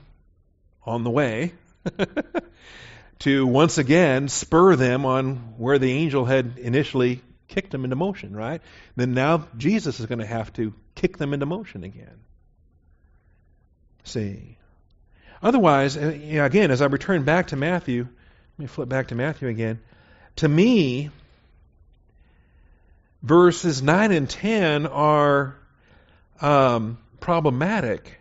on 0.86 1.03
the 1.03 1.10
way 1.10 1.53
to 3.20 3.47
once 3.47 3.78
again 3.78 4.28
spur 4.28 4.76
them 4.76 5.05
on 5.05 5.36
where 5.58 5.80
the 5.80 5.91
angel 5.91 6.26
had 6.26 6.58
initially 6.58 7.22
kicked 7.47 7.72
them 7.72 7.84
into 7.84 7.95
motion, 7.95 8.36
right? 8.36 8.62
Then 8.95 9.14
now 9.14 9.47
Jesus 9.58 9.99
is 9.99 10.05
going 10.05 10.20
to 10.20 10.26
have 10.26 10.51
to 10.53 10.74
kick 10.97 11.17
them 11.17 11.33
into 11.33 11.45
motion 11.45 11.83
again. 11.83 12.19
See. 14.03 14.57
Otherwise, 15.41 15.95
again, 15.95 16.71
as 16.71 16.81
I 16.81 16.87
return 16.87 17.23
back 17.23 17.47
to 17.47 17.55
Matthew, 17.55 18.03
let 18.03 18.59
me 18.59 18.65
flip 18.65 18.89
back 18.89 19.09
to 19.09 19.15
Matthew 19.15 19.47
again. 19.47 19.79
To 20.37 20.49
me, 20.49 21.11
verses 23.21 23.83
9 23.83 24.11
and 24.11 24.27
10 24.27 24.87
are 24.87 25.55
um, 26.41 26.97
problematic. 27.19 28.19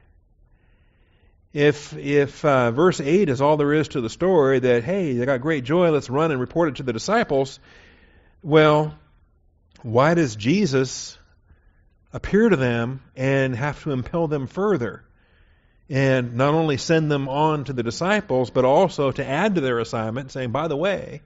If, 1.54 1.96
if 1.96 2.44
uh, 2.44 2.70
verse 2.72 3.00
8 3.00 3.30
is 3.30 3.40
all 3.40 3.56
there 3.56 3.72
is 3.72 3.88
to 3.88 4.02
the 4.02 4.10
story, 4.10 4.58
that, 4.58 4.84
hey, 4.84 5.14
they 5.14 5.24
got 5.24 5.40
great 5.40 5.64
joy, 5.64 5.90
let's 5.90 6.10
run 6.10 6.30
and 6.30 6.38
report 6.38 6.68
it 6.68 6.76
to 6.76 6.82
the 6.82 6.92
disciples, 6.92 7.58
well, 8.42 8.94
why 9.80 10.12
does 10.12 10.36
Jesus 10.36 11.16
appear 12.16 12.48
to 12.48 12.56
them 12.56 13.02
and 13.14 13.54
have 13.54 13.82
to 13.84 13.92
impel 13.92 14.26
them 14.26 14.46
further? 14.46 15.04
and 15.88 16.34
not 16.34 16.54
only 16.54 16.76
send 16.76 17.10
them 17.10 17.28
on 17.28 17.64
to 17.64 17.72
the 17.72 17.82
disciples, 17.82 18.50
but 18.50 18.64
also 18.64 19.12
to 19.12 19.24
add 19.24 19.54
to 19.54 19.60
their 19.60 19.78
assignment, 19.78 20.32
saying, 20.32 20.50
by 20.50 20.68
the 20.68 20.76
way, 20.76 21.22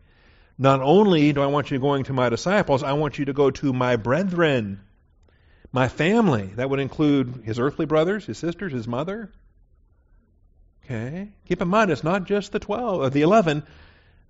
Not 0.59 0.83
only 0.83 1.33
do 1.33 1.41
I 1.41 1.47
want 1.47 1.71
you 1.71 1.79
going 1.79 2.05
to 2.05 2.13
my 2.13 2.29
disciples, 2.29 2.83
I 2.83 2.93
want 2.93 3.19
you 3.19 3.25
to 3.25 3.33
go 3.33 3.51
to 3.51 3.73
my 3.73 3.97
brethren, 3.97 4.81
my 5.73 5.89
family. 5.89 6.51
That 6.57 6.69
would 6.69 6.81
include 6.81 7.45
his 7.45 7.59
earthly 7.59 7.87
brothers, 7.87 8.27
his 8.27 8.37
sisters, 8.37 8.71
his 8.71 8.87
mother. 8.87 9.33
Okay? 10.85 11.31
Keep 11.47 11.63
in 11.63 11.69
mind, 11.69 11.91
it's 11.91 12.05
not 12.05 12.25
just 12.25 12.53
the 12.53 12.59
12, 12.59 13.01
or 13.01 13.09
the 13.09 13.23
11 13.23 13.63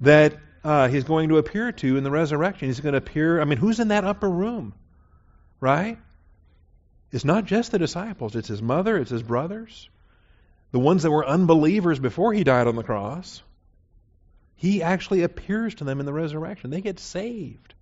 that 0.03 0.37
uh, 0.63 0.87
he's 0.87 1.03
going 1.03 1.31
to 1.31 1.39
appear 1.39 1.73
to 1.73 1.97
in 1.97 2.05
the 2.05 2.13
resurrection. 2.13 2.69
He's 2.69 2.79
going 2.79 2.93
to 2.93 2.99
appear, 2.99 3.41
I 3.41 3.45
mean, 3.45 3.59
who's 3.59 3.81
in 3.81 3.89
that 3.89 4.05
upper 4.05 4.31
room? 4.31 4.73
Right? 5.59 5.99
It's 7.13 7.25
not 7.25 7.45
just 7.45 7.73
the 7.73 7.79
disciples, 7.79 8.37
it's 8.37 8.49
his 8.49 8.63
mother, 8.63 8.97
it's 8.97 9.11
his 9.11 9.23
brothers, 9.23 9.89
the 10.71 10.79
ones 10.79 11.03
that 11.03 11.11
were 11.11 11.27
unbelievers 11.27 11.99
before 11.99 12.33
he 12.33 12.45
died 12.45 12.69
on 12.69 12.77
the 12.77 12.85
cross. 12.85 13.43
He 14.57 14.83
actually 14.83 15.23
appears 15.23 15.77
to 15.77 15.85
them 15.85 16.01
in 16.01 16.07
the 16.07 16.13
resurrection. 16.13 16.71
They 16.71 16.83
get 16.83 17.01
saved. 17.01 17.75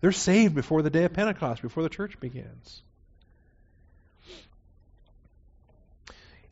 They're 0.00 0.12
saved 0.12 0.54
before 0.54 0.82
the 0.82 0.90
day 0.90 1.04
of 1.04 1.12
Pentecost, 1.12 1.62
before 1.62 1.82
the 1.82 1.88
church 1.88 2.20
begins. 2.20 2.82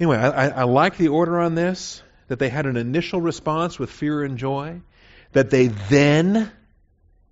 Anyway, 0.00 0.16
I, 0.16 0.48
I, 0.48 0.62
like 0.62 0.96
the 0.96 1.08
order 1.08 1.38
on 1.38 1.54
this 1.54 2.02
that 2.28 2.38
they 2.38 2.48
had 2.48 2.64
an 2.64 2.78
initial 2.78 3.20
response 3.20 3.78
with 3.78 3.90
fear 3.90 4.22
and 4.22 4.38
joy, 4.38 4.80
that 5.32 5.50
they 5.50 5.66
then, 5.66 6.50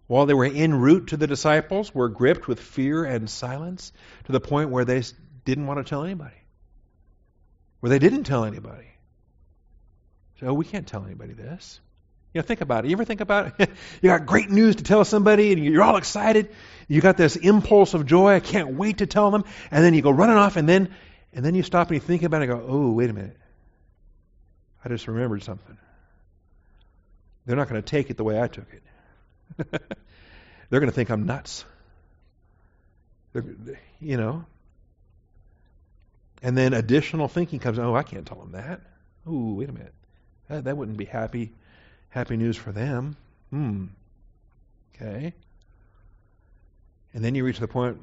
while 0.08 0.26
they 0.26 0.34
were 0.34 0.46
en 0.46 0.74
route 0.74 1.08
to 1.08 1.16
the 1.16 1.26
disciples, 1.26 1.94
were 1.94 2.08
gripped 2.08 2.48
with 2.48 2.58
fear 2.58 3.04
and 3.04 3.30
silence 3.30 3.92
to 4.24 4.32
the 4.32 4.40
point 4.40 4.70
where 4.70 4.84
they 4.84 5.02
didn't 5.44 5.66
want 5.66 5.78
to 5.78 5.88
tell 5.88 6.02
anybody, 6.02 6.34
where 7.80 7.90
they 7.90 8.00
didn't 8.00 8.24
tell 8.24 8.44
anybody. 8.44 8.86
So, 10.40 10.48
oh, 10.48 10.54
we 10.54 10.64
can't 10.64 10.86
tell 10.86 11.04
anybody 11.04 11.34
this. 11.34 11.80
You 12.32 12.40
know, 12.40 12.46
think 12.46 12.60
about 12.60 12.84
it. 12.84 12.88
You 12.88 12.96
ever 12.96 13.04
think 13.04 13.20
about 13.20 13.60
it? 13.60 13.70
you 14.02 14.10
got 14.10 14.26
great 14.26 14.50
news 14.50 14.76
to 14.76 14.82
tell 14.82 15.04
somebody 15.04 15.52
and 15.52 15.64
you're 15.64 15.82
all 15.82 15.96
excited. 15.96 16.50
You 16.86 17.00
got 17.00 17.16
this 17.16 17.36
impulse 17.36 17.94
of 17.94 18.06
joy. 18.06 18.34
I 18.34 18.40
can't 18.40 18.74
wait 18.74 18.98
to 18.98 19.06
tell 19.06 19.30
them. 19.30 19.44
And 19.70 19.84
then 19.84 19.94
you 19.94 20.02
go 20.02 20.10
running 20.10 20.36
off 20.36 20.56
and 20.56 20.68
then 20.68 20.94
and 21.32 21.44
then 21.44 21.54
you 21.54 21.62
stop 21.62 21.88
and 21.88 21.96
you 21.96 22.00
think 22.00 22.22
about 22.22 22.42
it 22.42 22.50
and 22.50 22.60
go, 22.60 22.66
oh, 22.66 22.90
wait 22.92 23.10
a 23.10 23.12
minute. 23.12 23.36
I 24.84 24.88
just 24.88 25.06
remembered 25.06 25.42
something. 25.42 25.76
They're 27.44 27.56
not 27.56 27.68
going 27.68 27.82
to 27.82 27.86
take 27.86 28.10
it 28.10 28.16
the 28.16 28.24
way 28.24 28.40
I 28.40 28.48
took 28.48 28.72
it. 28.72 28.82
They're 30.70 30.80
going 30.80 30.90
to 30.90 30.94
think 30.94 31.10
I'm 31.10 31.26
nuts. 31.26 31.64
They're, 33.32 33.44
you 34.00 34.16
know. 34.16 34.44
And 36.42 36.56
then 36.56 36.72
additional 36.72 37.28
thinking 37.28 37.58
comes, 37.58 37.78
oh, 37.78 37.94
I 37.94 38.02
can't 38.02 38.26
tell 38.26 38.38
them 38.38 38.52
that. 38.52 38.80
Oh, 39.26 39.54
wait 39.54 39.68
a 39.68 39.72
minute. 39.72 39.94
That, 40.48 40.64
that 40.64 40.76
wouldn't 40.76 40.96
be 40.96 41.04
happy 41.04 41.52
happy 42.10 42.36
news 42.36 42.56
for 42.56 42.72
them. 42.72 43.16
Hmm. 43.50 43.86
Okay. 44.94 45.32
And 47.14 47.24
then 47.24 47.34
you 47.34 47.44
reach 47.44 47.58
the 47.58 47.68
point, 47.68 48.00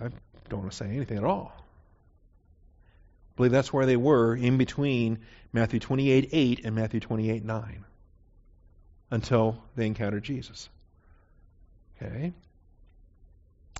I 0.00 0.08
don't 0.48 0.60
want 0.60 0.70
to 0.70 0.76
say 0.76 0.86
anything 0.86 1.18
at 1.18 1.24
all. 1.24 1.52
I 1.56 3.36
believe 3.36 3.52
that's 3.52 3.72
where 3.72 3.86
they 3.86 3.96
were 3.96 4.34
in 4.34 4.58
between 4.58 5.18
Matthew 5.52 5.80
28 5.80 6.30
8 6.32 6.64
and 6.64 6.74
Matthew 6.74 7.00
28 7.00 7.44
9 7.44 7.84
until 9.10 9.62
they 9.76 9.86
encountered 9.86 10.24
Jesus. 10.24 10.68
Okay? 11.96 12.32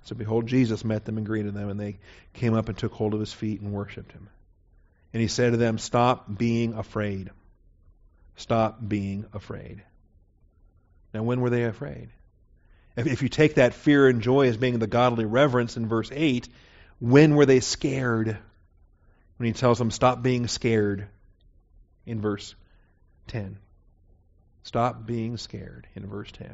So 0.05 0.15
behold, 0.15 0.47
Jesus 0.47 0.85
met 0.85 1.05
them 1.05 1.19
and 1.19 1.27
greeted 1.27 1.55
them, 1.55 1.69
and 1.69 1.79
they 1.79 1.99
came 2.33 2.55
up 2.55 2.69
and 2.69 2.79
took 2.79 2.93
hold 2.93 3.15
of 3.15 3.21
his 3.21 3.33
feet 3.33 3.61
and 3.61 3.73
worshipped 3.73 4.13
him. 4.13 4.29
And 5.13 5.21
he 5.21 5.29
said 5.29 5.51
to 5.51 5.57
them, 5.57 5.79
Stop 5.79 6.27
being 6.39 6.75
afraid. 6.75 7.31
Stop 8.37 8.79
being 8.87 9.27
afraid. 9.33 9.83
Now, 11.13 11.23
when 11.23 11.41
were 11.41 11.51
they 11.51 11.65
afraid? 11.65 12.09
If, 12.97 13.07
if 13.07 13.23
you 13.23 13.29
take 13.29 13.57
that 13.57 13.75
fear 13.75 14.09
and 14.09 14.23
joy 14.23 14.49
as 14.49 14.57
being 14.57 14.79
the 14.79 14.87
godly 14.87 15.25
reverence 15.25 15.77
in 15.77 15.89
verse 15.89 16.11
8, 16.13 16.49
when 17.01 17.35
were 17.37 17.47
they 17.47 17.61
scared? 17.61 18.37
When 19.37 19.47
he 19.47 19.53
tells 19.53 19.79
them, 19.79 19.91
Stop 19.91 20.23
being 20.23 20.49
scared 20.49 21.07
in 22.07 22.21
verse 22.21 22.55
10. 23.29 23.59
Stop 24.63 25.07
being 25.07 25.37
scared 25.37 25.87
in 25.95 26.07
verse 26.07 26.31
10. 26.33 26.51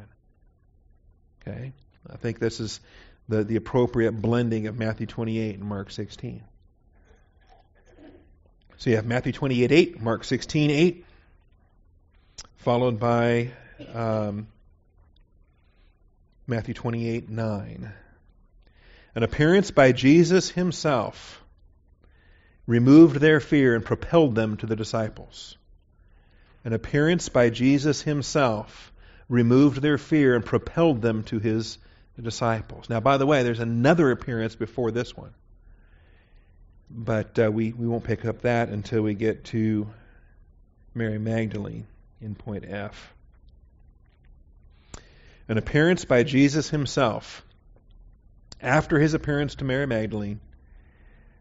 Okay? 1.41 1.73
I 2.09 2.17
think 2.17 2.39
this 2.39 2.59
is 2.59 2.79
the, 3.27 3.43
the 3.43 3.55
appropriate 3.55 4.13
blending 4.13 4.67
of 4.67 4.77
Matthew 4.77 5.07
28 5.07 5.55
and 5.55 5.63
Mark 5.63 5.91
16. 5.91 6.43
So 8.77 8.89
you 8.89 8.97
have 8.97 9.05
Matthew 9.05 9.31
28 9.31 9.71
8, 9.71 10.01
Mark 10.01 10.23
16 10.23 10.69
8 10.69 11.05
followed 12.65 12.99
by 12.99 13.51
um, 13.93 14.47
Matthew 16.47 16.73
28 16.73 17.29
9. 17.29 17.93
An 19.13 19.23
appearance 19.23 19.69
by 19.69 19.91
Jesus 19.91 20.49
himself 20.49 21.43
removed 22.65 23.17
their 23.17 23.39
fear 23.39 23.75
and 23.75 23.85
propelled 23.85 24.33
them 24.33 24.57
to 24.57 24.65
the 24.65 24.75
disciples. 24.75 25.57
An 26.65 26.73
appearance 26.73 27.29
by 27.29 27.51
Jesus 27.51 28.01
himself 28.01 28.91
removed 29.29 29.81
their 29.81 29.99
fear 29.99 30.35
and 30.35 30.43
propelled 30.43 31.01
them 31.01 31.23
to 31.25 31.37
his 31.37 31.77
disciples. 32.19 32.89
Now, 32.89 32.99
by 32.99 33.17
the 33.17 33.25
way, 33.27 33.43
there's 33.43 33.59
another 33.59 34.09
appearance 34.09 34.55
before 34.55 34.89
this 34.89 35.15
one. 35.15 35.33
But 36.89 37.37
uh, 37.37 37.51
we, 37.51 37.71
we 37.71 37.87
won't 37.87 38.03
pick 38.03 38.25
up 38.25 38.41
that 38.41 38.69
until 38.69 39.03
we 39.03 39.13
get 39.13 39.45
to 39.45 39.87
Mary 40.95 41.19
Magdalene 41.19 41.85
in 42.19 42.33
point 42.33 42.65
F. 42.67 43.13
An 45.47 45.59
appearance 45.59 46.05
by 46.05 46.23
Jesus 46.23 46.69
himself, 46.71 47.43
after 48.59 48.99
his 48.99 49.13
appearance 49.13 49.55
to 49.55 49.65
Mary 49.65 49.85
Magdalene, 49.85 50.39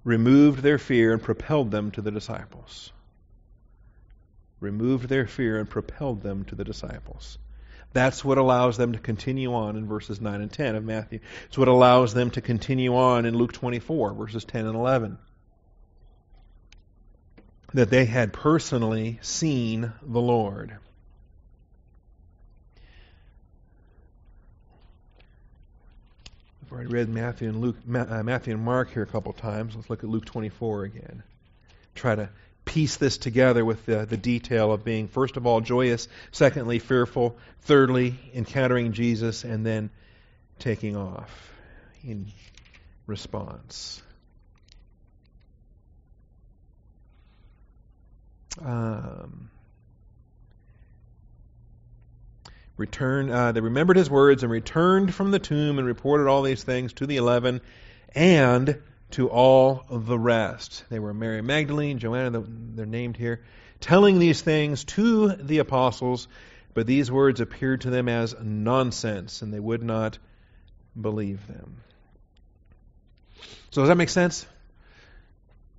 removed 0.03 0.63
their 0.63 0.79
fear 0.79 1.15
and 1.15 1.23
propelled 1.23 1.71
them 1.71 1.91
to 1.93 2.03
the 2.03 2.11
disciples. 2.11 2.93
Removed 4.65 5.09
their 5.09 5.27
fear 5.27 5.59
and 5.59 5.69
propelled 5.69 6.23
them 6.23 6.45
to 6.47 6.55
the 6.55 6.65
disciples. 6.65 7.39
That's 7.93 8.25
what 8.25 8.39
allows 8.39 8.77
them 8.77 8.93
to 8.93 8.99
continue 8.99 9.55
on 9.55 9.77
in 9.77 9.87
verses 9.87 10.21
9 10.21 10.41
and 10.41 10.51
10 10.51 10.75
of 10.75 10.85
Matthew. 10.85 11.21
It's 11.47 11.59
what 11.59 11.69
allows 11.69 12.15
them 12.15 12.31
to 12.31 12.41
continue 12.41 12.97
on 12.97 13.27
in 13.27 13.37
Luke 13.37 13.53
24, 13.53 14.15
verses 14.15 14.45
10 14.45 14.67
and 14.67 14.75
11 14.75 15.19
that 17.75 17.91
they 17.91 18.05
had 18.05 18.33
personally 18.33 19.19
seen 19.21 19.93
the 20.01 20.21
Lord. 20.21 20.77
I've 26.63 26.73
already 26.73 26.89
read 26.89 27.09
Matthew 27.09 27.49
and 27.49 27.61
Luke, 27.61 27.77
uh, 27.93 28.23
Matthew 28.23 28.55
and 28.55 28.63
Mark 28.63 28.93
here 28.93 29.03
a 29.03 29.07
couple 29.07 29.33
times. 29.33 29.75
Let's 29.75 29.91
look 29.91 30.05
at 30.05 30.09
Luke 30.09 30.25
24 30.25 30.85
again. 30.85 31.23
Try 31.97 32.15
to 32.15 32.31
piece 32.65 32.97
this 32.97 33.19
together 33.19 33.65
with 33.65 33.85
the, 33.87 34.07
the 34.07 34.17
detail 34.17 34.73
of 34.73 34.85
being, 34.85 35.09
first 35.09 35.37
of 35.37 35.47
all, 35.47 35.61
joyous, 35.61 36.09
secondly, 36.33 36.79
fearful, 36.79 37.37
thirdly, 37.63 38.19
encountering 38.35 38.93
Jesus, 38.93 39.45
and 39.45 39.65
then 39.65 39.91
taking 40.59 40.97
off 40.97 41.53
in 42.03 42.27
response. 43.07 44.03
Um, 48.63 49.51
return, 52.77 53.31
uh, 53.31 53.53
they 53.53 53.61
remembered 53.61 53.97
his 53.97 54.09
words 54.09 54.43
and 54.43 54.53
returned 54.53 55.15
from 55.15 55.31
the 55.31 55.39
tomb 55.39 55.79
and 55.79 55.87
reported 55.87 56.29
all 56.29 56.43
these 56.43 56.63
things 56.63 56.93
to 56.95 57.07
the 57.07 57.17
eleven 57.17 57.61
and 58.15 58.81
to 59.15 59.29
all 59.29 59.85
the 59.89 60.19
rest. 60.19 60.85
They 60.91 60.99
were 60.99 61.15
Mary 61.15 61.41
Magdalene, 61.41 61.99
Joanna, 61.99 62.43
they're 62.47 62.85
named 62.85 63.17
here, 63.17 63.45
telling 63.81 64.19
these 64.19 64.41
things 64.41 64.85
to 64.85 65.29
the 65.29 65.59
apostles, 65.59 66.27
but 66.75 66.87
these 66.87 67.13
words 67.13 67.41
appeared 67.41 67.83
to 67.83 67.91
them 67.91 68.09
as 68.09 68.35
nonsense, 68.43 69.43
and 69.43 69.55
they 69.55 69.61
would 69.61 69.85
not 69.85 70.19
believe 71.01 71.47
them. 71.47 71.77
So, 73.71 73.83
does 73.83 73.89
that 73.89 73.97
make 73.97 74.09
sense? 74.09 74.47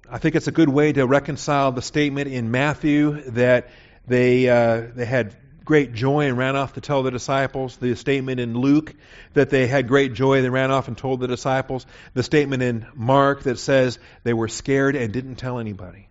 I 0.09 0.17
think 0.17 0.35
it's 0.35 0.47
a 0.47 0.53
good 0.53 0.69
way 0.69 0.93
to 0.93 1.05
reconcile 1.05 1.73
the 1.73 1.81
statement 1.81 2.29
in 2.29 2.51
Matthew 2.51 3.31
that 3.31 3.69
they 4.07 4.47
uh, 4.47 4.87
they 4.95 5.05
had 5.05 5.35
great 5.65 5.93
joy 5.93 6.27
and 6.27 6.37
ran 6.37 6.55
off 6.55 6.73
to 6.73 6.81
tell 6.81 7.03
the 7.03 7.11
disciples. 7.11 7.75
The 7.77 7.95
statement 7.95 8.39
in 8.39 8.57
Luke 8.57 8.93
that 9.33 9.49
they 9.49 9.67
had 9.67 9.87
great 9.87 10.13
joy 10.13 10.37
and 10.37 10.53
ran 10.53 10.71
off 10.71 10.87
and 10.87 10.97
told 10.97 11.19
the 11.19 11.27
disciples. 11.27 11.85
The 12.13 12.23
statement 12.23 12.61
in 12.61 12.85
Mark 12.93 13.43
that 13.43 13.57
says 13.57 13.99
they 14.23 14.33
were 14.33 14.47
scared 14.47 14.95
and 14.95 15.11
didn't 15.11 15.35
tell 15.35 15.59
anybody. 15.59 16.07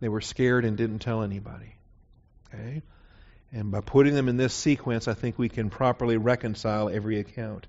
They 0.00 0.08
were 0.08 0.22
scared 0.22 0.64
and 0.64 0.76
didn't 0.76 1.00
tell 1.00 1.22
anybody. 1.22 1.74
Okay? 2.48 2.82
And 3.52 3.70
by 3.70 3.80
putting 3.80 4.14
them 4.14 4.28
in 4.28 4.36
this 4.36 4.54
sequence, 4.54 5.06
I 5.08 5.14
think 5.14 5.38
we 5.38 5.48
can 5.48 5.70
properly 5.70 6.16
reconcile 6.16 6.88
every 6.88 7.18
account. 7.18 7.66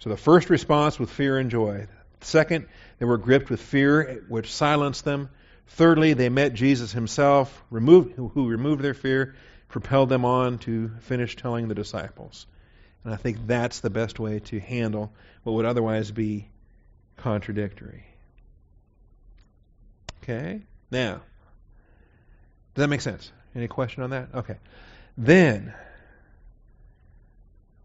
So 0.00 0.10
the 0.10 0.16
first 0.16 0.50
response 0.50 0.98
with 0.98 1.10
fear 1.10 1.38
and 1.38 1.50
joy. 1.50 1.86
Second, 2.22 2.66
they 2.98 3.06
were 3.06 3.18
gripped 3.18 3.50
with 3.50 3.60
fear, 3.60 4.24
which 4.28 4.52
silenced 4.52 5.04
them. 5.04 5.30
Thirdly, 5.68 6.14
they 6.14 6.28
met 6.28 6.54
Jesus 6.54 6.92
himself, 6.92 7.62
removed, 7.70 8.16
who 8.16 8.48
removed 8.48 8.82
their 8.82 8.94
fear. 8.94 9.36
Propelled 9.70 10.08
them 10.08 10.24
on 10.24 10.58
to 10.58 10.90
finish 11.00 11.36
telling 11.36 11.68
the 11.68 11.74
disciples. 11.74 12.46
And 13.04 13.14
I 13.14 13.16
think 13.16 13.46
that's 13.46 13.80
the 13.80 13.90
best 13.90 14.18
way 14.18 14.40
to 14.40 14.60
handle 14.60 15.12
what 15.42 15.54
would 15.54 15.64
otherwise 15.64 16.10
be 16.10 16.48
contradictory. 17.16 18.04
Okay? 20.22 20.60
Now, 20.90 21.22
does 22.74 22.82
that 22.82 22.88
make 22.88 23.00
sense? 23.00 23.32
Any 23.54 23.68
question 23.68 24.02
on 24.02 24.10
that? 24.10 24.28
Okay. 24.34 24.56
Then, 25.16 25.74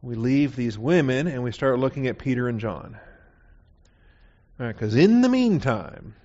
we 0.02 0.16
leave 0.16 0.56
these 0.56 0.78
women 0.78 1.28
and 1.28 1.44
we 1.44 1.52
start 1.52 1.80
looking 1.80 2.08
at 2.08 2.18
Peter 2.18 2.48
and 2.48 2.60
John. 2.60 3.00
All 4.60 4.66
right, 4.66 4.76
because 4.76 4.96
in 4.96 5.22
the 5.22 5.30
meantime, 5.30 6.16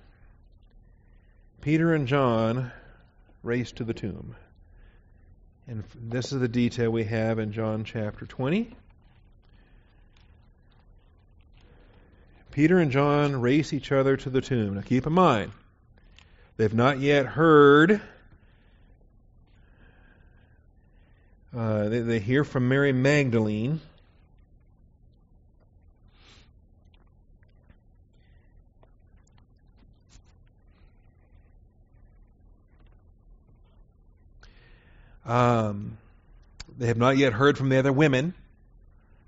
Peter 1.61 1.93
and 1.93 2.07
John 2.07 2.71
race 3.43 3.71
to 3.73 3.83
the 3.83 3.93
tomb. 3.93 4.35
And 5.67 5.83
this 5.95 6.31
is 6.31 6.39
the 6.39 6.47
detail 6.47 6.91
we 6.91 7.03
have 7.05 7.39
in 7.39 7.51
John 7.51 7.83
chapter 7.83 8.25
20. 8.25 8.75
Peter 12.51 12.79
and 12.79 12.91
John 12.91 13.39
race 13.39 13.71
each 13.71 13.91
other 13.91 14.17
to 14.17 14.29
the 14.29 14.41
tomb. 14.41 14.75
Now 14.75 14.81
keep 14.81 15.07
in 15.07 15.13
mind, 15.13 15.51
they've 16.57 16.73
not 16.73 16.99
yet 16.99 17.25
heard. 17.25 18.01
Uh, 21.55 21.89
they, 21.89 21.99
they 21.99 22.19
hear 22.19 22.43
from 22.43 22.67
Mary 22.67 22.91
Magdalene. 22.91 23.79
Um, 35.25 35.97
they 36.77 36.87
have 36.87 36.97
not 36.97 37.17
yet 37.17 37.33
heard 37.33 37.57
from 37.57 37.69
the 37.69 37.77
other 37.77 37.93
women. 37.93 38.33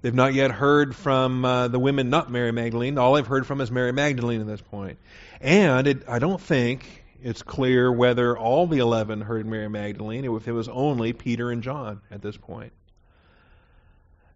They've 0.02 0.14
not 0.14 0.34
yet 0.34 0.52
heard 0.52 0.96
from 0.96 1.46
uh, 1.46 1.70
the 1.70 1.80
women, 1.80 2.10
not 2.10 2.30
Mary 2.30 2.52
Magdalene. 2.52 2.98
All 2.98 3.14
they've 3.14 3.26
heard 3.26 3.48
from 3.48 3.62
is 3.62 3.72
Mary 3.72 3.94
Magdalene 3.94 4.42
at 4.42 4.48
this 4.48 4.62
point. 4.62 4.98
And 5.40 5.88
it, 5.88 6.10
I 6.10 6.20
don't 6.20 6.42
think 6.42 7.06
it's 7.24 7.42
clear 7.42 7.90
whether 7.90 8.38
all 8.38 8.68
the 8.68 8.80
eleven 8.80 9.22
heard 9.22 9.46
Mary 9.46 9.70
Magdalene, 9.70 10.26
if 10.26 10.48
it 10.48 10.52
was 10.52 10.68
only 10.68 11.14
Peter 11.14 11.52
and 11.52 11.64
John 11.64 12.02
at 12.12 12.22
this 12.22 12.36
point. 12.36 12.74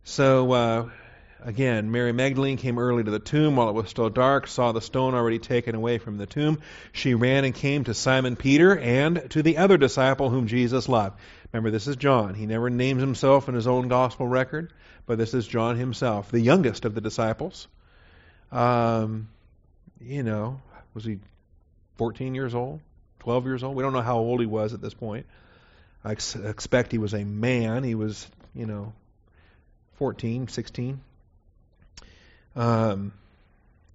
So, 0.05 0.51
uh, 0.53 0.89
again, 1.44 1.92
Mary 1.92 2.12
Magdalene 2.12 2.58
came 2.58 2.80
early 2.80 3.04
to 3.04 3.12
the 3.12 3.20
tomb 3.20 3.56
while 3.56 3.70
it 3.70 3.76
was 3.76 3.90
still 3.90 4.10
dark, 4.10 4.48
saw 4.48 4.72
the 4.72 4.82
stone 4.82 5.14
already 5.14 5.40
taken 5.40 5.76
away 5.76 5.98
from 5.98 6.18
the 6.18 6.26
tomb. 6.26 6.60
She 6.92 7.14
ran 7.14 7.46
and 7.46 7.54
came 7.54 7.84
to 7.86 7.94
Simon 7.94 8.36
Peter 8.36 8.78
and 8.78 9.30
to 9.32 9.44
the 9.44 9.58
other 9.58 9.78
disciple 9.78 10.30
whom 10.30 10.48
Jesus 10.48 10.90
loved. 10.90 11.18
Remember, 11.52 11.72
this 11.72 11.88
is 11.88 11.96
John. 11.96 12.34
He 12.34 12.46
never 12.46 12.70
names 12.70 13.02
himself 13.02 13.48
in 13.48 13.56
his 13.56 13.68
own 13.68 13.88
gospel 13.88 14.28
record 14.28 14.72
but 15.08 15.18
this 15.18 15.34
is 15.34 15.48
John 15.48 15.78
himself, 15.78 16.30
the 16.30 16.40
youngest 16.40 16.86
of 16.86 16.94
the 16.94 17.02
disciples. 17.02 17.68
Um, 18.52 19.30
you 20.00 20.22
know, 20.22 20.62
was 20.94 21.06
he 21.06 21.20
14 21.96 22.36
years 22.36 22.54
old, 22.54 22.82
12 23.22 23.46
years 23.46 23.64
old? 23.64 23.76
We 23.76 23.84
don't 23.84 23.94
know 23.94 24.02
how 24.02 24.18
old 24.18 24.42
he 24.42 24.46
was 24.46 24.74
at 24.74 24.82
this 24.82 24.94
point. 24.94 25.26
I 26.04 26.12
ex- 26.12 26.36
expect 26.36 26.92
he 26.92 26.98
was 26.98 27.14
a 27.14 27.24
man. 27.24 27.84
He 27.84 27.96
was, 27.96 28.28
you 28.54 28.66
know, 28.66 28.94
14, 29.96 30.50
16. 30.50 31.00
Um, 32.58 33.14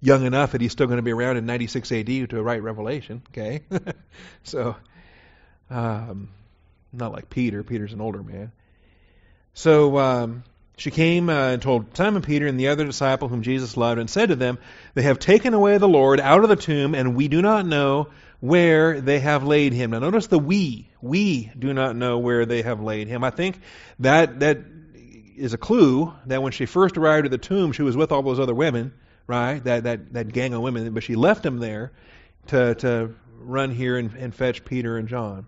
young 0.01 0.25
enough 0.25 0.53
that 0.53 0.61
he's 0.61 0.71
still 0.71 0.87
going 0.87 0.97
to 0.97 1.03
be 1.03 1.13
around 1.13 1.37
in 1.37 1.45
96 1.45 1.91
AD 1.91 2.29
to 2.29 2.41
write 2.41 2.63
Revelation. 2.63 3.21
Okay, 3.29 3.61
so 4.43 4.75
um, 5.69 6.29
not 6.91 7.11
like 7.11 7.29
Peter. 7.29 7.63
Peter's 7.63 7.93
an 7.93 8.01
older 8.01 8.23
man. 8.23 8.51
So 9.53 9.97
um, 9.97 10.43
she 10.77 10.91
came 10.91 11.29
uh, 11.29 11.49
and 11.51 11.61
told 11.61 11.95
Simon 11.95 12.21
Peter 12.21 12.47
and 12.47 12.59
the 12.59 12.69
other 12.69 12.85
disciple 12.85 13.27
whom 13.27 13.43
Jesus 13.43 13.77
loved, 13.77 13.99
and 13.99 14.09
said 14.09 14.29
to 14.29 14.35
them, 14.35 14.57
They 14.93 15.03
have 15.03 15.19
taken 15.19 15.53
away 15.53 15.77
the 15.77 15.87
Lord 15.87 16.19
out 16.19 16.43
of 16.43 16.49
the 16.49 16.55
tomb, 16.55 16.95
and 16.95 17.15
we 17.15 17.27
do 17.27 17.41
not 17.41 17.65
know 17.65 18.09
where 18.39 18.99
they 18.99 19.19
have 19.19 19.43
laid 19.43 19.73
him. 19.73 19.91
Now 19.91 19.99
notice 19.99 20.27
the 20.27 20.39
we. 20.39 20.89
We 21.01 21.51
do 21.57 21.73
not 21.73 21.95
know 21.95 22.17
where 22.17 22.45
they 22.45 22.61
have 22.63 22.81
laid 22.81 23.07
him. 23.07 23.23
I 23.23 23.29
think 23.29 23.59
that 23.99 24.41
that 24.41 24.59
is 25.37 25.53
a 25.53 25.57
clue 25.57 26.13
that 26.25 26.41
when 26.41 26.51
she 26.51 26.65
first 26.65 26.97
arrived 26.97 27.25
at 27.25 27.31
the 27.31 27.37
tomb, 27.37 27.71
she 27.71 27.81
was 27.81 27.97
with 27.97 28.11
all 28.11 28.21
those 28.21 28.39
other 28.39 28.53
women, 28.53 28.93
right? 29.27 29.63
That 29.63 29.83
that, 29.83 30.13
that 30.13 30.33
gang 30.33 30.53
of 30.53 30.61
women, 30.61 30.93
but 30.93 31.03
she 31.03 31.15
left 31.15 31.43
them 31.43 31.59
there 31.59 31.91
to 32.47 32.75
to 32.75 33.15
run 33.39 33.71
here 33.71 33.97
and, 33.97 34.13
and 34.15 34.33
fetch 34.33 34.65
Peter 34.65 34.97
and 34.97 35.07
John. 35.07 35.45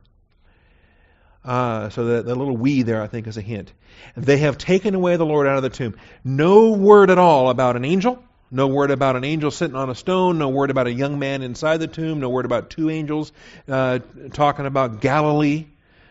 Uh, 1.44 1.90
so 1.90 2.22
the 2.22 2.36
little 2.36 2.58
we 2.58 2.82
there, 2.82 3.04
I 3.04 3.08
think, 3.08 3.28
is 3.28 3.38
a 3.38 3.42
hint. 3.42 3.72
They 4.18 4.38
have 4.40 4.58
taken 4.58 4.96
away 4.96 5.16
the 5.16 5.26
Lord 5.26 5.46
out 5.46 5.58
of 5.58 5.64
the 5.64 5.70
tomb. 5.70 5.96
No 6.24 6.72
word 6.72 7.12
at 7.12 7.20
all 7.20 7.50
about 7.50 7.76
an 7.76 7.86
angel. 7.86 8.24
No 8.50 8.68
word 8.68 8.90
about 8.90 9.16
an 9.16 9.24
angel 9.24 9.52
sitting 9.52 9.76
on 9.76 9.90
a 9.90 9.96
stone. 9.96 10.40
No 10.40 10.50
word 10.50 10.72
about 10.72 10.88
a 10.88 10.94
young 10.94 11.20
man 11.20 11.44
inside 11.44 11.78
the 11.78 11.88
tomb. 11.88 12.20
No 12.20 12.30
word 12.30 12.46
about 12.46 12.72
two 12.72 12.90
angels 12.90 13.32
uh, 13.68 14.00
talking 14.34 14.66
about 14.66 15.02
Galilee. 15.02 15.68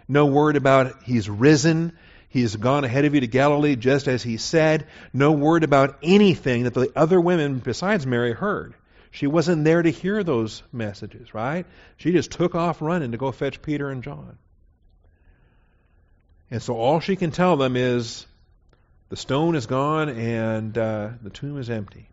No 0.07 0.27
word 0.27 0.57
about 0.57 1.03
he's 1.03 1.29
risen. 1.29 1.97
He's 2.35 2.57
gone 2.57 2.83
ahead 2.83 3.05
of 3.05 3.15
you 3.15 3.21
to 3.21 3.29
Galilee 3.29 3.77
just 3.77 4.09
as 4.09 4.21
he 4.21 4.39
said. 4.39 4.89
No 5.13 5.31
word 5.31 5.63
about 5.63 6.01
anything 6.03 6.65
that 6.65 6.75
the 6.75 6.91
other 6.97 7.21
women 7.21 7.61
besides 7.61 8.09
Mary 8.09 8.33
heard. 8.33 8.75
She 9.13 9.29
wasn't 9.29 9.63
there 9.63 9.81
to 9.81 9.91
hear 9.91 10.25
those 10.25 10.65
messages, 10.73 11.33
right? 11.33 11.65
She 11.97 12.11
just 12.11 12.33
took 12.33 12.57
off 12.57 12.83
running 12.83 13.13
to 13.13 13.19
go 13.19 13.31
fetch 13.31 13.63
Peter 13.63 13.89
and 13.89 14.03
John. 14.03 14.37
And 16.51 16.61
so 16.61 16.75
all 16.75 16.99
she 16.99 17.15
can 17.15 17.31
tell 17.31 17.57
them 17.57 17.77
is 17.77 18.27
the 19.11 19.17
stone 19.17 19.55
is 19.55 19.67
gone 19.67 20.09
and 20.09 20.77
uh, 20.77 21.11
the 21.23 21.31
tomb 21.31 21.57
is 21.61 21.71
empty. 21.71 22.09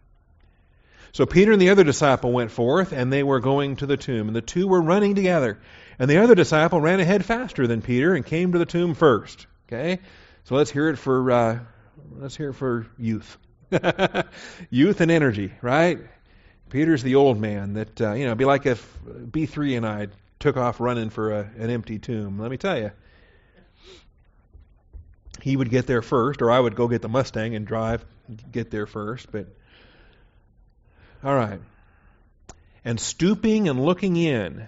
So 1.13 1.25
Peter 1.25 1.51
and 1.51 1.59
the 1.59 1.71
other 1.71 1.83
disciple 1.83 2.31
went 2.31 2.51
forth, 2.51 2.93
and 2.93 3.11
they 3.11 3.23
were 3.23 3.39
going 3.39 3.77
to 3.77 3.87
the 3.87 3.97
tomb. 3.97 4.27
And 4.27 4.35
the 4.35 4.41
two 4.41 4.67
were 4.67 4.83
running 4.83 5.15
together. 5.15 5.59
And 5.97 6.07
the 6.07 6.19
other 6.19 6.35
disciple 6.35 6.79
ran 6.79 6.99
ahead 6.99 7.25
faster 7.25 7.65
than 7.65 7.81
Peter 7.81 8.13
and 8.13 8.23
came 8.23 8.51
to 8.51 8.59
the 8.59 8.67
tomb 8.67 8.93
first. 8.93 9.47
Okay? 9.71 9.99
So 10.43 10.55
let's 10.55 10.69
hear 10.69 10.89
it 10.89 10.97
for 10.97 11.31
uh, 11.31 11.59
let's 12.17 12.35
hear 12.35 12.49
it 12.49 12.53
for 12.53 12.87
youth. 12.97 13.37
youth 14.69 14.99
and 14.99 15.11
energy, 15.11 15.53
right? 15.61 15.99
Peter's 16.69 17.03
the 17.03 17.15
old 17.15 17.39
man 17.39 17.73
that 17.73 18.01
uh, 18.01 18.13
you 18.13 18.25
know, 18.25 18.35
be 18.35 18.45
like 18.45 18.65
if 18.65 18.97
B 19.31 19.45
three 19.45 19.75
and 19.75 19.85
I 19.85 20.09
took 20.39 20.57
off 20.57 20.79
running 20.79 21.09
for 21.09 21.31
a, 21.31 21.49
an 21.57 21.69
empty 21.69 21.99
tomb. 21.99 22.39
Let 22.39 22.51
me 22.51 22.57
tell 22.57 22.77
you, 22.77 22.91
he 25.41 25.55
would 25.55 25.69
get 25.69 25.87
there 25.87 26.01
first, 26.01 26.41
or 26.41 26.51
I 26.51 26.59
would 26.59 26.75
go 26.75 26.87
get 26.87 27.01
the 27.01 27.09
Mustang 27.09 27.55
and 27.55 27.65
drive, 27.65 28.03
get 28.51 28.71
there 28.71 28.85
first. 28.85 29.31
But 29.31 29.47
all 31.23 31.35
right. 31.35 31.61
And 32.83 32.99
stooping 32.99 33.69
and 33.69 33.85
looking 33.85 34.17
in, 34.17 34.67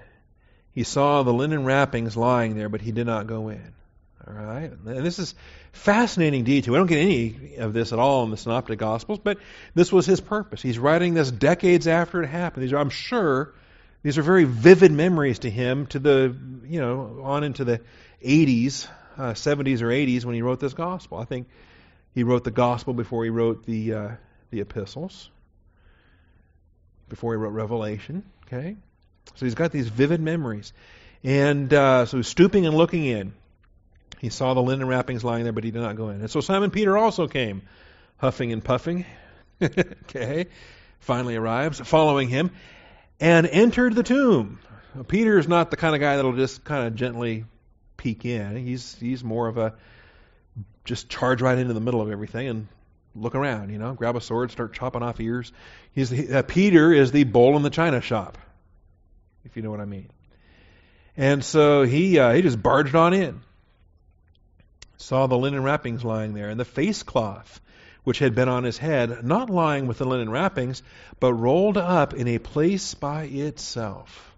he 0.73 0.83
saw 0.83 1.23
the 1.23 1.33
linen 1.33 1.65
wrappings 1.65 2.15
lying 2.15 2.55
there, 2.55 2.69
but 2.69 2.81
he 2.81 2.91
did 2.91 3.07
not 3.07 3.27
go 3.27 3.49
in. 3.49 3.73
All 4.25 4.33
right. 4.33 4.71
And 4.71 5.05
this 5.05 5.19
is 5.19 5.35
fascinating 5.73 6.43
detail. 6.43 6.73
We 6.73 6.79
don't 6.79 6.87
get 6.87 6.99
any 6.99 7.57
of 7.57 7.73
this 7.73 7.91
at 7.91 7.99
all 7.99 8.23
in 8.23 8.31
the 8.31 8.37
Synoptic 8.37 8.79
Gospels, 8.79 9.19
but 9.19 9.37
this 9.75 9.91
was 9.91 10.05
his 10.05 10.21
purpose. 10.21 10.61
He's 10.61 10.79
writing 10.79 11.13
this 11.13 11.29
decades 11.29 11.87
after 11.87 12.23
it 12.23 12.27
happened. 12.27 12.63
These 12.63 12.73
are, 12.73 12.77
I'm 12.77 12.89
sure, 12.89 13.53
these 14.01 14.17
are 14.17 14.21
very 14.21 14.45
vivid 14.45 14.91
memories 14.91 15.39
to 15.39 15.49
him 15.49 15.87
to 15.87 15.99
the, 15.99 16.35
you 16.65 16.79
know, 16.79 17.21
on 17.23 17.43
into 17.43 17.65
the 17.65 17.81
80s 18.23 18.87
uh, 19.17 19.33
70s 19.33 19.81
or 19.81 19.87
80s 19.87 20.25
when 20.25 20.35
he 20.35 20.41
wrote 20.41 20.59
this 20.59 20.73
gospel. 20.73 21.17
I 21.17 21.25
think 21.25 21.47
he 22.13 22.23
wrote 22.23 22.43
the 22.43 22.51
gospel 22.51 22.93
before 22.93 23.23
he 23.23 23.29
wrote 23.29 23.65
the 23.65 23.93
uh, 23.93 24.09
the 24.51 24.61
epistles, 24.61 25.29
before 27.09 27.33
he 27.33 27.37
wrote 27.37 27.49
Revelation. 27.49 28.23
Okay, 28.45 28.75
so 29.35 29.45
he's 29.45 29.55
got 29.55 29.71
these 29.71 29.87
vivid 29.87 30.21
memories, 30.21 30.73
and 31.23 31.73
uh, 31.73 32.05
so 32.05 32.21
stooping 32.21 32.65
and 32.65 32.75
looking 32.75 33.05
in. 33.05 33.33
He 34.23 34.29
saw 34.29 34.53
the 34.53 34.61
linen 34.61 34.87
wrappings 34.87 35.21
lying 35.21 35.43
there, 35.43 35.51
but 35.51 35.65
he 35.65 35.71
did 35.71 35.81
not 35.81 35.97
go 35.97 36.07
in. 36.07 36.21
And 36.21 36.31
so 36.31 36.39
Simon 36.39 36.71
Peter 36.71 36.97
also 36.97 37.27
came, 37.27 37.61
huffing 38.15 38.53
and 38.53 38.63
puffing. 38.63 39.05
okay, 39.61 40.45
finally 41.01 41.35
arrives, 41.35 41.81
following 41.81 42.29
him, 42.29 42.51
and 43.19 43.45
entered 43.45 43.95
the 43.95 44.01
tomb. 44.01 44.59
Peter 45.09 45.37
is 45.37 45.49
not 45.49 45.71
the 45.71 45.75
kind 45.75 45.93
of 45.93 45.99
guy 45.99 46.15
that'll 46.15 46.37
just 46.37 46.63
kind 46.63 46.87
of 46.87 46.95
gently 46.95 47.43
peek 47.97 48.23
in. 48.23 48.55
He's 48.55 48.95
he's 48.97 49.25
more 49.25 49.49
of 49.49 49.57
a 49.57 49.73
just 50.85 51.09
charge 51.09 51.41
right 51.41 51.57
into 51.57 51.73
the 51.73 51.81
middle 51.81 52.01
of 52.01 52.09
everything 52.09 52.47
and 52.47 52.67
look 53.17 53.35
around. 53.35 53.71
You 53.71 53.77
know, 53.77 53.91
grab 53.91 54.15
a 54.15 54.21
sword, 54.21 54.51
start 54.51 54.73
chopping 54.73 55.03
off 55.03 55.19
ears. 55.19 55.51
He's 55.91 56.09
the, 56.09 56.39
uh, 56.39 56.41
Peter 56.43 56.93
is 56.93 57.11
the 57.11 57.25
bull 57.25 57.57
in 57.57 57.61
the 57.61 57.69
china 57.69 57.99
shop, 57.99 58.37
if 59.43 59.57
you 59.57 59.63
know 59.63 59.71
what 59.71 59.81
I 59.81 59.85
mean. 59.85 60.07
And 61.17 61.43
so 61.43 61.83
he 61.83 62.17
uh, 62.19 62.31
he 62.31 62.41
just 62.41 62.63
barged 62.63 62.95
on 62.95 63.13
in. 63.13 63.41
Saw 65.03 65.27
the 65.27 65.37
linen 65.37 65.63
wrappings 65.63 66.03
lying 66.03 66.33
there, 66.33 66.49
and 66.49 66.59
the 66.59 66.65
face 66.65 67.03
cloth 67.03 67.59
which 68.03 68.19
had 68.19 68.35
been 68.35 68.49
on 68.49 68.65
his 68.65 68.77
head, 68.77 69.23
not 69.23 69.49
lying 69.49 69.87
with 69.87 69.97
the 69.97 70.05
linen 70.05 70.29
wrappings, 70.29 70.83
but 71.21 71.33
rolled 71.33 71.77
up 71.77 72.13
in 72.13 72.27
a 72.27 72.37
place 72.37 72.95
by 72.95 73.23
itself 73.23 74.33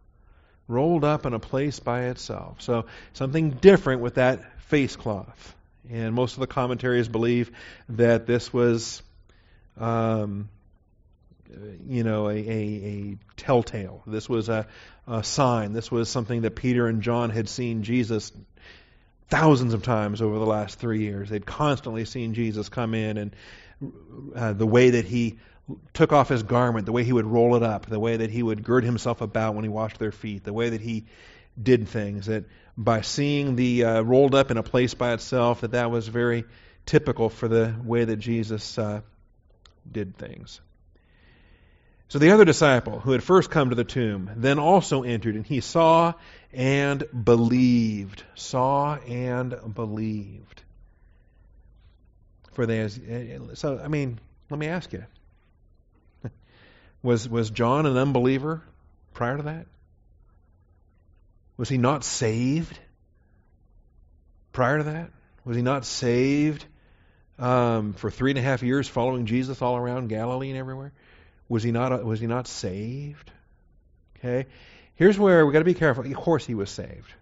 rolled 0.67 1.03
up 1.03 1.25
in 1.25 1.33
a 1.33 1.39
place 1.39 1.79
by 1.79 2.05
itself. 2.05 2.61
So 2.61 2.85
something 3.13 3.51
different 3.51 4.01
with 4.01 4.15
that 4.15 4.61
face 4.63 4.95
cloth. 4.95 5.55
And 5.89 6.15
most 6.15 6.33
of 6.33 6.39
the 6.39 6.47
commentaries 6.47 7.07
believe 7.07 7.51
that 7.89 8.25
this 8.25 8.51
was, 8.51 9.03
um, 9.77 10.49
you 11.87 12.03
know, 12.03 12.27
a, 12.27 12.33
a, 12.33 12.39
a, 12.41 13.17
telltale. 13.37 14.01
This 14.07 14.27
was 14.27 14.49
a, 14.49 14.65
a 15.07 15.23
sign. 15.23 15.73
This 15.73 15.91
was 15.91 16.09
something 16.09 16.41
that 16.41 16.55
Peter 16.55 16.87
and 16.87 17.03
John 17.03 17.29
had 17.29 17.47
seen 17.47 17.83
Jesus 17.83 18.31
thousands 19.29 19.73
of 19.73 19.83
times 19.83 20.21
over 20.21 20.37
the 20.37 20.45
last 20.45 20.79
three 20.79 21.01
years. 21.01 21.29
They'd 21.29 21.45
constantly 21.45 22.05
seen 22.05 22.33
Jesus 22.33 22.69
come 22.69 22.93
in 22.93 23.17
and 23.17 23.35
uh, 24.35 24.53
the 24.53 24.67
way 24.67 24.91
that 24.91 25.05
he 25.05 25.39
took 25.93 26.13
off 26.13 26.29
his 26.29 26.43
garment, 26.43 26.85
the 26.85 26.91
way 26.91 27.03
he 27.03 27.13
would 27.13 27.25
roll 27.25 27.55
it 27.55 27.63
up, 27.63 27.87
the 27.87 27.99
way 27.99 28.17
that 28.17 28.29
he 28.29 28.43
would 28.43 28.63
gird 28.63 28.83
himself 28.83 29.21
about 29.21 29.55
when 29.55 29.63
he 29.63 29.69
washed 29.69 29.97
their 29.97 30.11
feet, 30.11 30.43
the 30.43 30.53
way 30.53 30.69
that 30.69 30.81
he 30.81 31.05
did 31.61 31.87
things. 31.87 32.27
That 32.27 32.45
by 32.77 33.01
seeing 33.01 33.55
the 33.55 33.83
uh, 33.83 34.01
rolled 34.01 34.35
up 34.35 34.51
in 34.51 34.57
a 34.57 34.63
place 34.63 34.93
by 34.93 35.13
itself, 35.13 35.61
that 35.61 35.71
that 35.71 35.89
was 35.89 36.07
very 36.07 36.45
typical 36.85 37.29
for 37.29 37.47
the 37.47 37.75
way 37.83 38.05
that 38.05 38.17
Jesus 38.17 38.77
uh, 38.77 39.01
did 39.91 40.17
things. 40.17 40.61
So 42.07 42.19
the 42.19 42.31
other 42.31 42.45
disciple 42.45 42.99
who 42.99 43.11
had 43.11 43.23
first 43.23 43.49
come 43.49 43.69
to 43.69 43.75
the 43.75 43.83
tomb 43.83 44.29
then 44.35 44.59
also 44.59 45.03
entered, 45.03 45.35
and 45.35 45.45
he 45.45 45.59
saw 45.59 46.13
and 46.53 47.03
believed. 47.23 48.23
Saw 48.35 48.95
and 48.95 49.55
believed. 49.73 50.61
For 52.53 52.65
they, 52.65 52.87
so 53.55 53.79
I 53.83 53.87
mean, 53.87 54.19
let 54.49 54.59
me 54.59 54.67
ask 54.67 54.93
you: 54.93 55.03
was 57.03 57.27
was 57.27 57.49
John 57.49 57.85
an 57.85 57.97
unbeliever 57.97 58.61
prior 59.13 59.37
to 59.37 59.43
that? 59.43 59.65
Was 61.57 61.69
he 61.69 61.77
not 61.77 62.03
saved 62.03 62.79
prior 64.51 64.77
to 64.77 64.83
that? 64.85 65.11
Was 65.43 65.55
he 65.55 65.63
not 65.63 65.85
saved 65.85 66.65
um, 67.39 67.93
for 67.93 68.09
three 68.09 68.31
and 68.31 68.39
a 68.39 68.41
half 68.41 68.63
years 68.63 68.87
following 68.87 69.25
Jesus 69.25 69.61
all 69.61 69.75
around 69.75 70.07
Galilee 70.07 70.49
and 70.49 70.57
everywhere? 70.57 70.93
Was 71.47 71.63
he 71.63 71.71
not? 71.71 72.03
Was 72.03 72.19
he 72.19 72.27
not 72.27 72.47
saved? 72.47 73.31
Okay. 74.17 74.47
Here's 74.95 75.19
where 75.19 75.45
we've 75.45 75.53
got 75.53 75.59
to 75.59 75.65
be 75.65 75.73
careful. 75.73 76.05
Of 76.05 76.13
course, 76.15 76.45
he 76.45 76.55
was 76.55 76.69
saved. 76.69 77.13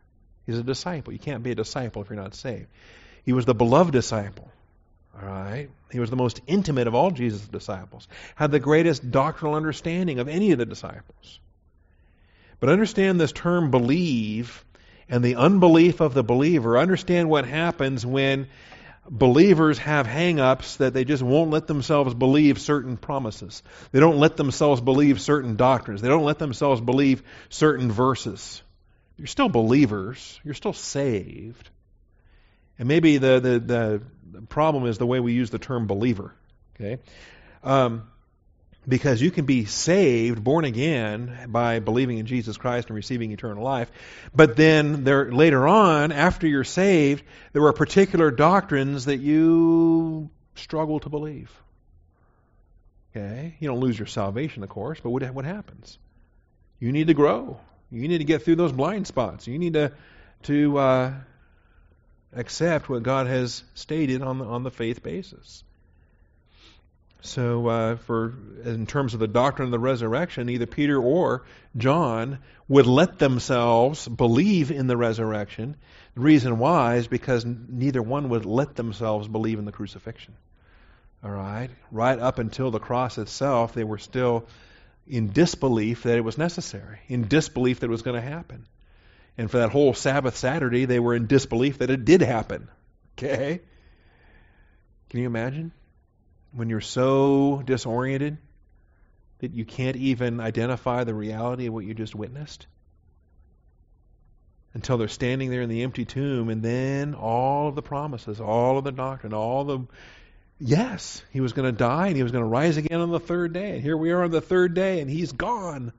He's 0.45 0.57
a 0.57 0.63
disciple. 0.63 1.13
You 1.13 1.19
can't 1.19 1.43
be 1.43 1.51
a 1.51 1.55
disciple 1.55 2.01
if 2.01 2.09
you're 2.09 2.19
not 2.19 2.35
saved. 2.35 2.67
He 3.25 3.33
was 3.33 3.45
the 3.45 3.55
beloved 3.55 3.91
disciple. 3.91 4.49
All 5.15 5.27
right. 5.27 5.69
He 5.91 5.99
was 5.99 6.09
the 6.09 6.15
most 6.15 6.41
intimate 6.47 6.87
of 6.87 6.95
all 6.95 7.11
Jesus' 7.11 7.47
disciples. 7.47 8.07
Had 8.35 8.51
the 8.51 8.59
greatest 8.59 9.11
doctrinal 9.11 9.55
understanding 9.55 10.19
of 10.19 10.27
any 10.27 10.51
of 10.51 10.59
the 10.59 10.65
disciples. 10.65 11.39
But 12.59 12.69
understand 12.69 13.19
this 13.19 13.31
term 13.31 13.71
believe 13.71 14.63
and 15.09 15.23
the 15.23 15.35
unbelief 15.35 15.99
of 15.99 16.13
the 16.13 16.23
believer. 16.23 16.77
Understand 16.77 17.29
what 17.29 17.45
happens 17.45 18.05
when 18.05 18.47
believers 19.09 19.77
have 19.79 20.07
hang-ups 20.07 20.77
that 20.77 20.93
they 20.93 21.03
just 21.03 21.23
won't 21.23 21.51
let 21.51 21.67
themselves 21.67 22.13
believe 22.13 22.59
certain 22.59 22.97
promises. 22.97 23.63
They 23.91 23.99
don't 23.99 24.17
let 24.17 24.37
themselves 24.37 24.81
believe 24.81 25.19
certain 25.21 25.55
doctrines. 25.55 26.01
They 26.01 26.07
don't 26.07 26.23
let 26.23 26.39
themselves 26.39 26.81
believe 26.81 27.23
certain 27.49 27.91
verses. 27.91 28.61
You're 29.17 29.27
still 29.27 29.49
believers. 29.49 30.39
You're 30.43 30.53
still 30.53 30.73
saved. 30.73 31.69
And 32.79 32.87
maybe 32.87 33.17
the, 33.17 33.39
the, 33.39 33.59
the 33.59 34.41
problem 34.47 34.85
is 34.87 34.97
the 34.97 35.05
way 35.05 35.19
we 35.19 35.33
use 35.33 35.49
the 35.49 35.59
term 35.59 35.85
believer. 35.85 36.33
Okay? 36.75 37.01
Um, 37.63 38.09
because 38.87 39.21
you 39.21 39.31
can 39.31 39.45
be 39.45 39.65
saved, 39.65 40.43
born 40.43 40.65
again, 40.65 41.47
by 41.47 41.79
believing 41.79 42.17
in 42.17 42.25
Jesus 42.25 42.57
Christ 42.57 42.89
and 42.89 42.95
receiving 42.95 43.31
eternal 43.31 43.63
life. 43.63 43.91
But 44.35 44.55
then 44.55 45.03
there, 45.03 45.31
later 45.31 45.67
on, 45.67 46.11
after 46.11 46.47
you're 46.47 46.63
saved, 46.63 47.23
there 47.53 47.65
are 47.65 47.73
particular 47.73 48.31
doctrines 48.31 49.05
that 49.05 49.17
you 49.17 50.29
struggle 50.55 50.99
to 50.99 51.09
believe. 51.09 51.51
Okay? 53.15 53.55
You 53.59 53.69
don't 53.69 53.79
lose 53.79 53.97
your 53.97 54.07
salvation, 54.07 54.63
of 54.63 54.69
course, 54.69 54.99
but 55.01 55.11
what, 55.11 55.23
what 55.33 55.45
happens? 55.45 55.97
You 56.79 56.91
need 56.91 57.07
to 57.07 57.13
grow. 57.13 57.59
You 57.91 58.07
need 58.07 58.17
to 58.17 58.23
get 58.23 58.43
through 58.43 58.55
those 58.55 58.71
blind 58.71 59.07
spots. 59.07 59.47
You 59.47 59.57
need 59.59 59.73
to, 59.73 59.93
to 60.43 60.77
uh, 60.77 61.13
accept 62.35 62.89
what 62.89 63.03
God 63.03 63.27
has 63.27 63.63
stated 63.75 64.21
on 64.21 64.39
the, 64.39 64.45
on 64.45 64.63
the 64.63 64.71
faith 64.71 65.03
basis. 65.03 65.63
So, 67.25 67.67
uh, 67.67 67.95
for 67.95 68.33
in 68.65 68.85
terms 68.85 69.13
of 69.13 69.21
the 69.21 69.29
doctrine 69.29 69.67
of 69.67 69.71
the 69.71 69.79
resurrection, 69.79 70.49
either 70.49 70.65
Peter 70.65 71.01
or 71.01 71.43
John 71.77 72.39
would 72.67 72.85
let 72.85 73.17
themselves 73.17 74.09
believe 74.09 74.71
in 74.71 74.87
the 74.87 74.97
resurrection. 74.97 75.77
The 76.15 76.21
reason 76.21 76.59
why 76.59 76.95
is 76.95 77.07
because 77.07 77.45
neither 77.45 78.01
one 78.01 78.27
would 78.27 78.45
let 78.45 78.75
themselves 78.75 79.29
believe 79.29 79.57
in 79.57 79.63
the 79.63 79.71
crucifixion. 79.71 80.35
All 81.23 81.31
right, 81.31 81.69
right 81.91 82.19
up 82.19 82.39
until 82.39 82.71
the 82.71 82.79
cross 82.79 83.17
itself, 83.17 83.73
they 83.73 83.85
were 83.85 83.99
still 83.99 84.45
in 85.07 85.31
disbelief 85.31 86.03
that 86.03 86.17
it 86.17 86.25
was 86.25 86.37
necessary, 86.37 86.99
in 87.07 87.29
disbelief 87.29 87.79
that 87.79 87.87
it 87.87 87.89
was 87.89 88.01
going 88.01 88.21
to 88.21 88.29
happen. 88.29 88.67
And 89.37 89.49
for 89.49 89.59
that 89.59 89.69
whole 89.69 89.93
Sabbath 89.93 90.35
Saturday, 90.35 90.83
they 90.83 90.99
were 90.99 91.15
in 91.15 91.27
disbelief 91.27 91.77
that 91.77 91.89
it 91.89 92.03
did 92.03 92.21
happen. 92.21 92.67
Okay? 93.17 93.61
Can 95.09 95.21
you 95.21 95.25
imagine? 95.25 95.71
When 96.53 96.69
you're 96.69 96.81
so 96.81 97.61
disoriented 97.65 98.37
that 99.39 99.53
you 99.53 99.65
can't 99.65 99.97
even 99.97 100.39
identify 100.39 101.03
the 101.03 101.13
reality 101.13 101.65
of 101.65 101.73
what 101.73 101.85
you 101.85 101.93
just 101.93 102.15
witnessed? 102.15 102.67
Until 104.73 104.97
they're 104.97 105.07
standing 105.07 105.51
there 105.51 105.61
in 105.61 105.69
the 105.69 105.83
empty 105.83 106.05
tomb, 106.05 106.49
and 106.49 106.63
then 106.63 107.13
all 107.13 107.67
of 107.67 107.75
the 107.75 107.81
promises, 107.81 108.39
all 108.39 108.77
of 108.77 108.83
the 108.83 108.91
doctrine, 108.91 109.33
all 109.33 109.63
the. 109.65 109.79
Yes, 110.59 111.23
he 111.31 111.41
was 111.41 111.53
going 111.53 111.65
to 111.65 111.77
die 111.77 112.07
and 112.07 112.15
he 112.15 112.23
was 112.23 112.31
going 112.31 112.43
to 112.43 112.49
rise 112.49 112.77
again 112.77 113.01
on 113.01 113.11
the 113.11 113.19
third 113.19 113.53
day. 113.53 113.71
And 113.71 113.81
here 113.81 113.97
we 113.97 114.11
are 114.11 114.23
on 114.23 114.31
the 114.31 114.41
third 114.41 114.73
day, 114.73 115.01
and 115.01 115.09
he's 115.09 115.31
gone. 115.31 115.91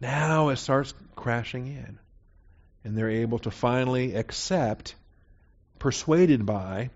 Now 0.00 0.48
it 0.48 0.56
starts 0.56 0.94
crashing 1.16 1.66
in. 1.66 1.98
And 2.84 2.96
they're 2.96 3.10
able 3.10 3.38
to 3.40 3.50
finally 3.50 4.14
accept, 4.14 4.94
persuaded 5.78 6.44
by, 6.46 6.90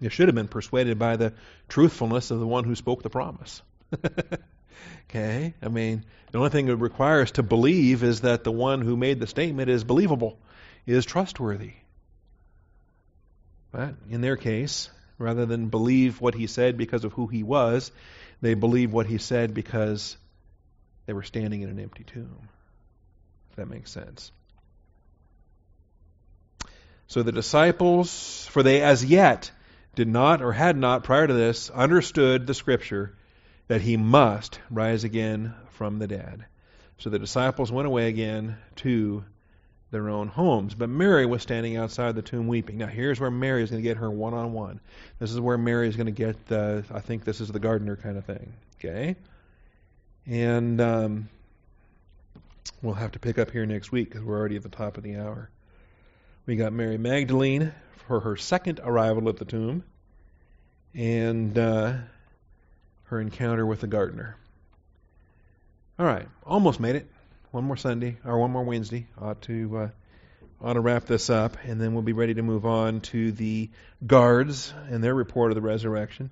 you 0.00 0.10
should 0.10 0.28
have 0.28 0.34
been 0.34 0.48
persuaded 0.48 0.98
by 0.98 1.16
the 1.16 1.32
truthfulness 1.68 2.30
of 2.30 2.38
the 2.40 2.46
one 2.46 2.64
who 2.64 2.74
spoke 2.74 3.02
the 3.02 3.10
promise. 3.10 3.62
okay? 5.08 5.54
I 5.62 5.68
mean, 5.68 6.04
the 6.32 6.38
only 6.38 6.50
thing 6.50 6.68
it 6.68 6.74
requires 6.74 7.32
to 7.32 7.42
believe 7.42 8.02
is 8.02 8.22
that 8.22 8.44
the 8.44 8.52
one 8.52 8.82
who 8.82 8.96
made 8.96 9.20
the 9.20 9.26
statement 9.26 9.70
is 9.70 9.84
believable, 9.84 10.38
is 10.86 11.04
trustworthy. 11.04 11.72
But 13.72 13.94
in 14.10 14.20
their 14.20 14.36
case, 14.36 14.90
rather 15.18 15.46
than 15.46 15.68
believe 15.68 16.20
what 16.20 16.34
he 16.34 16.46
said 16.46 16.76
because 16.76 17.04
of 17.04 17.12
who 17.12 17.26
he 17.26 17.42
was, 17.42 17.90
they 18.42 18.54
believe 18.54 18.92
what 18.92 19.06
he 19.06 19.18
said 19.18 19.54
because 19.54 20.16
they 21.06 21.12
were 21.12 21.22
standing 21.22 21.62
in 21.62 21.70
an 21.70 21.80
empty 21.80 22.04
tomb. 22.04 22.48
If 23.50 23.56
that 23.56 23.68
makes 23.68 23.90
sense. 23.90 24.30
So 27.08 27.22
the 27.22 27.32
disciples, 27.32 28.46
for 28.50 28.62
they 28.62 28.82
as 28.82 29.04
yet 29.04 29.50
did 29.96 30.06
not 30.06 30.42
or 30.42 30.52
had 30.52 30.76
not 30.76 31.02
prior 31.02 31.26
to 31.26 31.34
this 31.34 31.70
understood 31.70 32.46
the 32.46 32.54
scripture 32.54 33.16
that 33.66 33.80
he 33.80 33.96
must 33.96 34.60
rise 34.70 35.02
again 35.02 35.54
from 35.72 35.98
the 35.98 36.06
dead. 36.06 36.44
So 36.98 37.10
the 37.10 37.18
disciples 37.18 37.72
went 37.72 37.88
away 37.88 38.08
again 38.08 38.56
to 38.76 39.24
their 39.90 40.08
own 40.08 40.28
homes. 40.28 40.74
But 40.74 40.88
Mary 40.88 41.26
was 41.26 41.42
standing 41.42 41.76
outside 41.76 42.14
the 42.14 42.22
tomb 42.22 42.46
weeping. 42.46 42.78
Now, 42.78 42.86
here's 42.86 43.18
where 43.18 43.30
Mary 43.30 43.62
is 43.62 43.70
going 43.70 43.82
to 43.82 43.88
get 43.88 43.96
her 43.96 44.10
one 44.10 44.34
on 44.34 44.52
one. 44.52 44.80
This 45.18 45.32
is 45.32 45.40
where 45.40 45.58
Mary 45.58 45.88
is 45.88 45.96
going 45.96 46.06
to 46.06 46.12
get 46.12 46.46
the, 46.46 46.84
I 46.92 47.00
think 47.00 47.24
this 47.24 47.40
is 47.40 47.48
the 47.48 47.58
gardener 47.58 47.96
kind 47.96 48.16
of 48.16 48.24
thing. 48.24 48.52
Okay? 48.78 49.16
And 50.26 50.80
um, 50.80 51.28
we'll 52.82 52.94
have 52.94 53.12
to 53.12 53.18
pick 53.18 53.38
up 53.38 53.50
here 53.50 53.64
next 53.64 53.92
week 53.92 54.10
because 54.10 54.24
we're 54.24 54.38
already 54.38 54.56
at 54.56 54.62
the 54.62 54.68
top 54.68 54.96
of 54.96 55.02
the 55.02 55.16
hour. 55.16 55.50
We 56.46 56.54
got 56.54 56.72
Mary 56.72 56.96
Magdalene 56.96 57.72
for 58.06 58.20
her 58.20 58.36
second 58.36 58.78
arrival 58.84 59.28
at 59.28 59.36
the 59.36 59.44
tomb 59.44 59.82
and 60.94 61.58
uh, 61.58 61.94
her 63.06 63.20
encounter 63.20 63.66
with 63.66 63.80
the 63.80 63.88
gardener. 63.88 64.36
All 65.98 66.06
right, 66.06 66.28
almost 66.44 66.78
made 66.78 66.94
it. 66.94 67.10
One 67.50 67.64
more 67.64 67.76
Sunday 67.76 68.18
or 68.24 68.38
one 68.38 68.52
more 68.52 68.62
Wednesday 68.62 69.08
ought 69.20 69.42
to 69.42 69.76
uh, 69.76 69.88
ought 70.62 70.74
to 70.74 70.80
wrap 70.80 71.06
this 71.06 71.30
up, 71.30 71.56
and 71.64 71.80
then 71.80 71.94
we'll 71.94 72.02
be 72.02 72.12
ready 72.12 72.34
to 72.34 72.42
move 72.42 72.64
on 72.64 73.00
to 73.00 73.32
the 73.32 73.68
guards 74.06 74.72
and 74.88 75.02
their 75.02 75.16
report 75.16 75.50
of 75.50 75.56
the 75.56 75.62
resurrection. 75.62 76.30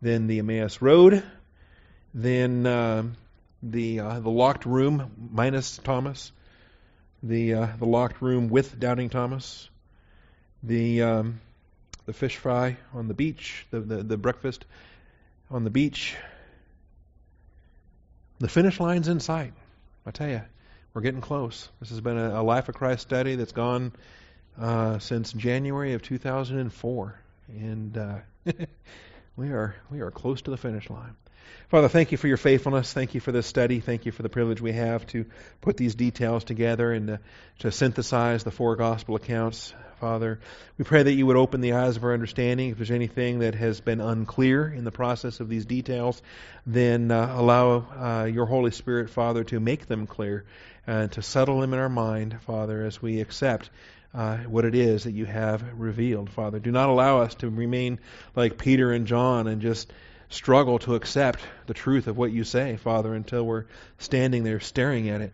Then 0.00 0.26
the 0.26 0.40
Emmaus 0.40 0.82
Road. 0.82 1.22
Then 2.12 2.66
uh, 2.66 3.04
the 3.62 4.00
uh, 4.00 4.18
the 4.18 4.30
locked 4.30 4.66
room 4.66 5.28
minus 5.30 5.78
Thomas. 5.78 6.32
The 7.22 7.54
uh, 7.54 7.66
the 7.78 7.86
locked 7.86 8.20
room 8.20 8.48
with 8.48 8.78
doubting 8.78 9.08
Thomas 9.08 9.68
the 10.62 11.02
um, 11.02 11.40
the 12.06 12.12
fish 12.12 12.36
fry 12.36 12.76
on 12.94 13.08
the 13.08 13.14
beach, 13.14 13.66
the, 13.70 13.80
the, 13.80 14.02
the 14.02 14.16
breakfast 14.16 14.64
on 15.50 15.64
the 15.64 15.70
beach. 15.70 16.16
The 18.38 18.48
finish 18.48 18.80
line's 18.80 19.08
in 19.08 19.20
sight. 19.20 19.52
I 20.04 20.10
tell 20.10 20.28
you, 20.28 20.42
we're 20.94 21.02
getting 21.02 21.20
close. 21.20 21.68
This 21.80 21.90
has 21.90 22.00
been 22.00 22.18
a, 22.18 22.40
a 22.40 22.42
Life 22.42 22.68
of 22.68 22.74
Christ 22.74 23.02
study 23.02 23.36
that's 23.36 23.52
gone 23.52 23.92
uh, 24.60 24.98
since 24.98 25.32
January 25.32 25.94
of 25.94 26.02
2004, 26.02 27.20
and 27.48 27.96
uh, 27.96 28.18
we 29.36 29.50
are 29.50 29.76
we 29.90 30.00
are 30.00 30.10
close 30.10 30.42
to 30.42 30.50
the 30.50 30.56
finish 30.56 30.90
line. 30.90 31.14
Father, 31.68 31.88
thank 31.88 32.12
you 32.12 32.18
for 32.18 32.28
your 32.28 32.36
faithfulness. 32.36 32.92
Thank 32.92 33.14
you 33.14 33.20
for 33.20 33.32
this 33.32 33.46
study. 33.46 33.80
Thank 33.80 34.04
you 34.04 34.12
for 34.12 34.22
the 34.22 34.28
privilege 34.28 34.60
we 34.60 34.72
have 34.72 35.06
to 35.08 35.24
put 35.62 35.76
these 35.76 35.94
details 35.94 36.44
together 36.44 36.92
and 36.92 37.18
to, 37.60 37.72
synthesize 37.72 38.44
the 38.44 38.50
four 38.50 38.76
gospel 38.76 39.16
accounts. 39.16 39.72
Father, 39.98 40.40
we 40.76 40.84
pray 40.84 41.02
that 41.02 41.12
you 41.12 41.26
would 41.26 41.36
open 41.36 41.60
the 41.60 41.72
eyes 41.72 41.96
of 41.96 42.04
our 42.04 42.12
understanding. 42.12 42.70
If 42.70 42.76
there's 42.76 42.90
anything 42.90 43.38
that 43.38 43.54
has 43.54 43.80
been 43.80 44.00
unclear 44.00 44.66
in 44.68 44.84
the 44.84 44.90
process 44.90 45.40
of 45.40 45.48
these 45.48 45.64
details, 45.64 46.20
then 46.66 47.10
uh, 47.10 47.34
allow 47.38 47.76
uh, 47.78 48.24
your 48.24 48.46
Holy 48.46 48.72
Spirit, 48.72 49.10
Father, 49.10 49.44
to 49.44 49.60
make 49.60 49.86
them 49.86 50.06
clear 50.06 50.44
and 50.86 51.10
to 51.12 51.22
settle 51.22 51.60
them 51.60 51.72
in 51.72 51.78
our 51.78 51.88
mind, 51.88 52.36
Father, 52.42 52.84
as 52.84 53.00
we 53.00 53.20
accept 53.20 53.70
uh, 54.14 54.38
what 54.38 54.64
it 54.64 54.74
is 54.74 55.04
that 55.04 55.12
you 55.12 55.24
have 55.24 55.64
revealed, 55.78 56.30
Father. 56.30 56.58
Do 56.58 56.70
not 56.70 56.88
allow 56.88 57.22
us 57.22 57.34
to 57.36 57.48
remain 57.48 57.98
like 58.36 58.58
Peter 58.58 58.92
and 58.92 59.06
John 59.06 59.46
and 59.46 59.62
just 59.62 59.92
struggle 60.32 60.78
to 60.80 60.94
accept 60.94 61.40
the 61.66 61.74
truth 61.74 62.06
of 62.06 62.16
what 62.16 62.32
you 62.32 62.42
say, 62.42 62.76
Father, 62.76 63.14
until 63.14 63.44
we're 63.44 63.66
standing 63.98 64.44
there 64.44 64.60
staring 64.60 65.08
at 65.08 65.20
it. 65.20 65.32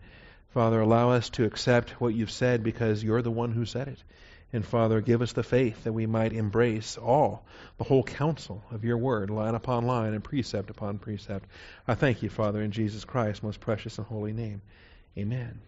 Father, 0.51 0.81
allow 0.81 1.11
us 1.11 1.31
to 1.31 1.45
accept 1.45 1.91
what 2.01 2.15
you've 2.15 2.31
said 2.31 2.63
because 2.63 3.05
you're 3.05 3.23
the 3.23 3.31
one 3.31 3.53
who 3.53 3.65
said 3.65 3.89
it. 3.89 4.03
And 4.53 4.65
Father, 4.65 5.01
give 5.01 5.21
us 5.21 5.33
the 5.33 5.43
faith 5.43 5.85
that 5.85 5.93
we 5.93 6.07
might 6.07 6.33
embrace 6.33 6.97
all, 6.97 7.45
the 7.77 7.85
whole 7.85 8.03
counsel 8.03 8.65
of 8.71 8.85
your 8.85 8.97
word, 8.97 9.31
line 9.31 9.55
upon 9.55 9.87
line 9.87 10.15
and 10.15 10.25
precept 10.25 10.71
upon 10.71 10.99
precept. 10.99 11.47
I 11.87 11.95
thank 11.95 12.23
you, 12.23 12.31
Father, 12.31 12.63
in 12.63 12.73
Jesus 12.73 13.05
Christ's 13.05 13.43
most 13.43 13.61
precious 13.61 13.99
and 13.99 14.07
holy 14.07 14.33
name. 14.33 14.63
Amen. 15.19 15.61